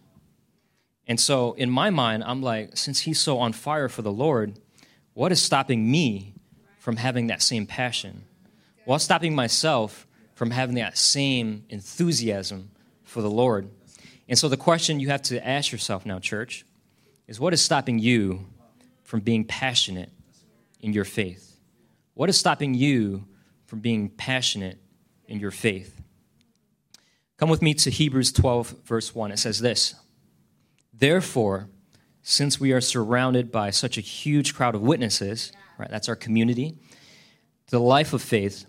And 1.06 1.18
so, 1.18 1.52
in 1.54 1.68
my 1.68 1.90
mind, 1.90 2.22
I'm 2.24 2.42
like, 2.42 2.76
since 2.76 3.00
he's 3.00 3.18
so 3.18 3.38
on 3.38 3.52
fire 3.52 3.88
for 3.88 4.02
the 4.02 4.12
Lord, 4.12 4.58
what 5.14 5.32
is 5.32 5.42
stopping 5.42 5.90
me 5.90 6.34
from 6.78 6.96
having 6.96 7.26
that 7.26 7.42
same 7.42 7.66
passion? 7.66 8.24
What's 8.84 9.04
stopping 9.04 9.34
myself 9.34 10.06
from 10.34 10.50
having 10.50 10.76
that 10.76 10.96
same 10.96 11.64
enthusiasm 11.68 12.70
for 13.02 13.20
the 13.20 13.30
Lord? 13.30 13.68
And 14.28 14.38
so, 14.38 14.48
the 14.48 14.56
question 14.56 15.00
you 15.00 15.08
have 15.08 15.22
to 15.22 15.46
ask 15.46 15.72
yourself 15.72 16.06
now, 16.06 16.18
church, 16.18 16.64
is 17.26 17.40
what 17.40 17.52
is 17.52 17.60
stopping 17.60 17.98
you 17.98 18.46
from 19.02 19.20
being 19.20 19.44
passionate 19.44 20.10
in 20.80 20.92
your 20.92 21.04
faith? 21.04 21.58
What 22.14 22.28
is 22.28 22.36
stopping 22.36 22.74
you 22.74 23.26
from 23.66 23.80
being 23.80 24.08
passionate 24.08 24.78
in 25.26 25.40
your 25.40 25.50
faith? 25.50 26.00
Come 27.38 27.48
with 27.48 27.62
me 27.62 27.74
to 27.74 27.90
Hebrews 27.90 28.32
12, 28.32 28.76
verse 28.84 29.14
1. 29.14 29.32
It 29.32 29.38
says 29.38 29.58
this 29.58 29.96
Therefore, 31.02 31.66
since 32.22 32.60
we 32.60 32.70
are 32.70 32.80
surrounded 32.80 33.50
by 33.50 33.70
such 33.70 33.98
a 33.98 34.00
huge 34.00 34.54
crowd 34.54 34.76
of 34.76 34.82
witnesses, 34.82 35.50
right, 35.76 35.90
that's 35.90 36.08
our 36.08 36.14
community, 36.14 36.76
the 37.70 37.80
life 37.80 38.12
of 38.12 38.22
faith, 38.22 38.66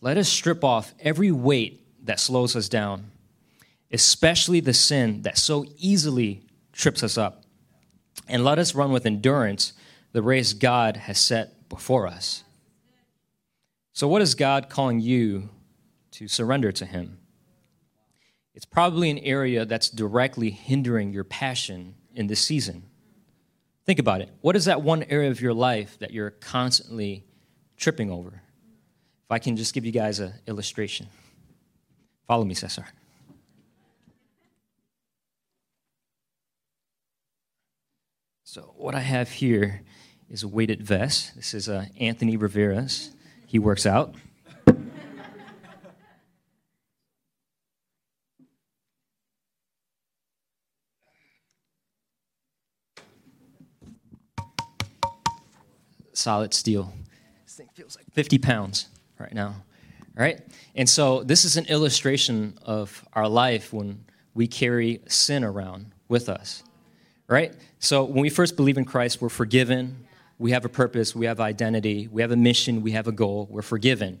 let 0.00 0.16
us 0.16 0.28
strip 0.28 0.62
off 0.62 0.94
every 1.00 1.32
weight 1.32 1.84
that 2.06 2.20
slows 2.20 2.54
us 2.54 2.68
down, 2.68 3.10
especially 3.90 4.60
the 4.60 4.72
sin 4.72 5.22
that 5.22 5.36
so 5.36 5.64
easily 5.76 6.42
trips 6.70 7.02
us 7.02 7.18
up. 7.18 7.42
And 8.28 8.44
let 8.44 8.60
us 8.60 8.76
run 8.76 8.92
with 8.92 9.04
endurance 9.04 9.72
the 10.12 10.22
race 10.22 10.52
God 10.52 10.96
has 10.96 11.18
set 11.18 11.68
before 11.68 12.06
us. 12.06 12.44
So, 13.92 14.06
what 14.06 14.22
is 14.22 14.36
God 14.36 14.68
calling 14.68 15.00
you 15.00 15.48
to 16.12 16.28
surrender 16.28 16.70
to 16.70 16.86
Him? 16.86 17.18
It's 18.54 18.64
probably 18.64 19.10
an 19.10 19.18
area 19.18 19.64
that's 19.64 19.88
directly 19.88 20.50
hindering 20.50 21.12
your 21.12 21.24
passion 21.24 21.94
in 22.14 22.26
this 22.26 22.40
season. 22.40 22.84
Think 23.86 23.98
about 23.98 24.20
it. 24.20 24.28
What 24.42 24.56
is 24.56 24.66
that 24.66 24.82
one 24.82 25.02
area 25.04 25.30
of 25.30 25.40
your 25.40 25.54
life 25.54 25.98
that 25.98 26.12
you're 26.12 26.30
constantly 26.30 27.24
tripping 27.76 28.10
over? 28.10 28.42
If 29.24 29.30
I 29.30 29.38
can 29.38 29.56
just 29.56 29.74
give 29.74 29.84
you 29.84 29.92
guys 29.92 30.20
an 30.20 30.34
illustration. 30.46 31.08
Follow 32.26 32.44
me, 32.44 32.54
Cesar. 32.54 32.86
So, 38.44 38.74
what 38.76 38.94
I 38.94 39.00
have 39.00 39.30
here 39.30 39.80
is 40.28 40.42
a 40.42 40.48
weighted 40.48 40.82
vest. 40.82 41.34
This 41.34 41.54
is 41.54 41.70
uh, 41.70 41.86
Anthony 41.98 42.36
Rivera's. 42.36 43.10
He 43.46 43.58
works 43.58 43.86
out. 43.86 44.14
Solid 56.22 56.54
steel. 56.54 56.92
This 57.44 57.56
thing 57.56 57.68
feels 57.74 57.96
like 57.96 58.06
50 58.12 58.38
pounds 58.38 58.86
right 59.18 59.34
now. 59.34 59.56
Right? 60.14 60.40
And 60.76 60.88
so 60.88 61.24
this 61.24 61.44
is 61.44 61.56
an 61.56 61.66
illustration 61.66 62.56
of 62.62 63.04
our 63.12 63.28
life 63.28 63.72
when 63.72 64.04
we 64.32 64.46
carry 64.46 65.00
sin 65.08 65.42
around 65.42 65.86
with 66.08 66.28
us. 66.28 66.62
Right? 67.26 67.52
So 67.80 68.04
when 68.04 68.22
we 68.22 68.30
first 68.30 68.54
believe 68.54 68.78
in 68.78 68.84
Christ, 68.84 69.20
we're 69.20 69.30
forgiven, 69.30 70.06
we 70.38 70.52
have 70.52 70.64
a 70.64 70.68
purpose, 70.68 71.12
we 71.16 71.26
have 71.26 71.40
identity, 71.40 72.06
we 72.06 72.22
have 72.22 72.30
a 72.30 72.36
mission, 72.36 72.82
we 72.82 72.92
have 72.92 73.08
a 73.08 73.12
goal, 73.12 73.48
we're 73.50 73.60
forgiven. 73.62 74.20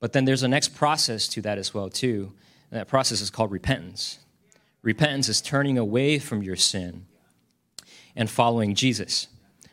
But 0.00 0.14
then 0.14 0.24
there's 0.24 0.44
a 0.44 0.48
next 0.48 0.74
process 0.74 1.28
to 1.28 1.42
that 1.42 1.58
as 1.58 1.74
well, 1.74 1.90
too. 1.90 2.32
And 2.70 2.80
that 2.80 2.88
process 2.88 3.20
is 3.20 3.28
called 3.28 3.52
repentance. 3.52 4.20
Repentance 4.80 5.28
is 5.28 5.42
turning 5.42 5.76
away 5.76 6.18
from 6.18 6.42
your 6.42 6.56
sin 6.56 7.04
and 8.14 8.30
following 8.30 8.74
Jesus. 8.74 9.26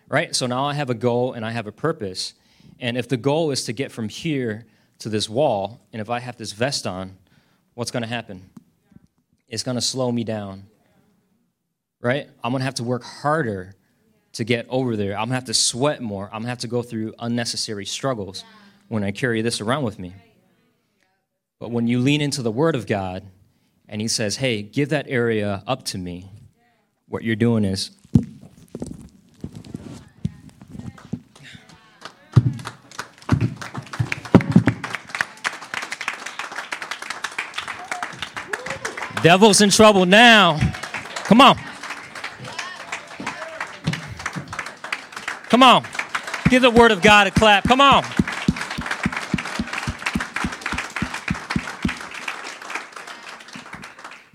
Right? 0.09 0.35
So 0.35 0.45
now 0.45 0.65
I 0.65 0.73
have 0.73 0.89
a 0.89 0.95
goal 0.95 1.33
and 1.33 1.45
I 1.45 1.51
have 1.51 1.67
a 1.67 1.71
purpose. 1.71 2.33
And 2.79 2.97
if 2.97 3.07
the 3.07 3.17
goal 3.17 3.51
is 3.51 3.65
to 3.65 3.73
get 3.73 3.91
from 3.91 4.09
here 4.09 4.65
to 4.99 5.09
this 5.09 5.29
wall, 5.29 5.81
and 5.91 6.01
if 6.01 6.09
I 6.09 6.19
have 6.19 6.37
this 6.37 6.51
vest 6.51 6.85
on, 6.85 7.17
what's 7.73 7.91
going 7.91 8.03
to 8.03 8.09
happen? 8.09 8.49
It's 9.47 9.63
going 9.63 9.75
to 9.75 9.81
slow 9.81 10.11
me 10.11 10.23
down. 10.23 10.65
Right? 12.01 12.29
I'm 12.43 12.51
going 12.51 12.61
to 12.61 12.65
have 12.65 12.75
to 12.75 12.83
work 12.83 13.03
harder 13.03 13.75
to 14.33 14.43
get 14.43 14.65
over 14.69 14.95
there. 14.95 15.13
I'm 15.13 15.25
gonna 15.25 15.35
have 15.35 15.45
to 15.45 15.53
sweat 15.53 16.01
more. 16.01 16.25
I'm 16.25 16.41
gonna 16.41 16.49
have 16.49 16.59
to 16.59 16.67
go 16.67 16.81
through 16.81 17.13
unnecessary 17.19 17.85
struggles 17.85 18.43
when 18.87 19.03
I 19.03 19.11
carry 19.11 19.41
this 19.41 19.61
around 19.61 19.83
with 19.83 19.99
me. 19.99 20.13
But 21.59 21.71
when 21.71 21.87
you 21.87 21.99
lean 21.99 22.19
into 22.19 22.41
the 22.41 22.51
Word 22.51 22.75
of 22.75 22.87
God 22.87 23.23
and 23.87 24.01
He 24.01 24.07
says, 24.07 24.37
hey, 24.37 24.61
give 24.61 24.89
that 24.89 25.05
area 25.07 25.63
up 25.65 25.83
to 25.85 25.97
me, 25.97 26.29
what 27.07 27.23
you're 27.23 27.35
doing 27.35 27.63
is 27.63 27.91
Devil's 39.23 39.61
in 39.61 39.69
trouble 39.69 40.05
now. 40.05 40.59
Come 41.23 41.39
on. 41.39 41.57
Come 45.47 45.63
on. 45.63 45.85
Give 46.49 46.61
the 46.61 46.69
word 46.69 46.91
of 46.91 47.01
God 47.01 47.27
a 47.27 47.31
clap. 47.31 47.63
Come 47.63 47.79
on. 47.79 48.03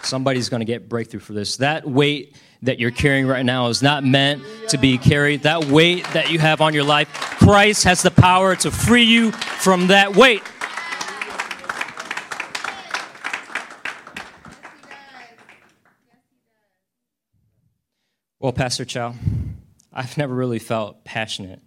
Somebody's 0.03 0.49
going 0.49 0.61
to 0.61 0.65
get 0.65 0.89
breakthrough 0.89 1.21
for 1.21 1.35
this. 1.35 1.59
That 1.59 1.87
weight 1.87 2.35
that 2.63 2.81
you're 2.81 2.91
carrying 2.91 3.27
right 3.27 3.45
now 3.45 3.67
is 3.67 3.83
not 3.83 4.05
meant 4.05 4.43
to 4.69 4.79
be 4.79 4.97
carried. 4.97 5.43
That 5.43 5.67
weight 5.67 6.07
that 6.15 6.31
you 6.31 6.39
have 6.39 6.63
on 6.63 6.73
your 6.73 6.85
life, 6.85 7.09
Christ 7.13 7.85
has 7.85 8.03
the 8.03 8.11
power 8.11 8.57
to 8.57 8.71
free 8.71 9.05
you 9.05 9.33
from 9.33 9.89
that 9.89 10.17
weight. 10.17 10.43
Well, 18.49 18.55
Pastor 18.55 18.87
Chow, 18.87 19.15
I've 19.93 20.17
never 20.17 20.35
really 20.35 20.59
felt 20.59 21.05
passionate 21.05 21.61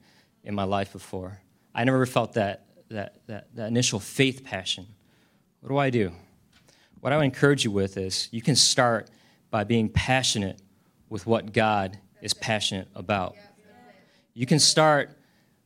in 0.44 0.56
my 0.56 0.64
life 0.64 0.94
before. 0.94 1.40
I 1.76 1.84
never 1.84 2.04
felt 2.08 2.34
that, 2.34 2.66
that, 2.90 3.22
that, 3.28 3.56
that 3.56 3.68
initial 3.68 4.00
faith 4.00 4.44
passion. 4.44 4.88
What 5.60 5.70
do 5.70 5.78
I 5.78 5.92
do? 5.92 6.12
What 7.00 7.14
I 7.14 7.18
would 7.18 7.26
encourage 7.26 7.64
you 7.64 7.70
with 7.70 7.98
is 7.98 8.30
you 8.32 8.42
can 8.42 8.56
start 8.56 9.12
by 9.52 9.64
being 9.64 9.90
passionate 9.90 10.60
with 11.08 11.28
what 11.28 11.54
God 11.54 12.00
is 12.20 12.34
passionate 12.34 12.88
about. 12.96 13.36
You 14.34 14.48
can 14.48 14.58
start 14.58 15.16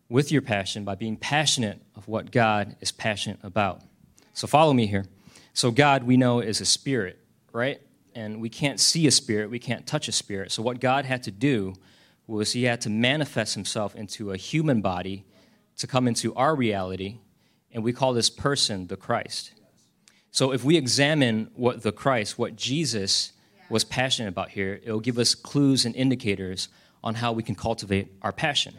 with 0.09 0.33
your 0.33 0.41
passion 0.41 0.83
by 0.83 0.95
being 0.95 1.15
passionate 1.15 1.81
of 1.95 2.09
what 2.09 2.29
God 2.29 2.75
is 2.81 2.91
passionate 2.91 3.39
about. 3.41 3.79
So 4.33 4.47
follow 4.47 4.73
me 4.73 4.85
here. 4.85 5.05
So 5.53 5.71
God, 5.71 6.03
we 6.03 6.17
know, 6.17 6.41
is 6.41 6.59
a 6.59 6.65
spirit, 6.65 7.21
right? 7.53 7.79
And 8.15 8.41
we 8.41 8.49
can't 8.49 8.79
see 8.79 9.05
a 9.05 9.11
spirit, 9.11 9.51
we 9.51 9.59
can't 9.59 9.85
touch 9.85 10.07
a 10.07 10.11
spirit. 10.11 10.51
So 10.51 10.63
what 10.63 10.79
God 10.79 11.05
had 11.05 11.21
to 11.23 11.31
do 11.31 11.75
was 12.25 12.53
he 12.53 12.63
had 12.63 12.81
to 12.81 12.89
manifest 12.89 13.53
himself 13.53 13.95
into 13.95 14.31
a 14.31 14.37
human 14.37 14.81
body 14.81 15.25
to 15.77 15.85
come 15.85 16.07
into 16.07 16.33
our 16.35 16.55
reality, 16.55 17.19
and 17.71 17.83
we 17.83 17.93
call 17.93 18.13
this 18.13 18.29
person 18.29 18.87
the 18.87 18.95
Christ. 18.95 19.51
So 20.31 20.51
if 20.51 20.63
we 20.63 20.77
examine 20.77 21.51
what 21.55 21.83
the 21.83 21.91
Christ, 21.91 22.39
what 22.39 22.55
Jesus 22.55 23.33
was 23.69 23.83
passionate 23.83 24.29
about 24.29 24.49
here, 24.49 24.79
it 24.83 24.91
will 24.91 24.99
give 24.99 25.17
us 25.17 25.35
clues 25.35 25.85
and 25.85 25.95
indicators 25.95 26.69
on 27.03 27.15
how 27.15 27.31
we 27.31 27.43
can 27.43 27.55
cultivate 27.55 28.11
our 28.21 28.31
passion. 28.31 28.75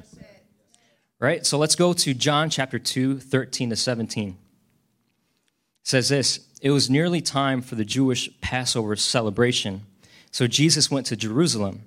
Right? 1.18 1.46
So 1.46 1.56
let's 1.58 1.76
go 1.76 1.92
to 1.92 2.14
John 2.14 2.50
chapter 2.50 2.78
2, 2.78 3.20
13 3.20 3.70
to 3.70 3.76
17. 3.76 4.30
It 4.30 4.36
says 5.82 6.08
this 6.08 6.40
It 6.60 6.70
was 6.70 6.88
nearly 6.88 7.20
time 7.20 7.60
for 7.60 7.74
the 7.74 7.84
Jewish 7.84 8.30
Passover 8.40 8.96
celebration. 8.96 9.82
So 10.30 10.46
Jesus 10.46 10.90
went 10.90 11.06
to 11.06 11.16
Jerusalem. 11.16 11.82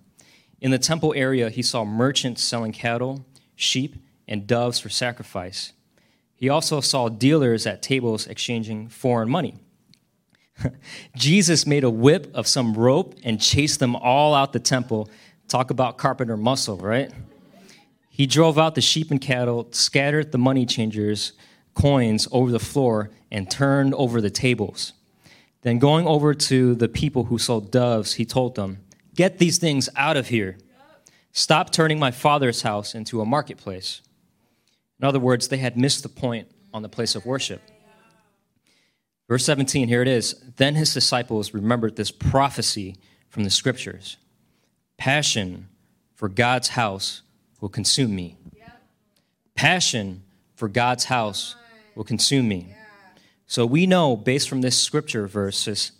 In 0.61 0.71
the 0.71 0.77
temple 0.77 1.13
area, 1.15 1.49
he 1.49 1.61
saw 1.61 1.85
merchants 1.85 2.43
selling 2.43 2.71
cattle, 2.71 3.25
sheep, 3.55 3.95
and 4.27 4.45
doves 4.45 4.79
for 4.79 4.89
sacrifice. 4.89 5.73
He 6.35 6.49
also 6.49 6.81
saw 6.81 7.09
dealers 7.09 7.65
at 7.65 7.81
tables 7.81 8.27
exchanging 8.27 8.89
foreign 8.89 9.29
money. 9.29 9.55
Jesus 11.15 11.65
made 11.65 11.83
a 11.83 11.89
whip 11.89 12.29
of 12.33 12.47
some 12.47 12.73
rope 12.73 13.15
and 13.23 13.41
chased 13.41 13.79
them 13.79 13.95
all 13.95 14.33
out 14.33 14.53
the 14.53 14.59
temple. 14.59 15.09
Talk 15.47 15.71
about 15.71 15.97
carpenter 15.97 16.37
muscle, 16.37 16.77
right? 16.77 17.11
He 18.09 18.25
drove 18.25 18.57
out 18.57 18.75
the 18.75 18.81
sheep 18.81 19.11
and 19.11 19.19
cattle, 19.19 19.67
scattered 19.71 20.31
the 20.31 20.37
money 20.37 20.65
changers' 20.65 21.33
coins 21.79 22.27
over 22.31 22.51
the 22.51 22.59
floor, 22.59 23.09
and 23.31 23.49
turned 23.49 23.93
over 23.93 24.19
the 24.19 24.29
tables. 24.29 24.93
Then, 25.61 25.79
going 25.79 26.07
over 26.07 26.33
to 26.33 26.75
the 26.75 26.89
people 26.89 27.25
who 27.25 27.37
sold 27.37 27.71
doves, 27.71 28.13
he 28.13 28.25
told 28.25 28.55
them, 28.55 28.79
Get 29.15 29.37
these 29.37 29.57
things 29.57 29.89
out 29.95 30.17
of 30.17 30.27
here. 30.27 30.57
Stop 31.31 31.71
turning 31.71 31.99
my 31.99 32.11
father's 32.11 32.63
house 32.63 32.95
into 32.95 33.21
a 33.21 33.25
marketplace. 33.25 34.01
In 34.99 35.05
other 35.05 35.19
words, 35.19 35.47
they 35.47 35.57
had 35.57 35.77
missed 35.77 36.03
the 36.03 36.09
point 36.09 36.49
on 36.73 36.81
the 36.81 36.89
place 36.89 37.15
of 37.15 37.25
worship. 37.25 37.61
Verse 39.27 39.45
17, 39.45 39.87
here 39.87 40.01
it 40.01 40.07
is. 40.07 40.33
Then 40.57 40.75
his 40.75 40.93
disciples 40.93 41.53
remembered 41.53 41.95
this 41.95 42.11
prophecy 42.11 42.97
from 43.29 43.43
the 43.43 43.49
scriptures 43.49 44.17
Passion 44.97 45.69
for 46.15 46.27
God's 46.27 46.69
house 46.69 47.21
will 47.61 47.69
consume 47.69 48.15
me. 48.15 48.35
Passion 49.55 50.23
for 50.55 50.67
God's 50.67 51.05
house 51.05 51.55
will 51.99 52.05
consume 52.05 52.47
me. 52.47 52.73
So 53.45 53.65
we 53.65 53.85
know, 53.85 54.15
based 54.15 54.47
from 54.47 54.61
this 54.61 54.79
scripture 54.79 55.27
verses, 55.27 55.91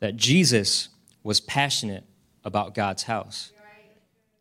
that 0.00 0.14
Jesus 0.14 0.90
was 1.22 1.40
passionate 1.40 2.04
about 2.44 2.74
God's 2.74 3.04
house. 3.04 3.50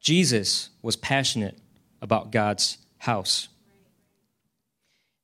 Jesus 0.01 0.71
was 0.81 0.97
passionate 0.97 1.57
about 2.01 2.33
God's 2.33 2.79
house. 2.97 3.47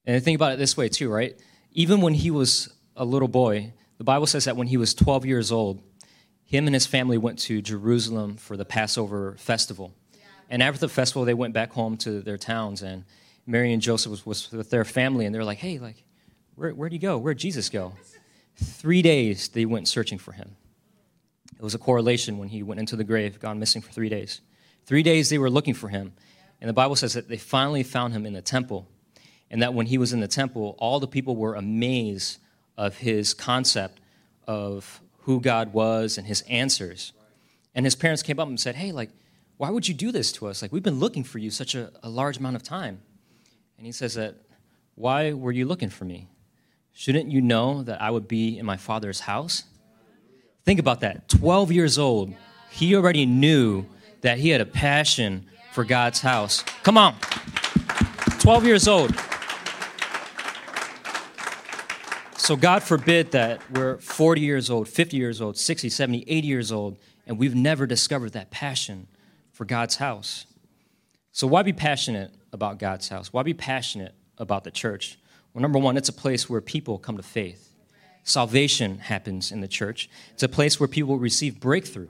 And 0.06 0.16
I 0.16 0.22
think 0.22 0.38
about 0.38 0.54
it 0.54 0.60
this 0.60 0.78
way 0.78 0.88
too, 0.88 1.10
right? 1.10 1.38
Even 1.74 2.00
when 2.00 2.14
he 2.14 2.32
was 2.32 2.74
a 2.96 3.04
little 3.04 3.28
boy, 3.28 3.74
the 3.98 4.06
Bible 4.06 4.28
says 4.28 4.46
that 4.46 4.56
when 4.56 4.68
he 4.68 4.78
was 4.78 4.94
12 4.94 5.26
years 5.26 5.52
old, 5.52 5.84
him 6.46 6.68
and 6.68 6.74
his 6.74 6.86
family 6.86 7.18
went 7.18 7.38
to 7.40 7.62
Jerusalem 7.62 8.38
for 8.38 8.56
the 8.56 8.64
Passover 8.64 9.36
festival. 9.38 9.94
Yeah. 10.14 10.20
And 10.50 10.64
after 10.64 10.80
the 10.80 10.88
festival, 10.88 11.26
they 11.26 11.34
went 11.34 11.54
back 11.54 11.74
home 11.74 11.98
to 11.98 12.22
their 12.22 12.38
towns, 12.38 12.82
and 12.82 13.04
Mary 13.48 13.74
and 13.74 13.82
Joseph 13.82 14.12
was, 14.12 14.26
was 14.26 14.52
with 14.52 14.70
their 14.70 14.86
family, 14.86 15.26
and 15.26 15.34
they're 15.34 15.44
like, 15.44 15.60
hey, 15.60 15.78
like, 15.78 16.04
where, 16.56 16.72
where'd 16.72 16.92
he 16.92 16.98
go? 16.98 17.18
Where'd 17.18 17.38
Jesus 17.38 17.70
go? 17.70 17.94
Three 18.56 19.02
days 19.02 19.50
they 19.50 19.66
went 19.66 19.88
searching 19.88 20.18
for 20.18 20.32
him. 20.32 20.56
It 21.58 21.62
was 21.62 21.76
a 21.76 21.80
correlation 21.80 22.38
when 22.38 22.50
he 22.50 22.64
went 22.64 22.80
into 22.80 22.96
the 22.96 23.04
grave, 23.04 23.40
gone 23.40 23.60
missing 23.60 23.82
for 23.82 23.92
three 23.92 24.10
days. 24.10 24.42
Three 24.86 25.04
days 25.04 25.30
they 25.30 25.38
were 25.38 25.50
looking 25.50 25.74
for 25.74 25.90
him. 25.90 26.14
And 26.62 26.70
the 26.70 26.74
Bible 26.74 26.96
says 26.96 27.14
that 27.14 27.28
they 27.28 27.38
finally 27.38 27.84
found 27.84 28.14
him 28.14 28.26
in 28.26 28.34
the 28.34 28.42
temple 28.42 28.88
and 29.52 29.62
that 29.62 29.74
when 29.74 29.86
he 29.86 29.98
was 29.98 30.14
in 30.14 30.20
the 30.20 30.28
temple, 30.28 30.76
all 30.80 31.00
the 31.00 31.08
people 31.08 31.36
were 31.36 31.56
amazed 31.56 32.40
of 32.78 32.98
his 32.98 33.34
concept 33.34 34.00
of 34.48 35.02
who 35.20 35.40
God 35.40 35.74
was 35.74 36.18
and 36.18 36.28
his 36.28 36.42
answers. 36.42 37.14
And 37.74 37.86
his 37.86 37.96
parents 37.96 38.24
came 38.24 38.40
up 38.40 38.48
and 38.48 38.60
said, 38.60 38.76
Hey, 38.76 38.92
like, 38.92 39.12
why 39.58 39.70
would 39.70 39.88
you 39.88 39.94
do 39.94 40.12
this 40.12 40.32
to 40.34 40.48
us? 40.48 40.62
Like, 40.62 40.72
we've 40.72 40.84
been 40.84 41.00
looking 41.00 41.24
for 41.24 41.40
you 41.40 41.50
such 41.50 41.76
a, 41.76 41.92
a 42.04 42.10
large 42.10 42.38
amount 42.38 42.56
of 42.56 42.64
time. 42.64 43.02
And 43.78 43.86
he 43.86 43.92
says 43.92 44.16
that, 44.16 44.36
Why 44.96 45.34
were 45.34 45.52
you 45.52 45.66
looking 45.66 45.90
for 45.90 46.06
me? 46.06 46.30
Shouldn't 46.94 47.30
you 47.32 47.42
know 47.42 47.84
that 47.84 48.02
I 48.02 48.10
would 48.10 48.28
be 48.28 48.58
in 48.58 48.66
my 48.66 48.78
father's 48.78 49.22
house? 49.22 49.64
Think 50.64 50.80
about 50.80 51.02
that. 51.02 51.28
12 51.28 51.72
years 51.72 52.00
old, 52.00 52.34
he 52.72 52.96
already 52.96 53.26
knew 53.26 53.86
that 54.22 54.40
he 54.40 54.50
had 54.50 54.62
a 54.62 54.66
passion 54.66 55.46
for 55.74 55.84
God's 55.84 56.22
house. 56.22 56.64
Come 56.84 56.98
on. 56.98 57.16
12 58.40 58.66
years 58.66 58.88
old. 58.88 59.14
So, 62.38 62.56
God 62.56 62.84
forbid 62.84 63.32
that 63.32 63.60
we're 63.72 63.98
40 63.98 64.40
years 64.40 64.70
old, 64.70 64.88
50 64.88 65.18
years 65.18 65.42
old, 65.42 65.58
60, 65.58 65.90
70, 65.90 66.26
80 66.28 66.48
years 66.48 66.72
old, 66.72 66.98
and 67.26 67.40
we've 67.40 67.56
never 67.56 67.88
discovered 67.88 68.34
that 68.34 68.52
passion 68.52 69.08
for 69.52 69.66
God's 69.66 69.96
house. 69.96 70.46
So, 71.32 71.48
why 71.48 71.64
be 71.64 71.74
passionate 71.74 72.32
about 72.54 72.80
God's 72.80 73.10
house? 73.10 73.32
Why 73.32 73.44
be 73.44 73.54
passionate 73.54 74.14
about 74.38 74.64
the 74.64 74.72
church? 74.72 75.18
Well, 75.54 75.62
number 75.62 75.80
one, 75.80 75.98
it's 75.98 76.10
a 76.10 76.14
place 76.14 76.50
where 76.50 76.62
people 76.62 76.98
come 76.98 77.18
to 77.18 77.24
faith. 77.24 77.72
Salvation 78.24 79.00
happens 79.00 79.52
in 79.52 79.62
the 79.62 79.68
church. 79.68 80.10
It's 80.34 80.44
a 80.44 80.50
place 80.50 80.80
where 80.80 80.88
people 80.88 81.18
receive 81.18 81.60
breakthrough. 81.60 82.10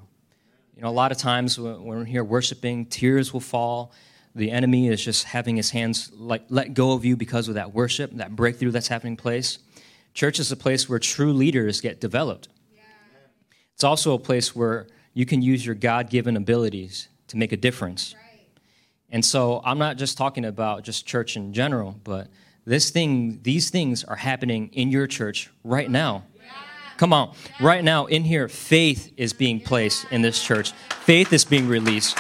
You 0.75 0.81
know, 0.81 0.89
a 0.89 0.91
lot 0.91 1.11
of 1.11 1.17
times 1.17 1.59
when 1.59 1.83
we're 1.83 2.05
here 2.05 2.23
worshiping, 2.23 2.85
tears 2.85 3.33
will 3.33 3.39
fall. 3.39 3.91
The 4.33 4.51
enemy 4.51 4.89
is 4.89 5.03
just 5.03 5.25
having 5.25 5.55
his 5.55 5.69
hands 5.69 6.11
like 6.13 6.43
let 6.49 6.73
go 6.73 6.91
of 6.93 7.05
you 7.05 7.15
because 7.15 7.47
of 7.47 7.55
that 7.55 7.73
worship, 7.73 8.11
that 8.13 8.35
breakthrough 8.35 8.71
that's 8.71 8.87
happening 8.87 9.15
place. 9.15 9.59
Church 10.13 10.39
is 10.39 10.51
a 10.51 10.57
place 10.57 10.89
where 10.89 10.99
true 10.99 11.33
leaders 11.33 11.81
get 11.81 12.01
developed. 12.01 12.49
It's 13.73 13.83
also 13.83 14.13
a 14.13 14.19
place 14.19 14.55
where 14.55 14.87
you 15.13 15.25
can 15.25 15.41
use 15.41 15.65
your 15.65 15.75
God 15.75 16.09
given 16.09 16.37
abilities 16.37 17.09
to 17.27 17.37
make 17.37 17.51
a 17.51 17.57
difference. 17.57 18.15
And 19.15 19.23
so 19.23 19.61
I'm 19.63 19.77
not 19.77 19.95
just 19.95 20.17
talking 20.17 20.43
about 20.43 20.83
just 20.83 21.05
church 21.05 21.37
in 21.37 21.53
general, 21.53 21.97
but 22.03 22.27
this 22.65 22.89
thing, 22.89 23.39
these 23.43 23.69
things 23.69 24.03
are 24.03 24.17
happening 24.17 24.69
in 24.73 24.91
your 24.91 25.07
church 25.07 25.49
right 25.63 25.89
now. 25.89 26.25
Come 26.97 27.13
on, 27.13 27.33
right 27.61 27.81
now 27.81 28.07
in 28.07 28.25
here, 28.25 28.49
faith 28.49 29.13
is 29.15 29.31
being 29.31 29.61
placed 29.61 30.05
in 30.11 30.21
this 30.21 30.43
church. 30.43 30.73
Faith 31.05 31.31
is 31.31 31.45
being 31.45 31.69
released. 31.69 32.17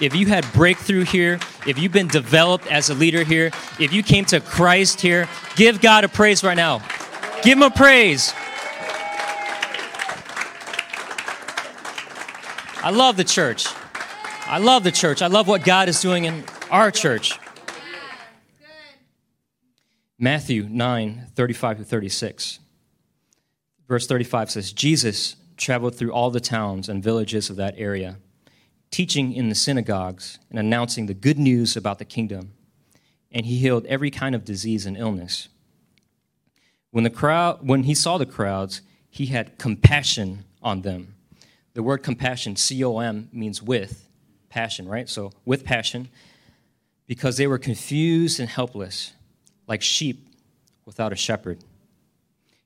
If 0.00 0.14
you 0.14 0.26
had 0.26 0.46
breakthrough 0.52 1.04
here, 1.04 1.40
if 1.66 1.80
you've 1.80 1.90
been 1.90 2.06
developed 2.06 2.68
as 2.68 2.90
a 2.90 2.94
leader 2.94 3.24
here, 3.24 3.50
if 3.80 3.92
you 3.92 4.04
came 4.04 4.24
to 4.26 4.38
Christ 4.38 5.00
here, 5.00 5.28
give 5.56 5.80
God 5.80 6.04
a 6.04 6.08
praise 6.08 6.44
right 6.44 6.56
now. 6.56 6.78
Give 7.42 7.58
him 7.58 7.64
a 7.64 7.70
praise. 7.72 8.32
I 12.84 12.90
love 12.92 13.16
the 13.16 13.24
church. 13.24 13.66
I 14.48 14.58
love 14.58 14.84
the 14.84 14.92
church. 14.92 15.22
I 15.22 15.26
love 15.26 15.48
what 15.48 15.64
God 15.64 15.88
is 15.88 16.00
doing 16.00 16.24
in 16.24 16.44
our 16.70 16.92
church. 16.92 17.38
Matthew 20.18 20.68
9, 20.70 21.26
35 21.34 21.78
to 21.78 21.84
36. 21.84 22.60
Verse 23.88 24.06
35 24.06 24.50
says, 24.52 24.72
Jesus 24.72 25.36
traveled 25.56 25.96
through 25.96 26.12
all 26.12 26.30
the 26.30 26.40
towns 26.40 26.88
and 26.88 27.02
villages 27.02 27.50
of 27.50 27.56
that 27.56 27.74
area, 27.76 28.18
teaching 28.90 29.32
in 29.32 29.48
the 29.48 29.54
synagogues 29.54 30.38
and 30.48 30.58
announcing 30.58 31.06
the 31.06 31.14
good 31.14 31.38
news 31.38 31.76
about 31.76 31.98
the 31.98 32.04
kingdom. 32.04 32.52
and 33.36 33.44
he 33.44 33.58
healed 33.58 33.84
every 33.86 34.10
kind 34.10 34.34
of 34.34 34.44
disease 34.44 34.86
and 34.86 34.96
illness. 34.96 35.48
When, 36.90 37.04
the 37.04 37.10
crowd, 37.10 37.66
when 37.66 37.82
he 37.82 37.94
saw 37.94 38.16
the 38.16 38.24
crowds, 38.24 38.80
he 39.10 39.26
had 39.26 39.58
compassion 39.58 40.44
on 40.62 40.82
them. 40.82 41.14
The 41.74 41.82
word 41.82 41.98
compassion, 41.98 42.56
C 42.56 42.82
O 42.82 42.98
M, 42.98 43.28
means 43.32 43.62
with 43.62 44.05
passion, 44.56 44.88
right? 44.88 45.06
So, 45.06 45.32
with 45.44 45.66
passion, 45.66 46.08
because 47.06 47.36
they 47.36 47.46
were 47.46 47.58
confused 47.58 48.40
and 48.40 48.48
helpless, 48.48 49.12
like 49.68 49.82
sheep 49.82 50.26
without 50.86 51.12
a 51.12 51.16
shepherd. 51.16 51.58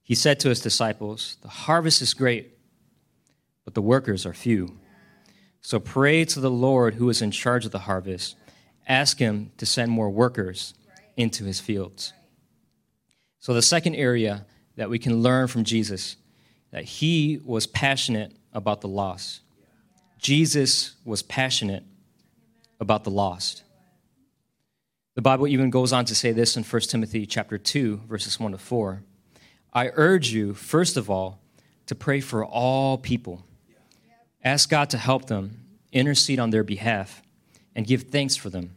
He 0.05 0.15
said 0.15 0.39
to 0.41 0.51
his 0.51 0.61
disciples, 0.61 1.37
The 1.43 1.49
harvest 1.49 2.01
is 2.01 2.15
great, 2.15 2.57
but 3.65 3.75
the 3.75 3.83
workers 3.83 4.25
are 4.25 4.33
few. 4.33 4.79
So 5.63 5.81
pray 5.81 6.25
to 6.27 6.39
the 6.39 6.51
Lord 6.51 6.95
who 6.95 7.11
is 7.11 7.23
in 7.23 7.33
charge 7.33 7.67
of 7.67 7.73
the 7.73 7.81
harvest. 7.81 8.37
Ask 8.87 9.19
him 9.19 9.51
to 9.59 9.67
send 9.67 9.91
more 9.91 10.11
workers 10.11 10.75
into 11.17 11.43
his 11.45 11.59
fields. 11.59 12.13
So, 13.41 13.53
the 13.53 13.63
second 13.63 13.97
area 13.97 14.47
that 14.77 14.91
we 14.91 15.01
can 15.01 15.23
learn 15.23 15.49
from 15.49 15.65
Jesus 15.65 16.17
that 16.71 16.85
he 16.85 17.41
was 17.45 17.67
passionate 17.67 18.33
about 18.53 18.81
the 18.81 18.89
lost. 18.89 19.41
Jesus 20.21 20.97
was 21.05 21.23
passionate 21.23 21.83
about 22.79 23.05
the 23.05 23.11
lost. 23.11 23.63
The 25.15 25.23
Bible 25.23 25.49
even 25.49 25.71
goes 25.71 25.93
on 25.95 26.05
to 26.05 26.15
say 26.15 26.33
this 26.33 26.59
in 26.59 26.63
1 26.63 26.83
Timothy 26.83 27.25
chapter 27.25 27.57
2 27.57 28.03
verses 28.07 28.39
1 28.39 28.53
to 28.53 28.59
4. 28.59 29.03
I 29.73 29.91
urge 29.95 30.31
you 30.31 30.53
first 30.53 30.99
of 30.99 31.09
all 31.09 31.41
to 31.87 31.95
pray 31.95 32.21
for 32.21 32.45
all 32.45 32.99
people. 32.99 33.47
Ask 34.45 34.69
God 34.69 34.91
to 34.91 34.99
help 34.99 35.27
them, 35.27 35.65
intercede 35.91 36.39
on 36.39 36.51
their 36.51 36.65
behalf, 36.65 37.23
and 37.75 37.87
give 37.87 38.05
thanks 38.05 38.37
for 38.37 38.51
them. 38.51 38.77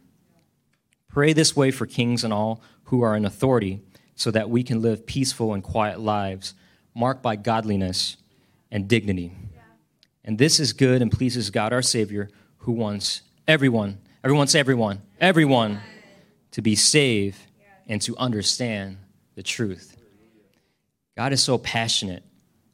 Pray 1.08 1.34
this 1.34 1.54
way 1.54 1.70
for 1.70 1.86
kings 1.86 2.24
and 2.24 2.32
all 2.32 2.62
who 2.84 3.02
are 3.02 3.16
in 3.16 3.26
authority 3.26 3.80
so 4.14 4.30
that 4.30 4.48
we 4.48 4.62
can 4.62 4.80
live 4.80 5.06
peaceful 5.06 5.52
and 5.52 5.62
quiet 5.62 6.00
lives 6.00 6.54
marked 6.94 7.22
by 7.22 7.36
godliness 7.36 8.16
and 8.70 8.88
dignity. 8.88 9.32
And 10.24 10.38
this 10.38 10.58
is 10.58 10.72
good 10.72 11.02
and 11.02 11.12
pleases 11.12 11.50
God 11.50 11.72
our 11.72 11.82
Savior, 11.82 12.30
who 12.58 12.72
wants 12.72 13.22
everyone, 13.46 13.98
everyone 14.22 14.46
say 14.46 14.58
everyone, 14.58 15.02
everyone 15.20 15.80
to 16.52 16.62
be 16.62 16.74
saved 16.74 17.38
and 17.88 18.00
to 18.02 18.16
understand 18.16 18.96
the 19.34 19.42
truth. 19.42 19.96
God 21.16 21.32
is 21.32 21.42
so 21.42 21.58
passionate 21.58 22.24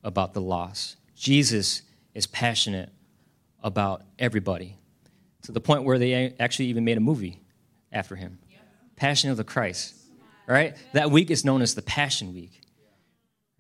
about 0.05 0.33
the 0.33 0.41
lost. 0.41 0.97
Jesus 1.15 1.83
is 2.15 2.27
passionate 2.27 2.91
about 3.63 4.03
everybody 4.19 4.77
to 5.43 5.53
the 5.53 5.61
point 5.61 5.85
where 5.85 5.99
they 5.99 6.35
actually 6.39 6.67
even 6.67 6.85
made 6.85 6.97
a 6.97 7.01
movie 7.01 7.41
after 7.93 8.17
him. 8.17 8.39
Passion 8.97 9.31
of 9.31 9.37
the 9.37 9.45
Christ. 9.45 9.95
Right? 10.47 10.77
That 10.95 11.11
week 11.11 11.31
is 11.31 11.45
known 11.45 11.63
as 11.63 11.75
the 11.75 11.83
Passion 11.83 12.35
Week. 12.35 12.61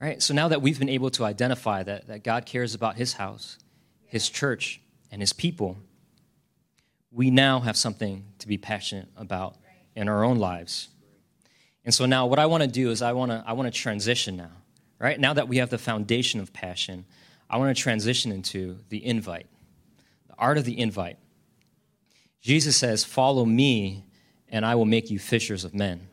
Right? 0.00 0.20
So 0.22 0.34
now 0.34 0.48
that 0.48 0.60
we've 0.60 0.78
been 0.78 0.88
able 0.88 1.10
to 1.10 1.24
identify 1.24 1.82
that, 1.82 2.08
that 2.08 2.24
God 2.24 2.46
cares 2.46 2.74
about 2.74 2.96
his 2.96 3.12
house, 3.12 3.58
his 4.10 4.28
church, 4.28 4.80
and 5.12 5.22
his 5.22 5.32
people, 5.32 5.76
we 7.12 7.30
now 7.30 7.60
have 7.60 7.76
something 7.76 8.24
to 8.40 8.48
be 8.48 8.58
passionate 8.58 9.08
about 9.16 9.56
in 9.94 10.08
our 10.08 10.24
own 10.24 10.36
lives. 10.36 10.88
And 11.84 11.94
so 11.94 12.06
now 12.06 12.26
what 12.26 12.40
I 12.40 12.46
want 12.46 12.62
to 12.64 12.68
do 12.68 12.90
is 12.90 13.02
I 13.02 13.12
want 13.12 13.30
to 13.30 13.42
I 13.46 13.52
want 13.52 13.72
to 13.72 13.80
transition 13.80 14.36
now. 14.36 14.50
Right? 14.98 15.18
Now 15.18 15.32
that 15.34 15.48
we 15.48 15.58
have 15.58 15.70
the 15.70 15.78
foundation 15.78 16.40
of 16.40 16.52
passion, 16.52 17.06
I 17.48 17.56
want 17.56 17.74
to 17.74 17.82
transition 17.82 18.32
into 18.32 18.78
the 18.88 19.04
invite. 19.04 19.46
The 20.26 20.34
art 20.36 20.58
of 20.58 20.64
the 20.64 20.78
invite. 20.78 21.18
Jesus 22.40 22.76
says, 22.76 23.04
"Follow 23.04 23.44
me, 23.44 24.04
and 24.48 24.66
I 24.66 24.74
will 24.74 24.84
make 24.84 25.08
you 25.10 25.18
fishers 25.18 25.64
of 25.64 25.72
men." 25.72 26.08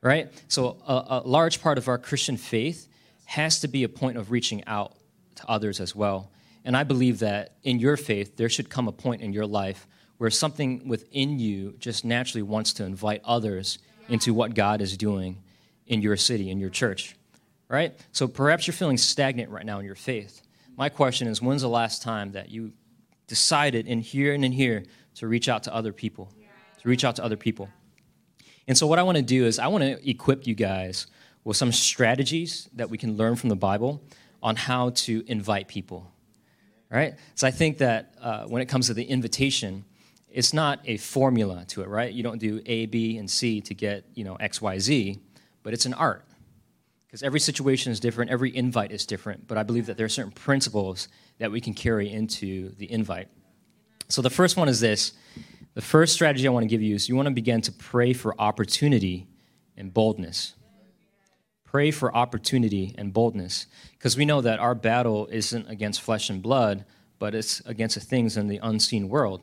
Right? 0.00 0.32
So 0.48 0.78
a, 0.86 1.22
a 1.22 1.28
large 1.28 1.60
part 1.60 1.76
of 1.76 1.86
our 1.86 1.98
Christian 1.98 2.38
faith 2.38 2.88
has 3.26 3.60
to 3.60 3.68
be 3.68 3.84
a 3.84 3.88
point 3.88 4.16
of 4.16 4.30
reaching 4.30 4.64
out 4.66 4.96
to 5.36 5.48
others 5.48 5.80
as 5.80 5.94
well. 5.94 6.30
And 6.64 6.76
I 6.76 6.84
believe 6.84 7.20
that 7.20 7.56
in 7.62 7.78
your 7.78 7.96
faith, 7.96 8.36
there 8.36 8.48
should 8.48 8.68
come 8.68 8.88
a 8.88 8.92
point 8.92 9.22
in 9.22 9.32
your 9.32 9.46
life 9.46 9.86
where 10.18 10.30
something 10.30 10.86
within 10.86 11.38
you 11.38 11.74
just 11.78 12.04
naturally 12.04 12.42
wants 12.42 12.74
to 12.74 12.84
invite 12.84 13.22
others 13.24 13.78
into 14.08 14.34
what 14.34 14.54
God 14.54 14.82
is 14.82 14.96
doing 14.96 15.42
in 15.86 16.02
your 16.02 16.16
city, 16.16 16.50
in 16.50 16.58
your 16.58 16.68
church, 16.68 17.16
right? 17.68 17.98
So 18.12 18.28
perhaps 18.28 18.66
you're 18.66 18.74
feeling 18.74 18.98
stagnant 18.98 19.50
right 19.50 19.64
now 19.64 19.78
in 19.78 19.86
your 19.86 19.94
faith. 19.94 20.42
My 20.76 20.88
question 20.88 21.26
is 21.26 21.40
when's 21.40 21.62
the 21.62 21.68
last 21.68 22.02
time 22.02 22.32
that 22.32 22.50
you 22.50 22.72
decided 23.26 23.86
in 23.86 24.00
here 24.00 24.34
and 24.34 24.44
in 24.44 24.52
here 24.52 24.84
to 25.14 25.26
reach 25.26 25.48
out 25.48 25.62
to 25.62 25.74
other 25.74 25.92
people? 25.92 26.30
To 26.82 26.88
reach 26.88 27.04
out 27.04 27.16
to 27.16 27.24
other 27.24 27.36
people. 27.36 27.68
And 28.66 28.76
so, 28.76 28.86
what 28.86 28.98
I 28.98 29.02
want 29.02 29.16
to 29.16 29.22
do 29.22 29.46
is, 29.46 29.58
I 29.58 29.66
want 29.66 29.84
to 29.84 30.08
equip 30.08 30.46
you 30.46 30.54
guys 30.54 31.06
with 31.44 31.56
some 31.56 31.72
strategies 31.72 32.68
that 32.74 32.90
we 32.90 32.98
can 32.98 33.16
learn 33.16 33.36
from 33.36 33.48
the 33.48 33.56
Bible 33.56 34.02
on 34.42 34.56
how 34.56 34.90
to 34.90 35.24
invite 35.26 35.68
people. 35.68 36.12
Right? 36.90 37.14
So 37.36 37.46
I 37.46 37.52
think 37.52 37.78
that 37.78 38.14
uh, 38.20 38.44
when 38.46 38.62
it 38.62 38.66
comes 38.66 38.88
to 38.88 38.94
the 38.94 39.04
invitation, 39.04 39.84
it's 40.28 40.52
not 40.52 40.80
a 40.84 40.96
formula 40.96 41.64
to 41.68 41.82
it, 41.82 41.88
right? 41.88 42.12
You 42.12 42.22
don't 42.22 42.38
do 42.38 42.60
A, 42.66 42.86
B, 42.86 43.16
and 43.18 43.30
C 43.30 43.60
to 43.62 43.74
get 43.74 44.04
you 44.14 44.24
know 44.24 44.36
X, 44.36 44.60
Y, 44.60 44.78
Z, 44.78 45.18
but 45.62 45.72
it's 45.72 45.86
an 45.86 45.94
art 45.94 46.24
because 47.06 47.22
every 47.22 47.40
situation 47.40 47.90
is 47.90 47.98
different, 47.98 48.30
every 48.30 48.54
invite 48.54 48.92
is 48.92 49.04
different. 49.04 49.48
But 49.48 49.58
I 49.58 49.64
believe 49.64 49.86
that 49.86 49.96
there 49.96 50.06
are 50.06 50.10
certain 50.10 50.32
principles 50.32 51.08
that 51.38 51.50
we 51.50 51.60
can 51.60 51.74
carry 51.74 52.10
into 52.10 52.70
the 52.76 52.90
invite. 52.90 53.28
So 54.08 54.22
the 54.22 54.30
first 54.30 54.56
one 54.56 54.68
is 54.68 54.80
this: 54.80 55.12
the 55.74 55.82
first 55.82 56.12
strategy 56.12 56.46
I 56.46 56.50
want 56.50 56.64
to 56.64 56.68
give 56.68 56.82
you 56.82 56.94
is 56.94 57.08
you 57.08 57.16
want 57.16 57.26
to 57.26 57.34
begin 57.34 57.60
to 57.62 57.72
pray 57.72 58.12
for 58.12 58.40
opportunity 58.40 59.26
and 59.76 59.92
boldness. 59.92 60.54
Pray 61.70 61.92
for 61.92 62.12
opportunity 62.16 62.96
and 62.98 63.12
boldness. 63.12 63.66
Because 63.92 64.16
we 64.16 64.24
know 64.24 64.40
that 64.40 64.58
our 64.58 64.74
battle 64.74 65.28
isn't 65.30 65.70
against 65.70 66.00
flesh 66.00 66.28
and 66.28 66.42
blood, 66.42 66.84
but 67.20 67.32
it's 67.32 67.60
against 67.60 67.94
the 67.94 68.00
things 68.00 68.36
in 68.36 68.48
the 68.48 68.58
unseen 68.60 69.08
world. 69.08 69.40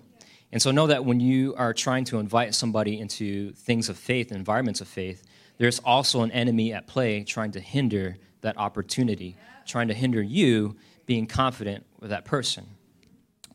And 0.52 0.62
so 0.62 0.72
know 0.72 0.88
that 0.88 1.06
when 1.06 1.22
you 1.22 1.56
are 1.56 1.74
trying 1.74 2.04
to 2.06 2.20
invite 2.20 2.54
somebody 2.54 3.00
into 3.00 3.54
things 3.54 3.88
of 3.88 3.98
faith, 3.98 4.34
environments 4.34 4.82
of 4.82 4.90
faith, 4.90 5.24
there's 5.58 5.80
also 5.80 6.22
an 6.22 6.32
enemy 6.32 6.74
at 6.74 6.86
play 6.86 7.24
trying 7.24 7.52
to 7.52 7.62
hinder 7.62 8.18
that 8.42 8.58
opportunity, 8.58 9.38
trying 9.66 9.88
to 9.88 9.94
hinder 9.94 10.22
you 10.22 10.76
being 11.06 11.28
confident 11.28 11.86
with 12.02 12.10
that 12.10 12.26
person. 12.26 12.66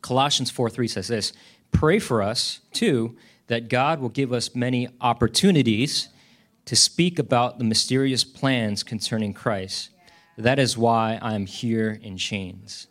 Colossians 0.01 0.49
4 0.49 0.71
3 0.71 0.87
says 0.87 1.07
this 1.09 1.31
Pray 1.71 1.99
for 1.99 2.23
us, 2.23 2.61
too, 2.71 3.15
that 3.45 3.69
God 3.69 3.99
will 3.99 4.09
give 4.09 4.33
us 4.33 4.55
many 4.55 4.87
opportunities 4.99 6.09
to 6.65 6.75
speak 6.75 7.19
about 7.19 7.57
the 7.57 7.63
mysterious 7.63 8.23
plans 8.23 8.83
concerning 8.83 9.33
Christ. 9.33 9.89
That 10.37 10.59
is 10.59 10.77
why 10.77 11.19
I 11.21 11.35
am 11.35 11.45
here 11.45 11.99
in 12.01 12.17
chains. 12.17 12.87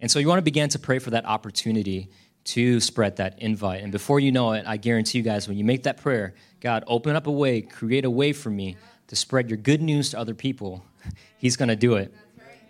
And 0.00 0.10
so 0.10 0.18
you 0.18 0.28
want 0.28 0.38
to 0.38 0.42
begin 0.42 0.68
to 0.70 0.78
pray 0.78 0.98
for 0.98 1.10
that 1.10 1.24
opportunity 1.24 2.10
to 2.44 2.80
spread 2.80 3.16
that 3.16 3.40
invite. 3.40 3.82
And 3.82 3.90
before 3.90 4.20
you 4.20 4.30
know 4.30 4.52
it, 4.52 4.64
I 4.66 4.76
guarantee 4.76 5.18
you 5.18 5.24
guys, 5.24 5.48
when 5.48 5.58
you 5.58 5.64
make 5.64 5.82
that 5.84 5.96
prayer, 5.96 6.34
God, 6.60 6.84
open 6.86 7.16
up 7.16 7.26
a 7.26 7.30
way, 7.30 7.60
create 7.60 8.04
a 8.04 8.10
way 8.10 8.32
for 8.32 8.50
me 8.50 8.76
to 9.08 9.16
spread 9.16 9.50
your 9.50 9.56
good 9.56 9.82
news 9.82 10.10
to 10.10 10.18
other 10.18 10.34
people. 10.34 10.84
He's 11.38 11.56
going 11.56 11.68
to 11.68 11.76
do 11.76 11.94
it. 11.94 12.14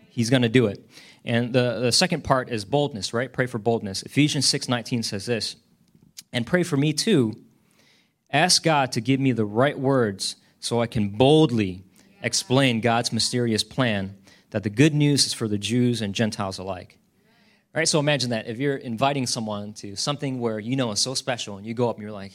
He's 0.08 0.30
going 0.30 0.42
to 0.42 0.48
do 0.48 0.66
it. 0.66 0.88
And 1.24 1.52
the, 1.52 1.80
the 1.80 1.92
second 1.92 2.24
part 2.24 2.48
is 2.48 2.64
boldness, 2.64 3.12
right? 3.12 3.30
Pray 3.30 3.46
for 3.46 3.58
boldness. 3.58 4.02
Ephesians 4.02 4.46
6:19 4.46 5.04
says 5.04 5.26
this, 5.26 5.56
and 6.32 6.46
pray 6.46 6.62
for 6.62 6.76
me 6.76 6.92
too 6.92 7.34
Ask 8.30 8.62
God 8.62 8.92
to 8.92 9.00
give 9.00 9.20
me 9.20 9.32
the 9.32 9.44
right 9.44 9.78
words 9.78 10.36
so 10.60 10.80
I 10.80 10.86
can 10.86 11.10
boldly 11.10 11.84
explain 12.22 12.80
God's 12.80 13.12
mysterious 13.12 13.62
plan 13.62 14.16
that 14.50 14.62
the 14.62 14.70
good 14.70 14.94
news 14.94 15.26
is 15.26 15.32
for 15.32 15.48
the 15.48 15.58
Jews 15.58 16.02
and 16.02 16.14
Gentiles 16.14 16.58
alike. 16.58 16.98
All 17.74 17.80
right, 17.80 17.88
so 17.88 18.00
imagine 18.00 18.30
that 18.30 18.46
if 18.46 18.58
you're 18.58 18.76
inviting 18.76 19.26
someone 19.26 19.74
to 19.74 19.96
something 19.96 20.40
where 20.40 20.58
you 20.58 20.76
know 20.76 20.90
is 20.92 21.00
so 21.00 21.14
special, 21.14 21.58
and 21.58 21.66
you 21.66 21.74
go 21.74 21.90
up 21.90 21.96
and 21.96 22.02
you're 22.02 22.10
like, 22.10 22.32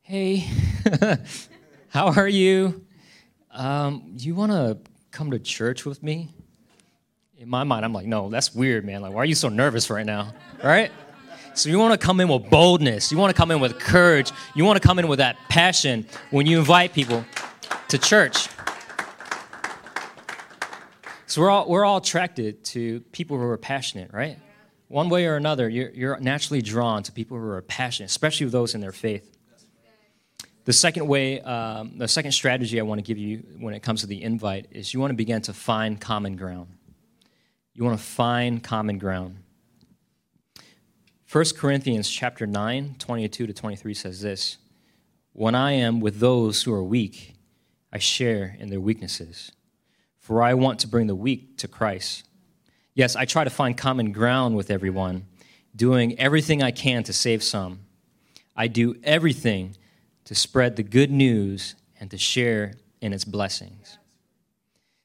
"Hey, 0.00 0.48
how 1.88 2.06
are 2.12 2.26
you? 2.26 2.84
Um, 3.50 4.14
you 4.16 4.34
want 4.34 4.52
to 4.52 4.78
come 5.10 5.30
to 5.32 5.38
church 5.38 5.84
with 5.84 6.02
me?" 6.02 6.34
In 7.36 7.48
my 7.48 7.62
mind, 7.62 7.84
I'm 7.84 7.92
like, 7.92 8.06
"No, 8.06 8.30
that's 8.30 8.54
weird, 8.54 8.86
man. 8.86 9.02
Like, 9.02 9.12
why 9.12 9.20
are 9.20 9.26
you 9.26 9.34
so 9.34 9.50
nervous 9.50 9.90
right 9.90 10.06
now?" 10.06 10.32
Right? 10.62 10.90
So 11.54 11.68
you 11.68 11.78
want 11.78 11.98
to 11.98 12.04
come 12.04 12.20
in 12.20 12.28
with 12.28 12.50
boldness. 12.50 13.12
You 13.12 13.18
want 13.18 13.34
to 13.34 13.36
come 13.36 13.52
in 13.52 13.60
with 13.60 13.78
courage. 13.78 14.32
You 14.56 14.64
want 14.64 14.80
to 14.80 14.86
come 14.86 14.98
in 14.98 15.06
with 15.06 15.20
that 15.20 15.36
passion 15.48 16.04
when 16.30 16.46
you 16.46 16.58
invite 16.58 16.92
people 16.92 17.24
to 17.88 17.98
church. 17.98 18.48
So 21.26 21.40
we're 21.40 21.50
all, 21.50 21.68
we're 21.68 21.84
all 21.84 21.98
attracted 21.98 22.64
to 22.66 23.00
people 23.12 23.36
who 23.36 23.44
are 23.44 23.56
passionate, 23.56 24.12
right? 24.12 24.36
One 24.88 25.08
way 25.08 25.26
or 25.26 25.36
another, 25.36 25.68
you're, 25.68 25.90
you're 25.90 26.18
naturally 26.18 26.60
drawn 26.60 27.04
to 27.04 27.12
people 27.12 27.38
who 27.38 27.48
are 27.48 27.62
passionate, 27.62 28.10
especially 28.10 28.46
those 28.46 28.74
in 28.74 28.80
their 28.80 28.92
faith. 28.92 29.30
The 30.64 30.72
second 30.72 31.06
way, 31.06 31.40
um, 31.40 31.98
the 31.98 32.08
second 32.08 32.32
strategy 32.32 32.80
I 32.80 32.82
want 32.82 32.98
to 32.98 33.02
give 33.02 33.18
you 33.18 33.44
when 33.58 33.74
it 33.74 33.82
comes 33.82 34.00
to 34.00 34.08
the 34.08 34.22
invite 34.22 34.66
is 34.72 34.92
you 34.92 34.98
want 34.98 35.10
to 35.10 35.16
begin 35.16 35.40
to 35.42 35.52
find 35.52 36.00
common 36.00 36.34
ground. 36.34 36.68
You 37.74 37.84
want 37.84 37.98
to 37.98 38.04
find 38.04 38.62
common 38.62 38.98
ground. 38.98 39.43
1 41.34 41.44
Corinthians 41.56 42.08
chapter 42.08 42.46
9, 42.46 42.94
22 42.96 43.48
to 43.48 43.52
23 43.52 43.92
says 43.92 44.20
this 44.20 44.58
When 45.32 45.56
I 45.56 45.72
am 45.72 45.98
with 45.98 46.20
those 46.20 46.62
who 46.62 46.72
are 46.72 46.84
weak, 46.84 47.34
I 47.92 47.98
share 47.98 48.54
in 48.60 48.70
their 48.70 48.78
weaknesses. 48.78 49.50
For 50.20 50.44
I 50.44 50.54
want 50.54 50.78
to 50.78 50.86
bring 50.86 51.08
the 51.08 51.16
weak 51.16 51.58
to 51.58 51.66
Christ. 51.66 52.22
Yes, 52.94 53.16
I 53.16 53.24
try 53.24 53.42
to 53.42 53.50
find 53.50 53.76
common 53.76 54.12
ground 54.12 54.54
with 54.54 54.70
everyone, 54.70 55.26
doing 55.74 56.16
everything 56.20 56.62
I 56.62 56.70
can 56.70 57.02
to 57.02 57.12
save 57.12 57.42
some. 57.42 57.80
I 58.54 58.68
do 58.68 58.94
everything 59.02 59.76
to 60.26 60.36
spread 60.36 60.76
the 60.76 60.84
good 60.84 61.10
news 61.10 61.74
and 61.98 62.12
to 62.12 62.16
share 62.16 62.74
in 63.00 63.12
its 63.12 63.24
blessings. 63.24 63.98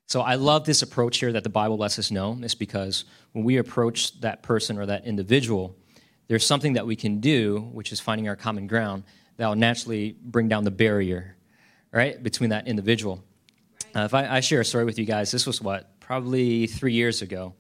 So 0.05 0.21
I 0.21 0.36
love 0.36 0.65
this 0.65 0.84
approach 0.84 1.17
here 1.17 1.32
that 1.32 1.43
the 1.43 1.49
Bible 1.49 1.77
lets 1.77 1.97
us 1.97 2.11
know. 2.11 2.38
It's 2.43 2.53
because 2.53 3.05
when 3.32 3.43
we 3.43 3.57
approach 3.57 4.21
that 4.21 4.43
person 4.43 4.77
or 4.77 4.86
that 4.86 5.05
individual, 5.05 5.75
there's 6.30 6.45
something 6.45 6.73
that 6.73 6.86
we 6.86 6.95
can 6.95 7.19
do, 7.19 7.59
which 7.73 7.91
is 7.91 7.99
finding 7.99 8.30
our 8.30 8.36
common 8.36 8.67
ground, 8.67 9.03
that 9.38 9.47
will 9.47 9.55
naturally 9.55 10.15
bring 10.21 10.47
down 10.47 10.63
the 10.63 10.71
barrier, 10.71 11.36
right, 11.91 12.21
between 12.21 12.51
that 12.51 12.67
individual. 12.67 13.23
Uh, 13.95 14.01
if 14.01 14.13
I, 14.13 14.38
I, 14.38 14.39
share 14.39 14.61
a 14.61 14.65
story 14.65 14.86
with 14.86 14.99
you 14.99 15.05
guys, 15.05 15.32
this 15.32 15.47
was 15.47 15.59
what, 15.59 15.99
probably 15.99 16.67
three 16.67 16.93
years 16.93 17.23
ago. 17.23 17.55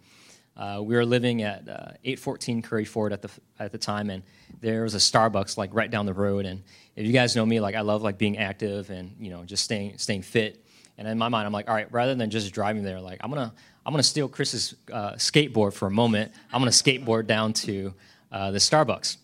Uh, 0.55 0.81
we 0.83 0.93
were 0.95 1.05
living 1.05 1.41
at 1.41 1.67
uh, 1.67 1.93
814 2.03 2.61
Curry 2.61 2.85
Ford 2.85 3.11
at 3.11 3.23
the, 3.23 3.31
at 3.57 3.71
the 3.71 3.77
time, 3.79 4.11
and 4.11 4.21
there 4.61 4.83
was 4.83 4.93
a 4.93 4.99
Starbucks 4.99 5.57
like 5.57 5.73
right 5.73 5.89
down 5.89 6.05
the 6.05 6.13
road. 6.13 6.45
And 6.45 6.61
if 6.95 7.07
you 7.07 7.13
guys 7.13 7.35
know 7.35 7.45
me, 7.45 7.59
like 7.59 7.73
I 7.73 7.81
love 7.81 8.03
like 8.03 8.19
being 8.19 8.37
active 8.37 8.91
and 8.91 9.15
you 9.19 9.31
know 9.31 9.45
just 9.45 9.63
staying 9.63 9.97
staying 9.97 10.21
fit. 10.21 10.63
And 10.97 11.07
in 11.07 11.17
my 11.17 11.29
mind, 11.29 11.47
I'm 11.47 11.53
like, 11.53 11.69
all 11.69 11.73
right, 11.73 11.91
rather 11.91 12.13
than 12.13 12.29
just 12.29 12.53
driving 12.53 12.83
there, 12.83 12.99
like 12.99 13.21
I'm 13.23 13.29
gonna 13.29 13.53
I'm 13.85 13.93
gonna 13.93 14.03
steal 14.03 14.27
Chris's 14.27 14.75
uh, 14.91 15.13
skateboard 15.13 15.73
for 15.73 15.87
a 15.87 15.91
moment. 15.91 16.33
I'm 16.51 16.59
gonna 16.59 16.71
skateboard 16.71 17.25
down 17.25 17.53
to 17.53 17.93
uh, 18.31 18.51
the 18.51 18.59
Starbucks. 18.59 19.17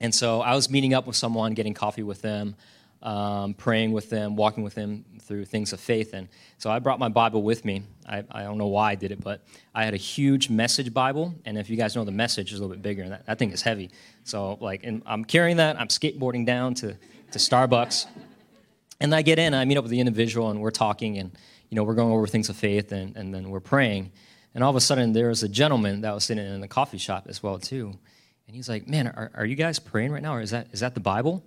And 0.00 0.14
so 0.14 0.40
I 0.40 0.54
was 0.54 0.70
meeting 0.70 0.94
up 0.94 1.06
with 1.06 1.16
someone, 1.16 1.54
getting 1.54 1.74
coffee 1.74 2.02
with 2.04 2.22
them, 2.22 2.54
um, 3.02 3.54
praying 3.54 3.92
with 3.92 4.10
them, 4.10 4.36
walking 4.36 4.62
with 4.64 4.74
them 4.74 5.04
through 5.20 5.44
things 5.44 5.72
of 5.72 5.80
faith. 5.80 6.14
And 6.14 6.28
so 6.58 6.70
I 6.70 6.78
brought 6.78 6.98
my 6.98 7.08
Bible 7.08 7.42
with 7.42 7.64
me. 7.64 7.82
I, 8.08 8.24
I 8.30 8.42
don't 8.42 8.58
know 8.58 8.66
why 8.68 8.92
I 8.92 8.94
did 8.94 9.12
it, 9.12 9.20
but 9.22 9.44
I 9.74 9.84
had 9.84 9.94
a 9.94 9.98
huge 9.98 10.50
message 10.50 10.92
Bible. 10.94 11.34
And 11.44 11.58
if 11.58 11.68
you 11.68 11.76
guys 11.76 11.94
know 11.94 12.04
the 12.04 12.12
message 12.12 12.52
is 12.52 12.58
a 12.58 12.62
little 12.62 12.74
bit 12.74 12.82
bigger, 12.82 13.02
and 13.02 13.12
that, 13.12 13.26
that 13.26 13.38
thing 13.38 13.50
is 13.50 13.62
heavy. 13.62 13.90
So, 14.24 14.58
like, 14.60 14.84
I'm 15.06 15.24
carrying 15.24 15.58
that. 15.58 15.80
I'm 15.80 15.88
skateboarding 15.88 16.46
down 16.46 16.74
to, 16.74 16.94
to 17.32 17.38
Starbucks. 17.38 18.06
And 19.00 19.14
I 19.14 19.22
get 19.22 19.38
in, 19.38 19.54
I 19.54 19.64
meet 19.64 19.76
up 19.76 19.84
with 19.84 19.92
the 19.92 20.00
individual, 20.00 20.50
and 20.50 20.60
we're 20.60 20.70
talking, 20.70 21.18
and, 21.18 21.30
you 21.70 21.76
know, 21.76 21.84
we're 21.84 21.94
going 21.94 22.12
over 22.12 22.26
things 22.26 22.48
of 22.48 22.56
faith, 22.56 22.90
and, 22.90 23.16
and 23.16 23.32
then 23.32 23.50
we're 23.50 23.60
praying. 23.60 24.10
And 24.54 24.64
all 24.64 24.70
of 24.70 24.76
a 24.76 24.80
sudden, 24.80 25.12
there 25.12 25.28
was 25.28 25.42
a 25.44 25.48
gentleman 25.48 26.00
that 26.00 26.14
was 26.14 26.24
sitting 26.24 26.44
in 26.44 26.60
the 26.60 26.68
coffee 26.68 26.98
shop 26.98 27.26
as 27.28 27.42
well, 27.42 27.58
too. 27.58 27.94
And 28.48 28.56
he's 28.56 28.68
like, 28.68 28.88
Man, 28.88 29.06
are, 29.06 29.30
are 29.34 29.44
you 29.44 29.54
guys 29.54 29.78
praying 29.78 30.10
right 30.10 30.22
now? 30.22 30.34
Or 30.34 30.40
is 30.40 30.50
that, 30.50 30.68
is 30.72 30.80
that 30.80 30.94
the 30.94 31.00
Bible? 31.00 31.44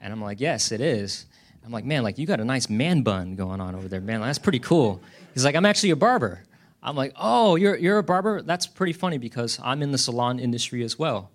And 0.00 0.12
I'm 0.12 0.22
like, 0.22 0.40
Yes, 0.40 0.72
it 0.72 0.80
is. 0.80 1.26
I'm 1.64 1.72
like, 1.72 1.84
Man, 1.84 2.04
like, 2.04 2.16
you 2.18 2.26
got 2.26 2.40
a 2.40 2.44
nice 2.44 2.70
man 2.70 3.02
bun 3.02 3.34
going 3.34 3.60
on 3.60 3.74
over 3.74 3.88
there, 3.88 4.00
man. 4.00 4.20
That's 4.20 4.38
pretty 4.38 4.60
cool. 4.60 5.02
He's 5.34 5.44
like, 5.44 5.56
I'm 5.56 5.66
actually 5.66 5.90
a 5.90 5.96
barber. 5.96 6.44
I'm 6.82 6.94
like, 6.94 7.12
Oh, 7.16 7.56
you're, 7.56 7.76
you're 7.76 7.98
a 7.98 8.02
barber? 8.04 8.42
That's 8.42 8.66
pretty 8.66 8.92
funny 8.92 9.18
because 9.18 9.58
I'm 9.62 9.82
in 9.82 9.90
the 9.90 9.98
salon 9.98 10.38
industry 10.38 10.84
as 10.84 10.96
well. 10.96 11.30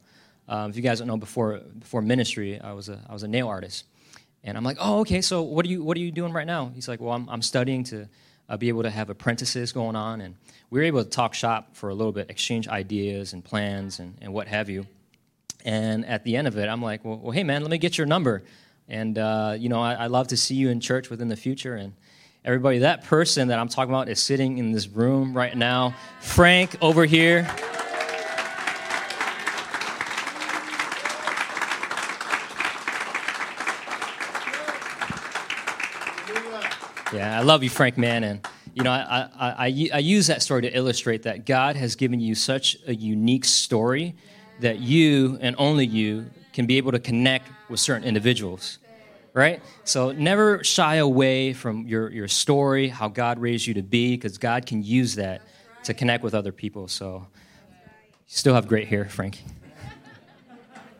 Um, 0.47 0.69
if 0.69 0.77
you 0.77 0.81
guys 0.81 0.99
don't 0.99 1.07
know, 1.09 1.17
before, 1.17 1.59
before 1.77 2.01
ministry, 2.01 2.59
I 2.59 2.71
was, 2.71 2.87
a, 2.87 2.99
I 3.07 3.13
was 3.13 3.23
a 3.23 3.27
nail 3.27 3.49
artist. 3.49 3.85
And 4.45 4.57
I'm 4.57 4.63
like, 4.63 4.77
Oh, 4.79 5.01
okay, 5.01 5.19
so 5.19 5.41
what 5.41 5.65
are 5.65 5.69
you, 5.69 5.83
what 5.83 5.97
are 5.97 5.99
you 6.01 6.11
doing 6.11 6.31
right 6.31 6.47
now? 6.47 6.71
He's 6.73 6.87
like, 6.87 7.01
Well, 7.01 7.13
I'm, 7.13 7.27
I'm 7.29 7.41
studying 7.41 7.83
to 7.85 8.07
uh, 8.47 8.55
be 8.55 8.69
able 8.69 8.83
to 8.83 8.89
have 8.89 9.09
apprentices 9.09 9.73
going 9.73 9.97
on. 9.97 10.21
And 10.21 10.35
we 10.69 10.79
were 10.79 10.85
able 10.85 11.03
to 11.03 11.09
talk 11.09 11.33
shop 11.33 11.75
for 11.75 11.89
a 11.89 11.93
little 11.93 12.13
bit, 12.13 12.29
exchange 12.29 12.69
ideas 12.69 13.33
and 13.33 13.43
plans 13.43 13.99
and, 13.99 14.17
and 14.21 14.31
what 14.31 14.47
have 14.47 14.69
you. 14.69 14.87
And 15.65 16.05
at 16.05 16.23
the 16.23 16.35
end 16.35 16.47
of 16.47 16.57
it, 16.57 16.67
I'm 16.67 16.81
like, 16.81 17.05
well, 17.05 17.17
well 17.17 17.31
hey, 17.31 17.43
man, 17.43 17.61
let 17.61 17.71
me 17.71 17.77
get 17.77 17.97
your 17.97 18.07
number. 18.07 18.43
And, 18.87 19.17
uh, 19.17 19.55
you 19.57 19.69
know, 19.69 19.81
I, 19.81 19.93
I 19.93 20.07
love 20.07 20.27
to 20.29 20.37
see 20.37 20.55
you 20.55 20.69
in 20.69 20.79
church 20.79 21.09
within 21.09 21.27
the 21.27 21.35
future. 21.35 21.75
And 21.75 21.93
everybody, 22.43 22.79
that 22.79 23.03
person 23.03 23.47
that 23.49 23.59
I'm 23.59 23.69
talking 23.69 23.93
about 23.93 24.09
is 24.09 24.19
sitting 24.19 24.57
in 24.57 24.71
this 24.71 24.87
room 24.87 25.35
right 25.35 25.55
now. 25.55 25.95
Frank 26.19 26.77
over 26.81 27.05
here. 27.05 27.47
Yeah, 37.13 37.37
I 37.37 37.43
love 37.43 37.61
you, 37.61 37.69
Frank, 37.69 37.97
man. 37.97 38.23
And, 38.23 38.47
you 38.73 38.83
know, 38.83 38.91
I, 38.91 39.27
I, 39.37 39.49
I, 39.67 39.89
I, 39.95 39.99
use 39.99 40.27
that 40.27 40.41
story 40.41 40.61
to 40.61 40.73
illustrate 40.73 41.23
that 41.23 41.45
God 41.45 41.75
has 41.75 41.95
given 41.95 42.21
you 42.21 42.35
such 42.35 42.77
a 42.87 42.95
unique 42.95 43.43
story 43.43 44.15
that 44.61 44.79
you 44.79 45.37
and 45.41 45.55
only 45.59 45.85
you 45.85 46.25
can 46.53 46.65
be 46.65 46.77
able 46.77 46.91
to 46.91 46.99
connect 46.99 47.47
with 47.69 47.79
certain 47.79 48.07
individuals 48.07 48.79
right? 49.33 49.61
So 49.83 50.11
never 50.11 50.63
shy 50.63 50.95
away 50.95 51.53
from 51.53 51.87
your, 51.87 52.09
your 52.11 52.27
story 52.27 52.89
how 52.89 53.07
god 53.07 53.39
raised 53.39 53.65
you 53.65 53.75
to 53.75 53.83
be 53.83 54.15
because 54.15 54.37
god 54.37 54.65
can 54.65 54.83
use 54.83 55.15
that 55.15 55.41
to 55.83 55.93
connect 55.93 56.23
with 56.23 56.35
other 56.35 56.51
people. 56.51 56.87
So 56.87 57.27
you 57.85 58.09
still 58.27 58.53
have 58.53 58.67
great 58.67 58.87
hair 58.87 59.05
Frankie. 59.05 59.45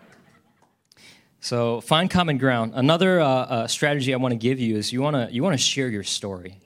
so 1.40 1.82
find 1.82 2.10
common 2.10 2.38
ground. 2.38 2.74
Another 2.76 3.20
uh, 3.20 3.28
uh, 3.28 3.68
strategy 3.68 4.14
i 4.14 4.18
want 4.18 4.32
to 4.32 4.38
give 4.38 4.60
you 4.60 4.78
is 4.78 4.94
you 4.94 5.02
want 5.02 5.16
to 5.16 5.34
you 5.34 5.44
want 5.44 5.54
to 5.54 5.64
share 5.64 5.90
your 5.90 6.04
story 6.04 6.58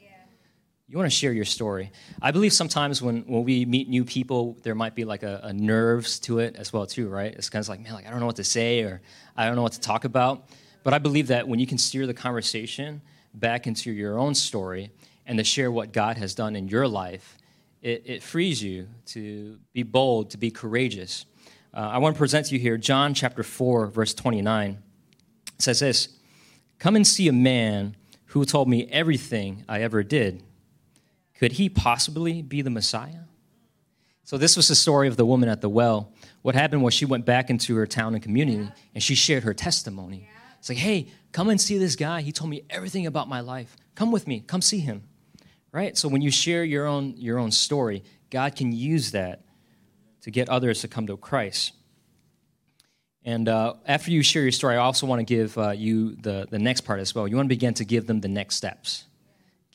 you 0.88 0.98
want 0.98 1.10
to 1.10 1.16
share 1.16 1.34
your 1.34 1.46
story. 1.46 1.92
I 2.22 2.32
believe 2.32 2.54
sometimes 2.54 3.02
when, 3.02 3.22
when 3.22 3.44
we 3.44 3.66
meet 3.66 3.90
new 3.90 4.06
people, 4.06 4.56
there 4.62 4.76
might 4.76 4.94
be 4.94 5.04
like 5.04 5.24
a, 5.24 5.40
a 5.44 5.54
nerves 5.54 6.20
to 6.22 6.40
it 6.40 6.56
as 6.58 6.72
well 6.72 6.86
too, 6.86 7.10
right? 7.10 7.34
It's 7.34 7.50
kind 7.50 7.64
of 7.64 7.70
like, 7.70 7.80
man, 7.80 7.94
like 7.94 8.06
I 8.06 8.12
don't 8.12 8.20
know 8.20 8.28
what 8.28 8.36
to 8.36 8.44
say 8.44 8.84
or 8.84 9.02
I 9.36 9.48
don't 9.48 9.56
know 9.56 9.64
what 9.64 9.74
to 9.74 9.82
talk 9.82 10.06
about. 10.06 10.48
But 10.84 10.94
I 10.94 11.00
believe 11.00 11.28
that 11.28 11.48
when 11.48 11.60
you 11.60 11.66
can 11.66 11.80
steer 11.80 12.06
the 12.06 12.14
conversation 12.14 13.02
back 13.34 13.66
into 13.66 13.92
your 13.92 14.20
own 14.20 14.36
story 14.36 14.92
and 15.26 15.40
to 15.40 15.44
share 15.44 15.72
what 15.72 15.92
God 15.92 16.18
has 16.18 16.36
done 16.36 16.56
in 16.56 16.68
your 16.68 16.88
life, 16.88 17.36
it, 17.82 18.04
it 18.06 18.24
frees 18.24 18.62
you 18.62 18.88
to 19.08 19.58
be 19.74 19.82
bold, 19.82 20.30
to 20.32 20.38
be 20.38 20.52
courageous. 20.52 21.26
Uh, 21.74 21.80
I 21.80 21.98
want 21.98 22.16
to 22.16 22.20
present 22.20 22.48
to 22.48 22.54
you 22.54 22.60
here 22.60 22.78
John 22.78 23.16
chapter 23.16 23.42
4, 23.42 23.88
verse 23.88 24.14
29. 24.14 24.78
It 25.48 25.62
says 25.62 25.80
this 25.80 26.10
Come 26.78 26.96
and 26.96 27.08
see 27.08 27.28
a 27.28 27.34
man 27.34 27.96
who 28.28 28.46
told 28.46 28.70
me 28.70 28.88
everything 28.92 29.66
I 29.68 29.82
ever 29.82 30.04
did. 30.04 30.44
Could 31.38 31.54
he 31.54 31.70
possibly 31.70 32.42
be 32.42 32.62
the 32.62 32.70
Messiah? 32.70 33.26
So, 34.24 34.38
this 34.38 34.58
was 34.58 34.68
the 34.68 34.76
story 34.76 35.08
of 35.08 35.18
the 35.18 35.26
woman 35.26 35.50
at 35.50 35.62
the 35.62 35.70
well. 35.70 36.12
What 36.42 36.56
happened 36.56 36.82
was 36.82 36.94
she 36.94 37.06
went 37.06 37.26
back 37.26 37.50
into 37.50 37.76
her 37.76 37.86
town 37.86 38.16
and 38.16 38.24
community 38.24 38.72
and 38.94 39.04
she 39.04 39.14
shared 39.14 39.44
her 39.44 39.54
testimony. 39.54 40.28
It's 40.58 40.70
like, 40.70 40.80
hey, 40.80 41.08
come 41.32 41.50
and 41.50 41.62
see 41.62 41.78
this 41.78 41.96
guy. 41.96 42.22
He 42.22 42.32
told 42.32 42.50
me 42.50 42.64
everything 42.72 43.06
about 43.06 43.30
my 43.30 43.42
life. 43.42 43.78
Come 43.94 44.12
with 44.12 44.28
me, 44.28 44.40
come 44.40 44.62
see 44.62 44.80
him. 44.80 45.04
Right? 45.72 45.96
So, 45.96 46.08
when 46.08 46.22
you 46.24 46.32
share 46.32 46.64
your 46.64 46.88
own, 46.88 47.14
your 47.18 47.38
own 47.38 47.52
story, 47.52 48.04
God 48.32 48.56
can 48.56 48.72
use 48.72 49.12
that 49.12 49.44
to 50.22 50.32
get 50.32 50.50
others 50.50 50.82
to 50.82 50.88
come 50.88 51.06
to 51.08 51.18
Christ. 51.18 51.74
And 53.24 53.50
uh, 53.50 53.74
after 53.86 54.12
you 54.12 54.24
share 54.24 54.44
your 54.44 54.52
story, 54.52 54.76
I 54.76 54.80
also 54.80 55.06
want 55.08 55.20
to 55.20 55.26
give 55.26 55.58
uh, 55.58 55.72
you 55.72 56.16
the, 56.16 56.48
the 56.50 56.60
next 56.60 56.82
part 56.82 57.00
as 57.00 57.14
well. 57.14 57.28
You 57.28 57.36
want 57.36 57.46
to 57.46 57.56
begin 57.56 57.74
to 57.76 57.86
give 57.86 58.08
them 58.08 58.22
the 58.22 58.28
next 58.28 58.56
steps. 58.56 59.06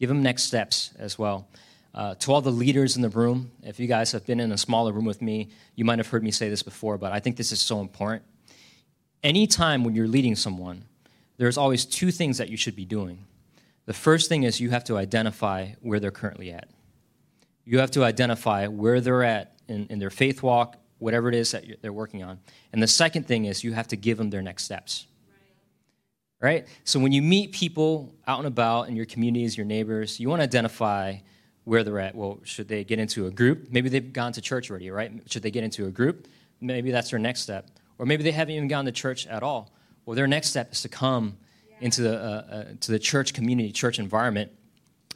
Give 0.01 0.09
them 0.09 0.22
next 0.22 0.44
steps 0.44 0.90
as 0.98 1.18
well. 1.18 1.46
Uh, 1.94 2.14
to 2.14 2.32
all 2.32 2.40
the 2.40 2.51
leaders 2.51 2.96
in 2.96 3.03
the 3.03 3.09
room, 3.11 3.51
if 3.62 3.78
you 3.78 3.86
guys 3.86 4.12
have 4.12 4.24
been 4.24 4.40
in 4.40 4.51
a 4.51 4.59
smaller 4.59 4.92
room 4.92 5.05
with 5.05 5.20
me, 5.20 5.51
you 5.76 5.84
might 5.84 5.98
have 5.98 6.09
heard 6.09 6.24
me 6.24 6.30
say 6.30 6.48
this 6.48 6.62
before, 6.62 6.96
but 6.96 7.12
I 7.12 7.20
think 7.20 7.36
this 7.36 7.53
is 7.53 7.61
so 7.61 7.80
important. 7.80 8.22
Anytime 9.22 9.84
when 9.84 9.94
you're 9.94 10.09
leading 10.09 10.34
someone, 10.36 10.84
there's 11.36 11.59
always 11.59 11.84
two 11.84 12.11
things 12.11 12.38
that 12.38 12.48
you 12.48 12.57
should 12.57 12.74
be 12.76 12.86
doing. 12.86 13.26
The 13.84 13.92
first 13.92 14.28
thing 14.28 14.44
is 14.44 14.61
you 14.61 14.70
have 14.70 14.84
to 14.84 14.96
identify 14.96 15.72
where 15.80 16.01
they're 16.01 16.11
currently 16.11 16.51
at. 16.53 16.68
You 17.64 17.80
have 17.80 17.90
to 17.92 18.05
identify 18.05 18.68
where 18.68 19.01
they're 19.01 19.24
at 19.24 19.55
in, 19.68 19.86
in 19.90 19.98
their 19.98 20.11
faith 20.11 20.42
walk, 20.42 20.76
whatever 20.98 21.28
it 21.28 21.34
is 21.34 21.51
that 21.51 21.64
they're 21.82 21.92
working 21.92 22.22
on. 22.22 22.38
And 22.72 22.82
the 22.82 22.86
second 22.86 23.26
thing 23.26 23.44
is 23.44 23.64
you 23.64 23.72
have 23.72 23.88
to 23.88 23.96
give 23.96 24.16
them 24.16 24.30
their 24.30 24.42
next 24.42 24.64
steps 24.64 25.07
right? 26.41 26.66
So 26.84 26.99
when 26.99 27.12
you 27.12 27.22
meet 27.22 27.53
people 27.53 28.14
out 28.26 28.38
and 28.38 28.49
about 28.49 28.88
in 28.88 28.97
your 28.97 29.07
communities, 29.07 29.57
your 29.57 29.66
neighbors, 29.66 30.18
you 30.18 30.28
want 30.28 30.41
to 30.41 30.45
identify 30.45 31.16
where 31.64 31.84
they're 31.84 32.01
at. 32.01 32.14
Well, 32.14 32.41
should 32.43 32.68
they 32.68 32.84
get 32.84 32.99
into 32.99 33.26
a 33.26 33.30
group? 33.30 33.68
Maybe 33.70 33.88
they've 33.88 34.12
gone 34.12 34.32
to 34.32 34.41
church 34.41 34.70
already, 34.70 34.91
right? 34.91 35.12
Should 35.26 35.43
they 35.43 35.51
get 35.51 35.64
into 35.64 35.86
a 35.86 35.91
group? 35.91 36.26
Maybe 36.61 36.91
that's 36.91 37.11
their 37.11 37.18
next 37.18 37.41
step. 37.41 37.68
Or 37.99 38.07
maybe 38.07 38.22
they 38.22 38.32
haven't 38.32 38.55
even 38.55 38.68
gone 38.68 38.86
to 38.86 38.93
church 38.93 39.26
at 39.26 39.43
all. 39.43 39.72
Well, 40.07 40.16
their 40.16 40.26
next 40.26 40.49
step 40.49 40.72
is 40.72 40.82
to 40.82 40.88
come 40.88 41.36
into 41.80 42.03
the, 42.03 42.18
uh, 42.18 42.24
uh, 42.24 42.64
to 42.80 42.93
the 42.93 42.99
church 42.99 43.34
community, 43.34 43.72
church 43.72 43.99
environment. 43.99 44.51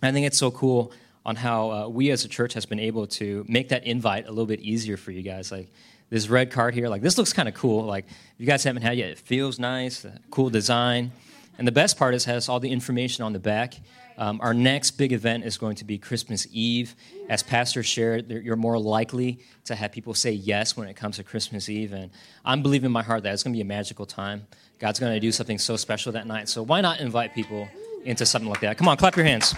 I 0.02 0.12
think 0.12 0.26
it's 0.26 0.38
so 0.38 0.50
cool 0.50 0.92
on 1.24 1.36
how 1.36 1.70
uh, 1.70 1.88
we 1.88 2.10
as 2.10 2.24
a 2.24 2.28
church 2.28 2.54
has 2.54 2.66
been 2.66 2.78
able 2.78 3.06
to 3.06 3.44
make 3.48 3.70
that 3.70 3.84
invite 3.86 4.26
a 4.26 4.30
little 4.30 4.46
bit 4.46 4.60
easier 4.60 4.96
for 4.96 5.10
you 5.10 5.22
guys. 5.22 5.50
Like 5.50 5.68
this 6.10 6.28
red 6.28 6.50
card 6.50 6.74
here, 6.74 6.88
like 6.88 7.02
this 7.02 7.16
looks 7.16 7.32
kind 7.32 7.48
of 7.48 7.54
cool. 7.54 7.84
Like 7.84 8.06
if 8.06 8.34
you 8.38 8.46
guys 8.46 8.64
haven't 8.64 8.82
had 8.82 8.96
yet, 8.96 9.10
it 9.10 9.18
feels 9.18 9.58
nice, 9.58 10.04
cool 10.30 10.50
design. 10.50 11.12
And 11.56 11.66
the 11.66 11.72
best 11.72 11.96
part 11.96 12.14
is 12.14 12.24
has 12.24 12.48
all 12.48 12.60
the 12.60 12.70
information 12.70 13.24
on 13.24 13.32
the 13.32 13.38
back. 13.38 13.74
Um, 14.16 14.40
our 14.42 14.54
next 14.54 14.92
big 14.92 15.12
event 15.12 15.44
is 15.44 15.58
going 15.58 15.76
to 15.76 15.84
be 15.84 15.98
Christmas 15.98 16.46
Eve. 16.52 16.94
As 17.28 17.42
Pastor 17.42 17.82
shared, 17.82 18.30
you're 18.30 18.56
more 18.56 18.78
likely 18.78 19.40
to 19.64 19.74
have 19.74 19.92
people 19.92 20.14
say 20.14 20.30
yes 20.30 20.76
when 20.76 20.88
it 20.88 20.94
comes 20.94 21.16
to 21.16 21.24
Christmas 21.24 21.68
Eve. 21.68 21.92
And 21.92 22.10
I'm 22.44 22.62
believing 22.62 22.86
in 22.86 22.92
my 22.92 23.02
heart 23.02 23.22
that 23.24 23.32
it's 23.32 23.42
going 23.42 23.52
to 23.52 23.56
be 23.56 23.62
a 23.62 23.64
magical 23.64 24.06
time. 24.06 24.46
God's 24.78 25.00
going 25.00 25.14
to 25.14 25.20
do 25.20 25.32
something 25.32 25.58
so 25.58 25.76
special 25.76 26.12
that 26.12 26.26
night. 26.26 26.48
So 26.48 26.62
why 26.62 26.80
not 26.80 27.00
invite 27.00 27.34
people 27.34 27.68
into 28.04 28.26
something 28.26 28.48
like 28.48 28.60
that? 28.60 28.78
Come 28.78 28.86
on, 28.88 28.96
clap 28.96 29.16
your 29.16 29.24
hands. 29.24 29.54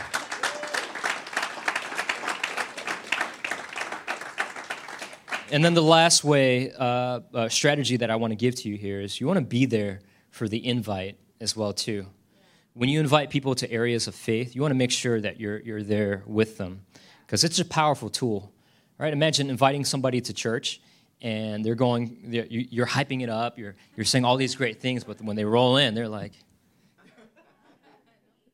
And 5.51 5.65
then 5.65 5.75
the 5.75 5.83
last 5.83 6.25
way, 6.25 6.73
uh, 6.73 7.21
uh, 7.33 7.49
strategy 7.49 7.97
that 7.99 8.11
I 8.11 8.17
want 8.17 8.33
to 8.33 8.37
give 8.37 8.55
to 8.57 8.69
you 8.69 8.77
here 8.77 9.01
is 9.01 9.21
you 9.21 9.27
want 9.27 9.39
to 9.39 9.45
be 9.45 9.65
there 9.67 10.01
for 10.31 10.49
the 10.49 10.67
invite 10.67 11.19
as 11.41 11.57
well 11.57 11.73
too 11.73 12.07
when 12.77 12.91
you 12.91 13.01
invite 13.01 13.31
people 13.31 13.55
to 13.55 13.71
areas 13.73 14.07
of 14.07 14.15
faith, 14.15 14.55
you 14.55 14.61
want 14.61 14.71
to 14.71 14.77
make 14.77 14.91
sure 14.91 15.19
that 15.19 15.41
you're, 15.41 15.61
you're 15.61 15.83
there 15.83 16.23
with 16.27 16.59
them 16.59 16.83
because 17.25 17.43
it's 17.43 17.59
a 17.59 17.65
powerful 17.65 18.11
tool. 18.11 18.53
Right? 18.99 19.15
Imagine 19.15 19.49
inviting 19.49 19.83
somebody 19.83 20.21
to 20.21 20.35
church 20.35 20.83
and 21.23 21.65
they're 21.65 21.75
going, 21.75 22.19
they're, 22.25 22.45
you're 22.47 22.87
hyping 22.87 23.23
it 23.23 23.31
up, 23.31 23.59
you're, 23.59 23.77
you're 23.97 24.05
saying 24.05 24.27
all 24.27 24.37
these 24.37 24.55
great 24.55 24.79
things, 24.79 25.05
but 25.05 25.23
when 25.23 25.37
they 25.37 25.45
roll 25.47 25.79
in, 25.79 25.95
they're 25.95 26.09
like, 26.09 26.33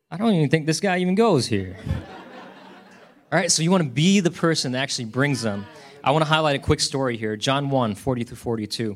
I 0.09 0.17
don't 0.19 0.35
even 0.35 0.49
think 0.51 0.67
this 0.67 0.79
guy 0.79 0.99
even 0.99 1.17
goes 1.17 1.47
here. 1.47 1.77
all 3.33 3.39
right, 3.39 3.51
so 3.51 3.61
you 3.61 3.73
want 3.73 3.83
to 3.83 3.91
be 3.91 4.21
the 4.21 4.31
person 4.31 4.71
that 4.73 4.79
actually 4.79 5.07
brings 5.07 5.43
them. 5.43 5.67
I 6.05 6.11
want 6.11 6.25
to 6.25 6.29
highlight 6.29 6.57
a 6.57 6.59
quick 6.59 6.81
story 6.81 7.17
here 7.17 7.37
John 7.37 7.71
1 7.71 7.95
40 7.95 8.25
through 8.25 8.37
42. 8.37 8.95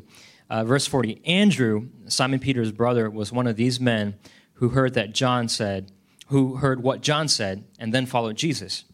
Uh, 0.48 0.64
verse 0.64 0.86
40 0.86 1.22
Andrew, 1.24 1.88
Simon 2.06 2.40
Peter's 2.40 2.72
brother, 2.72 3.08
was 3.08 3.32
one 3.32 3.46
of 3.46 3.56
these 3.56 3.78
men 3.78 4.16
who 4.54 4.70
heard 4.70 4.94
that 4.94 5.12
John 5.12 5.48
said, 5.48 5.92
who 6.28 6.56
heard 6.56 6.82
what 6.82 7.02
John 7.02 7.28
said, 7.28 7.64
and 7.78 7.92
then 7.92 8.06
followed 8.06 8.36
Jesus. 8.36 8.84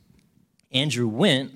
Andrew 0.72 1.08
went 1.08 1.52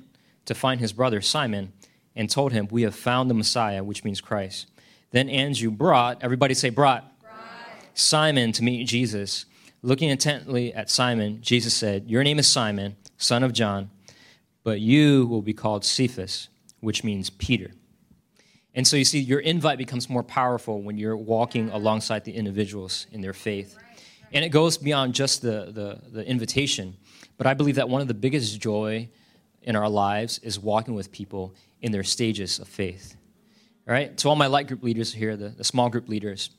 to 0.47 0.55
find 0.55 0.81
his 0.81 0.93
brother 0.93 1.21
Simon 1.21 1.73
and 2.15 2.31
told 2.31 2.53
him, 2.53 2.69
We 2.71 2.83
have 2.83 2.95
found 2.95 3.29
the 3.29 3.35
Messiah, 3.35 3.85
which 3.85 4.05
means 4.05 4.21
Christ. 4.21 4.71
Then 5.11 5.29
Andrew 5.29 5.71
brought, 5.71 6.23
everybody 6.23 6.55
say, 6.55 6.71
brought, 6.71 7.21
brought. 7.21 7.35
Simon 7.95 8.53
to 8.53 8.63
meet 8.63 8.87
Jesus. 8.87 9.45
Looking 9.83 10.09
intently 10.09 10.73
at 10.73 10.91
Simon, 10.91 11.43
Jesus 11.43 11.75
said, 11.75 12.09
Your 12.09 12.25
name 12.25 12.39
is 12.39 12.47
Simon, 12.47 12.97
son 13.19 13.43
of 13.43 13.53
John, 13.53 13.91
but 14.67 14.81
you 14.81 15.27
will 15.29 15.43
be 15.43 15.55
called 15.55 15.85
Cephas, 15.85 16.49
which 16.81 17.05
means 17.05 17.31
Peter. 17.31 17.71
And 18.75 18.85
so 18.85 18.97
you 18.97 19.05
see, 19.05 19.21
your 19.21 19.39
invite 19.39 19.79
becomes 19.79 20.11
more 20.11 20.25
powerful 20.25 20.83
when 20.83 20.99
you're 20.99 21.17
walking 21.17 21.71
alongside 21.71 22.25
the 22.25 22.33
individuals 22.33 23.07
in 23.13 23.21
their 23.21 23.33
faith. 23.33 23.79
And 24.33 24.45
it 24.45 24.49
goes 24.49 24.77
beyond 24.77 25.15
just 25.15 25.41
the, 25.41 25.71
the, 25.71 26.01
the 26.11 26.27
invitation. 26.29 26.97
But 27.39 27.47
I 27.47 27.55
believe 27.55 27.77
that 27.77 27.89
one 27.89 28.01
of 28.01 28.09
the 28.09 28.15
biggest 28.15 28.61
joy 28.61 29.09
in 29.63 29.77
our 29.77 29.89
lives 29.89 30.41
is 30.41 30.59
walking 30.59 30.95
with 30.95 31.13
people 31.13 31.55
in 31.81 31.93
their 31.93 32.03
stages 32.03 32.59
of 32.59 32.67
faith. 32.67 33.15
All 33.87 33.95
right? 33.95 34.17
To 34.17 34.29
all 34.29 34.35
my 34.35 34.49
light 34.49 34.67
group 34.67 34.83
leaders 34.83 35.15
here, 35.15 35.37
the, 35.37 35.51
the 35.51 35.63
small 35.63 35.91
group 35.91 36.09
leaders, 36.09 36.51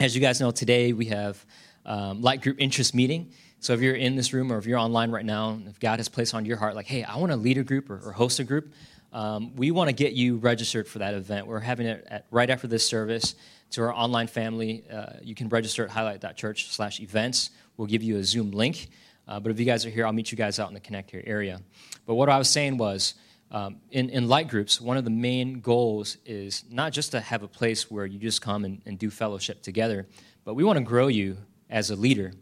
as 0.00 0.16
you 0.16 0.20
guys 0.20 0.40
know, 0.40 0.50
today 0.50 0.92
we 0.92 1.04
have 1.06 1.46
um, 1.84 2.22
light 2.22 2.42
group 2.42 2.56
interest 2.58 2.92
meeting. 2.92 3.30
So 3.60 3.72
if 3.72 3.80
you're 3.80 3.94
in 3.94 4.16
this 4.16 4.32
room 4.32 4.52
or 4.52 4.58
if 4.58 4.66
you're 4.66 4.78
online 4.78 5.10
right 5.10 5.24
now, 5.24 5.58
if 5.66 5.80
God 5.80 5.98
has 5.98 6.08
placed 6.08 6.34
on 6.34 6.44
your 6.44 6.56
heart, 6.56 6.74
like, 6.74 6.86
hey, 6.86 7.02
I 7.04 7.16
want 7.16 7.32
to 7.32 7.36
lead 7.36 7.58
a 7.58 7.64
group 7.64 7.90
or, 7.90 8.00
or 8.04 8.12
host 8.12 8.38
a 8.38 8.44
group, 8.44 8.72
um, 9.12 9.56
we 9.56 9.70
want 9.70 9.88
to 9.88 9.94
get 9.94 10.12
you 10.12 10.36
registered 10.36 10.86
for 10.86 10.98
that 10.98 11.14
event. 11.14 11.46
We're 11.46 11.60
having 11.60 11.86
it 11.86 12.06
at, 12.08 12.26
right 12.30 12.50
after 12.50 12.66
this 12.66 12.86
service 12.86 13.34
to 13.70 13.82
our 13.82 13.92
online 13.92 14.26
family. 14.26 14.84
Uh, 14.92 15.14
you 15.22 15.34
can 15.34 15.48
register 15.48 15.84
at 15.84 15.90
highlight.church 15.90 16.70
slash 16.70 17.00
events. 17.00 17.50
We'll 17.76 17.88
give 17.88 18.02
you 18.02 18.18
a 18.18 18.24
Zoom 18.24 18.50
link. 18.50 18.88
Uh, 19.26 19.40
but 19.40 19.50
if 19.50 19.58
you 19.58 19.64
guys 19.64 19.84
are 19.86 19.90
here, 19.90 20.06
I'll 20.06 20.12
meet 20.12 20.30
you 20.30 20.36
guys 20.36 20.58
out 20.58 20.68
in 20.68 20.74
the 20.74 20.80
Connect 20.80 21.10
Here 21.10 21.22
area. 21.26 21.60
But 22.04 22.14
what 22.14 22.28
I 22.28 22.38
was 22.38 22.48
saying 22.48 22.76
was, 22.76 23.14
um, 23.50 23.76
in, 23.90 24.10
in 24.10 24.28
light 24.28 24.48
groups, 24.48 24.80
one 24.80 24.96
of 24.96 25.04
the 25.04 25.10
main 25.10 25.60
goals 25.60 26.18
is 26.26 26.64
not 26.70 26.92
just 26.92 27.12
to 27.12 27.20
have 27.20 27.42
a 27.42 27.48
place 27.48 27.90
where 27.90 28.04
you 28.04 28.18
just 28.18 28.42
come 28.42 28.64
and, 28.64 28.82
and 28.86 28.98
do 28.98 29.08
fellowship 29.08 29.62
together, 29.62 30.06
but 30.44 30.54
we 30.54 30.64
want 30.64 30.78
to 30.78 30.84
grow 30.84 31.06
you 31.06 31.36
as 31.70 31.90
a 31.90 31.96
leader. 31.96 32.32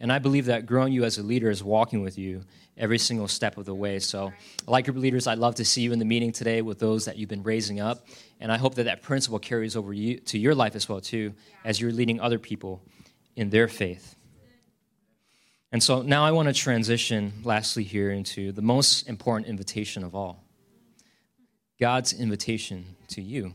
And 0.00 0.12
I 0.12 0.18
believe 0.18 0.46
that 0.46 0.66
growing 0.66 0.92
you 0.92 1.04
as 1.04 1.18
a 1.18 1.22
leader 1.22 1.50
is 1.50 1.62
walking 1.62 2.02
with 2.02 2.18
you 2.18 2.44
every 2.76 2.98
single 2.98 3.26
step 3.26 3.56
of 3.56 3.64
the 3.64 3.74
way. 3.74 3.98
So, 3.98 4.32
like 4.66 4.84
group 4.84 4.96
leaders, 4.96 5.26
I'd 5.26 5.38
love 5.38 5.56
to 5.56 5.64
see 5.64 5.82
you 5.82 5.92
in 5.92 5.98
the 5.98 6.04
meeting 6.04 6.30
today 6.30 6.62
with 6.62 6.78
those 6.78 7.06
that 7.06 7.16
you've 7.16 7.28
been 7.28 7.42
raising 7.42 7.80
up. 7.80 8.06
And 8.40 8.52
I 8.52 8.58
hope 8.58 8.76
that 8.76 8.84
that 8.84 9.02
principle 9.02 9.40
carries 9.40 9.74
over 9.74 9.92
you, 9.92 10.18
to 10.20 10.38
your 10.38 10.54
life 10.54 10.76
as 10.76 10.88
well, 10.88 11.00
too, 11.00 11.34
as 11.64 11.80
you're 11.80 11.92
leading 11.92 12.20
other 12.20 12.38
people 12.38 12.80
in 13.34 13.50
their 13.50 13.66
faith. 13.66 14.14
And 15.72 15.82
so 15.82 16.02
now 16.02 16.24
I 16.24 16.30
want 16.30 16.48
to 16.48 16.54
transition, 16.54 17.32
lastly, 17.44 17.82
here 17.82 18.10
into 18.10 18.52
the 18.52 18.62
most 18.62 19.08
important 19.08 19.48
invitation 19.48 20.04
of 20.04 20.14
all 20.14 20.44
God's 21.80 22.12
invitation 22.12 22.96
to 23.08 23.20
you. 23.20 23.54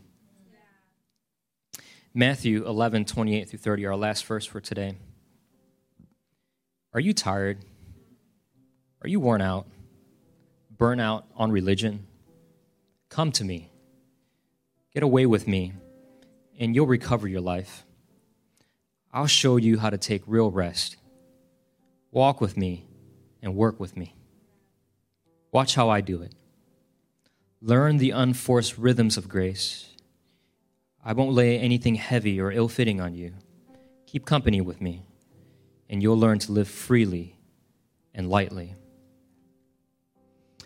Matthew 2.13 2.67
11, 2.67 3.05
28 3.05 3.49
through 3.49 3.59
30, 3.59 3.85
our 3.87 3.95
last 3.95 4.25
verse 4.25 4.45
for 4.45 4.61
today. 4.61 4.95
Are 6.93 6.99
you 6.99 7.13
tired? 7.13 7.57
Are 9.01 9.07
you 9.07 9.19
worn 9.19 9.41
out? 9.41 9.65
Burn 10.77 10.99
out 10.99 11.25
on 11.35 11.51
religion? 11.51 12.05
Come 13.09 13.31
to 13.33 13.43
me. 13.43 13.71
Get 14.93 15.01
away 15.01 15.25
with 15.25 15.47
me, 15.47 15.73
and 16.59 16.75
you'll 16.75 16.85
recover 16.85 17.27
your 17.27 17.41
life. 17.41 17.83
I'll 19.11 19.27
show 19.27 19.57
you 19.57 19.79
how 19.79 19.89
to 19.89 19.97
take 19.97 20.21
real 20.27 20.51
rest. 20.51 20.97
Walk 22.11 22.39
with 22.39 22.57
me 22.57 22.85
and 23.41 23.55
work 23.55 23.79
with 23.79 23.97
me. 23.97 24.15
Watch 25.51 25.73
how 25.73 25.89
I 25.89 26.01
do 26.01 26.21
it. 26.21 26.35
Learn 27.59 27.97
the 27.97 28.11
unforced 28.11 28.77
rhythms 28.77 29.17
of 29.17 29.27
grace. 29.27 29.89
I 31.03 31.13
won't 31.13 31.33
lay 31.33 31.57
anything 31.57 31.95
heavy 31.95 32.39
or 32.39 32.51
ill 32.51 32.67
fitting 32.67 33.01
on 33.01 33.15
you. 33.15 33.33
Keep 34.05 34.25
company 34.27 34.61
with 34.61 34.79
me 34.79 35.05
and 35.93 36.01
you'll 36.01 36.17
learn 36.17 36.39
to 36.39 36.51
live 36.51 36.67
freely 36.67 37.35
and 38.15 38.27
lightly. 38.27 38.73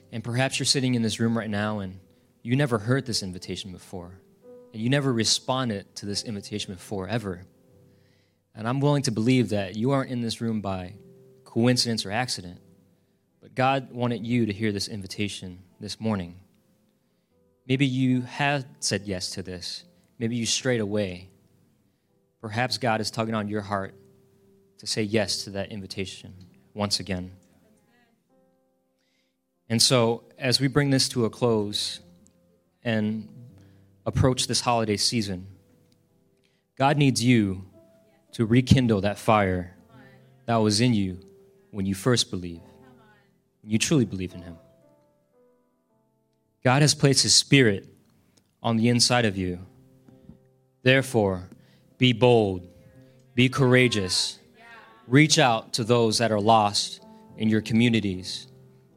And 0.09 0.23
perhaps 0.23 0.57
you're 0.57 0.65
sitting 0.65 0.95
in 0.95 1.01
this 1.01 1.19
room 1.19 1.38
right 1.38 1.49
now 1.49 1.80
and 1.80 1.99
you 2.43 2.55
never 2.55 2.78
heard 2.78 3.05
this 3.05 3.21
invitation 3.21 3.73
before, 3.73 4.21
and 4.71 4.82
you 4.82 4.89
never 4.89 5.11
responded 5.11 5.93
to 5.97 6.05
this 6.05 6.23
invitation 6.23 6.73
before, 6.73 7.09
ever. 7.09 7.43
And 8.55 8.69
I'm 8.69 8.80
willing 8.80 9.03
to 9.03 9.11
believe 9.11 9.49
that 9.49 9.75
you 9.75 9.91
aren't 9.91 10.11
in 10.11 10.21
this 10.21 10.39
room 10.39 10.61
by 10.61 10.93
coincidence 11.43 12.05
or 12.05 12.11
accident, 12.11 12.61
but 13.41 13.53
God 13.53 13.91
wanted 13.91 14.25
you 14.25 14.45
to 14.45 14.53
hear 14.53 14.71
this 14.71 14.88
invitation 14.88 15.59
this 15.82 15.99
morning. 15.99 16.39
Maybe 17.67 17.86
you 17.86 18.21
have 18.21 18.65
said 18.80 19.01
yes 19.03 19.32
to 19.32 19.43
this. 19.43 19.84
Maybe 20.19 20.38
you 20.38 20.45
strayed 20.45 20.80
away. 20.80 21.28
Perhaps 22.39 22.78
God 22.78 23.01
is 23.01 23.11
tugging 23.11 23.36
on 23.36 23.49
your 23.49 23.59
heart 23.59 23.93
to 24.78 24.88
say 24.88 25.01
yes 25.01 25.43
to 25.43 25.49
that 25.51 25.71
invitation 25.71 26.34
once 26.73 26.99
again. 26.99 27.32
And 29.69 29.82
so, 29.82 30.23
as 30.38 30.59
we 30.59 30.67
bring 30.67 30.91
this 30.91 31.09
to 31.09 31.25
a 31.25 31.30
close 31.30 31.99
and 32.84 33.28
approach 34.05 34.47
this 34.47 34.61
holiday 34.61 34.95
season, 34.97 35.47
God 36.78 36.97
needs 36.97 37.23
you 37.23 37.65
to 38.34 38.45
rekindle 38.45 39.01
that 39.01 39.17
fire 39.17 39.75
that 40.45 40.57
was 40.57 40.80
in 40.80 40.93
you 40.93 41.19
when 41.71 41.86
you 41.86 41.95
first 41.95 42.32
believed, 42.32 42.61
when 43.61 43.71
you 43.71 43.78
truly 43.78 44.05
believe 44.05 44.34
in 44.34 44.41
Him. 44.41 44.57
God 46.63 46.82
has 46.82 46.95
placed 46.95 47.23
His 47.23 47.34
Spirit 47.34 47.88
on 48.63 48.78
the 48.78 48.89
inside 48.89 49.25
of 49.25 49.38
you. 49.38 49.59
Therefore, 50.84 51.49
be 51.97 52.13
bold, 52.13 52.67
be 53.36 53.49
courageous, 53.49 54.39
Reach 55.08 55.39
out 55.39 55.74
to 55.74 55.86
those 55.86 56.18
that 56.18 56.32
are 56.32 56.39
lost 56.39 57.01
in 57.38 57.47
your 57.47 57.62
communities 57.62 58.47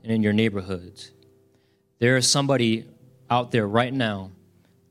and 0.02 0.12
in 0.12 0.22
your 0.22 0.32
neighborhoods. 0.32 1.12
There 2.00 2.16
is 2.16 2.28
somebody 2.28 2.86
out 3.28 3.52
there 3.52 3.66
right 3.66 3.92
now 3.92 4.32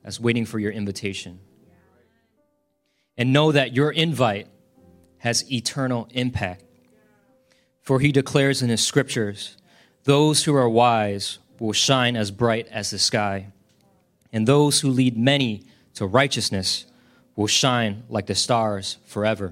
that's 0.02 0.20
waiting 0.20 0.46
for 0.46 0.60
your 0.60 0.72
invitation. 0.72 1.40
And 3.18 3.34
know 3.34 3.52
that 3.52 3.74
your 3.74 3.92
invite 3.92 4.48
has 5.18 5.52
eternal 5.52 6.08
impact. 6.12 6.64
For 7.82 8.00
he 8.00 8.14
declares 8.14 8.62
in 8.62 8.70
his 8.70 8.86
scriptures, 8.86 9.58
those 10.06 10.46
who 10.46 10.56
are 10.56 10.70
wise 10.70 11.40
will 11.60 11.74
shine 11.74 12.16
as 12.16 12.32
bright 12.32 12.68
as 12.68 12.92
the 12.92 13.00
sky, 13.00 13.48
and 14.32 14.48
those 14.48 14.80
who 14.80 14.90
lead 14.90 15.18
many 15.18 15.64
to 15.96 16.06
righteousness 16.06 16.86
will 17.36 17.48
shine 17.48 18.04
like 18.08 18.28
the 18.28 18.36
stars 18.36 18.98
forever. 19.06 19.52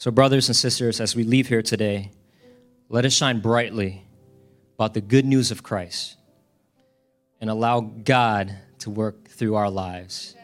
So, 0.00 0.10
brothers 0.10 0.48
and 0.48 0.56
sisters, 0.56 0.98
as 0.98 1.14
we 1.14 1.24
leave 1.24 1.48
here 1.48 1.60
today, 1.60 2.10
let 2.88 3.04
us 3.04 3.12
shine 3.12 3.40
brightly 3.40 4.02
about 4.76 4.94
the 4.94 5.02
good 5.02 5.26
news 5.26 5.50
of 5.50 5.62
Christ 5.62 6.16
and 7.38 7.50
allow 7.50 7.80
God 7.80 8.56
to 8.78 8.88
work 8.88 9.28
through 9.28 9.56
our 9.56 9.68
lives. 9.68 10.34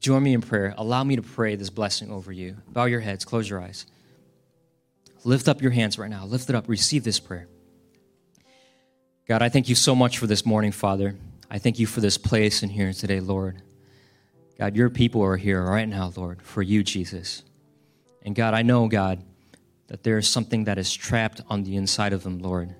join 0.00 0.22
me 0.22 0.32
in 0.32 0.40
prayer. 0.40 0.72
Allow 0.78 1.04
me 1.04 1.16
to 1.16 1.22
pray 1.22 1.56
this 1.56 1.68
blessing 1.68 2.10
over 2.10 2.32
you. 2.32 2.56
Bow 2.68 2.86
your 2.86 3.00
heads, 3.00 3.26
close 3.26 3.50
your 3.50 3.60
eyes. 3.60 3.84
Lift 5.22 5.46
up 5.46 5.60
your 5.60 5.72
hands 5.72 5.98
right 5.98 6.08
now. 6.08 6.24
Lift 6.24 6.48
it 6.48 6.56
up. 6.56 6.66
Receive 6.70 7.04
this 7.04 7.20
prayer. 7.20 7.48
God, 9.28 9.42
I 9.42 9.50
thank 9.50 9.68
you 9.68 9.74
so 9.74 9.94
much 9.94 10.16
for 10.16 10.26
this 10.26 10.46
morning, 10.46 10.72
Father. 10.72 11.14
I 11.50 11.58
thank 11.58 11.78
you 11.78 11.86
for 11.86 12.00
this 12.00 12.16
place 12.16 12.62
in 12.62 12.70
here 12.70 12.94
today, 12.94 13.20
Lord. 13.20 13.60
God, 14.58 14.74
your 14.74 14.88
people 14.88 15.22
are 15.22 15.36
here 15.36 15.62
right 15.62 15.88
now, 15.88 16.12
Lord, 16.16 16.40
for 16.42 16.62
you, 16.62 16.82
Jesus. 16.82 17.42
And 18.22 18.34
God, 18.34 18.54
I 18.54 18.62
know, 18.62 18.88
God, 18.88 19.22
that 19.88 20.02
there 20.02 20.18
is 20.18 20.26
something 20.26 20.64
that 20.64 20.78
is 20.78 20.92
trapped 20.92 21.42
on 21.48 21.62
the 21.62 21.76
inside 21.76 22.12
of 22.12 22.22
them, 22.22 22.38
Lord, 22.38 22.74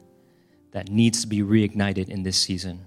that 0.72 0.89
needs 0.89 1.20
to 1.20 1.27
be 1.27 1.43
reignited 1.43 2.09
in 2.09 2.22
this 2.22 2.39
season. 2.39 2.87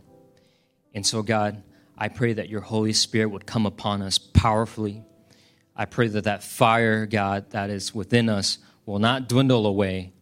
And 0.94 1.06
so, 1.06 1.22
God, 1.22 1.62
I 1.98 2.08
pray 2.08 2.34
that 2.34 2.50
your 2.50 2.62
Holy 2.62 2.94
Spirit 2.94 3.28
would 3.28 3.46
come 3.46 3.66
upon 3.66 4.02
us 4.02 4.18
powerfully. 4.18 5.04
I 5.76 5.86
pray 5.86 6.08
that 6.08 6.24
that 6.24 6.44
fire, 6.44 7.06
God, 7.06 7.52
that 7.52 7.70
is 7.70 7.94
within 7.94 8.28
us 8.28 8.58
will 8.86 9.00
not 9.00 9.30
dwindle 9.30 9.68
away, 9.68 10.14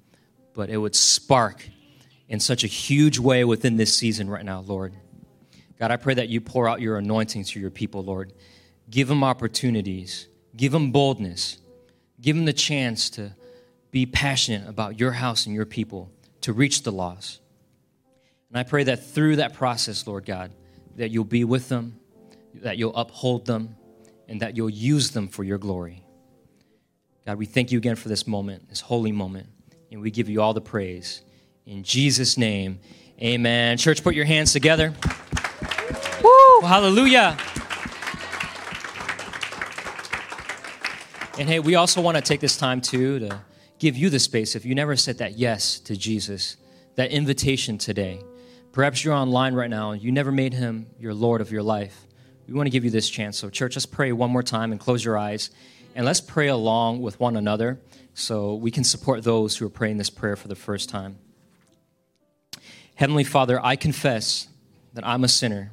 but 0.53 0.69
it 0.69 0.77
would 0.77 0.95
spark 0.95 1.67
in 2.27 2.39
such 2.41 2.63
a 2.65 2.67
huge 2.67 3.17
way 3.17 3.45
within 3.45 3.77
this 3.77 3.93
season 3.93 4.29
right 4.29 4.43
now, 4.43 4.59
Lord. 4.59 4.93
God, 5.79 5.91
I 5.91 5.95
pray 5.95 6.15
that 6.15 6.27
you 6.27 6.41
pour 6.41 6.67
out 6.67 6.81
your 6.81 6.97
anointing 6.97 7.45
to 7.45 7.59
your 7.59 7.69
people, 7.69 8.03
Lord. 8.03 8.33
Give 8.89 9.07
them 9.07 9.23
opportunities, 9.23 10.27
give 10.55 10.71
them 10.71 10.91
boldness, 10.91 11.57
give 12.21 12.35
them 12.35 12.45
the 12.45 12.53
chance 12.53 13.09
to 13.11 13.33
be 13.91 14.05
passionate 14.05 14.67
about 14.67 14.99
your 14.99 15.11
house 15.11 15.45
and 15.45 15.53
your 15.53 15.65
people, 15.65 16.11
to 16.41 16.53
reach 16.53 16.83
the 16.83 16.91
lost. 16.91 17.41
And 18.49 18.57
I 18.57 18.63
pray 18.63 18.85
that 18.85 19.05
through 19.05 19.37
that 19.37 19.53
process, 19.53 20.07
Lord 20.07 20.25
God, 20.25 20.51
that 20.95 21.11
you'll 21.11 21.25
be 21.25 21.43
with 21.43 21.67
them, 21.69 21.99
that 22.55 22.77
you'll 22.77 22.95
uphold 22.95 23.45
them, 23.45 23.75
and 24.27 24.41
that 24.41 24.55
you'll 24.55 24.69
use 24.69 25.11
them 25.11 25.27
for 25.27 25.43
your 25.43 25.57
glory. 25.57 26.03
God, 27.25 27.37
we 27.37 27.45
thank 27.45 27.71
you 27.71 27.77
again 27.77 27.97
for 27.97 28.07
this 28.07 28.25
moment, 28.25 28.69
this 28.69 28.79
holy 28.79 29.11
moment, 29.11 29.47
and 29.91 30.01
we 30.01 30.11
give 30.11 30.29
you 30.29 30.41
all 30.41 30.53
the 30.53 30.61
praise. 30.61 31.21
In 31.65 31.83
Jesus' 31.83 32.37
name, 32.37 32.79
amen. 33.21 33.77
Church, 33.77 34.01
put 34.01 34.15
your 34.15 34.25
hands 34.25 34.53
together. 34.53 34.93
Woo! 36.23 36.61
Hallelujah. 36.61 37.37
And 41.39 41.47
hey, 41.47 41.59
we 41.59 41.75
also 41.75 42.01
want 42.01 42.17
to 42.17 42.23
take 42.23 42.39
this 42.39 42.57
time 42.57 42.81
too 42.81 43.19
to 43.19 43.39
give 43.77 43.95
you 43.95 44.09
the 44.09 44.17
space 44.17 44.55
if 44.55 44.65
you 44.65 44.73
never 44.73 44.95
said 44.95 45.19
that 45.19 45.37
yes 45.37 45.77
to 45.81 45.95
Jesus, 45.95 46.57
that 46.95 47.11
invitation 47.11 47.77
today. 47.77 48.21
Perhaps 48.71 49.05
you're 49.05 49.13
online 49.13 49.53
right 49.53 49.69
now 49.69 49.91
and 49.91 50.01
you 50.01 50.11
never 50.11 50.31
made 50.31 50.55
him 50.55 50.87
your 50.99 51.13
Lord 51.13 51.39
of 51.39 51.51
your 51.51 51.61
life. 51.61 52.07
We 52.47 52.55
want 52.55 52.65
to 52.65 52.71
give 52.71 52.83
you 52.83 52.89
this 52.89 53.07
chance. 53.07 53.37
So, 53.37 53.51
church, 53.51 53.75
let's 53.75 53.85
pray 53.85 54.11
one 54.13 54.31
more 54.31 54.41
time 54.41 54.71
and 54.71 54.81
close 54.81 55.05
your 55.05 55.15
eyes. 55.15 55.51
And 55.93 56.07
let's 56.07 56.21
pray 56.21 56.47
along 56.47 57.01
with 57.01 57.19
one 57.19 57.35
another 57.35 57.79
so 58.15 58.55
we 58.55 58.71
can 58.71 58.83
support 58.83 59.23
those 59.23 59.57
who 59.57 59.65
are 59.67 59.69
praying 59.69 59.97
this 59.97 60.09
prayer 60.09 60.35
for 60.35 60.47
the 60.47 60.55
first 60.55 60.89
time. 60.89 61.19
Heavenly 62.95 63.23
Father, 63.23 63.63
I 63.63 63.75
confess 63.75 64.47
that 64.95 65.05
I'm 65.05 65.23
a 65.23 65.27
sinner. 65.27 65.71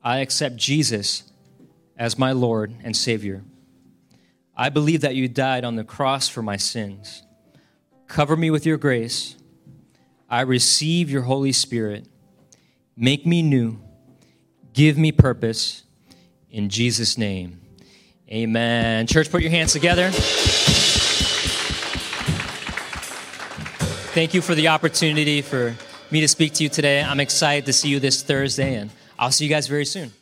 I 0.00 0.18
accept 0.18 0.56
Jesus 0.58 1.24
as 1.96 2.16
my 2.16 2.30
Lord 2.30 2.72
and 2.84 2.96
Savior. 2.96 3.42
I 4.60 4.68
believe 4.68 5.00
that 5.00 5.14
you 5.14 5.26
died 5.26 5.64
on 5.64 5.76
the 5.76 5.84
cross 5.84 6.28
for 6.28 6.42
my 6.42 6.58
sins. 6.58 7.22
Cover 8.08 8.36
me 8.36 8.50
with 8.50 8.66
your 8.66 8.76
grace. 8.76 9.36
I 10.28 10.42
receive 10.42 11.08
your 11.10 11.22
Holy 11.22 11.52
Spirit. 11.52 12.06
Make 12.94 13.24
me 13.24 13.40
new. 13.40 13.80
Give 14.74 14.98
me 14.98 15.12
purpose. 15.12 15.84
In 16.50 16.68
Jesus' 16.68 17.16
name, 17.16 17.58
amen. 18.30 19.06
Church, 19.06 19.30
put 19.30 19.40
your 19.40 19.50
hands 19.50 19.72
together. 19.72 20.10
Thank 24.12 24.34
you 24.34 24.42
for 24.42 24.54
the 24.54 24.68
opportunity 24.68 25.40
for 25.40 25.74
me 26.10 26.20
to 26.20 26.28
speak 26.28 26.52
to 26.54 26.64
you 26.64 26.68
today. 26.68 27.02
I'm 27.02 27.20
excited 27.20 27.64
to 27.64 27.72
see 27.72 27.88
you 27.88 27.98
this 27.98 28.22
Thursday, 28.22 28.74
and 28.74 28.90
I'll 29.18 29.32
see 29.32 29.46
you 29.46 29.50
guys 29.50 29.68
very 29.68 29.86
soon. 29.86 30.12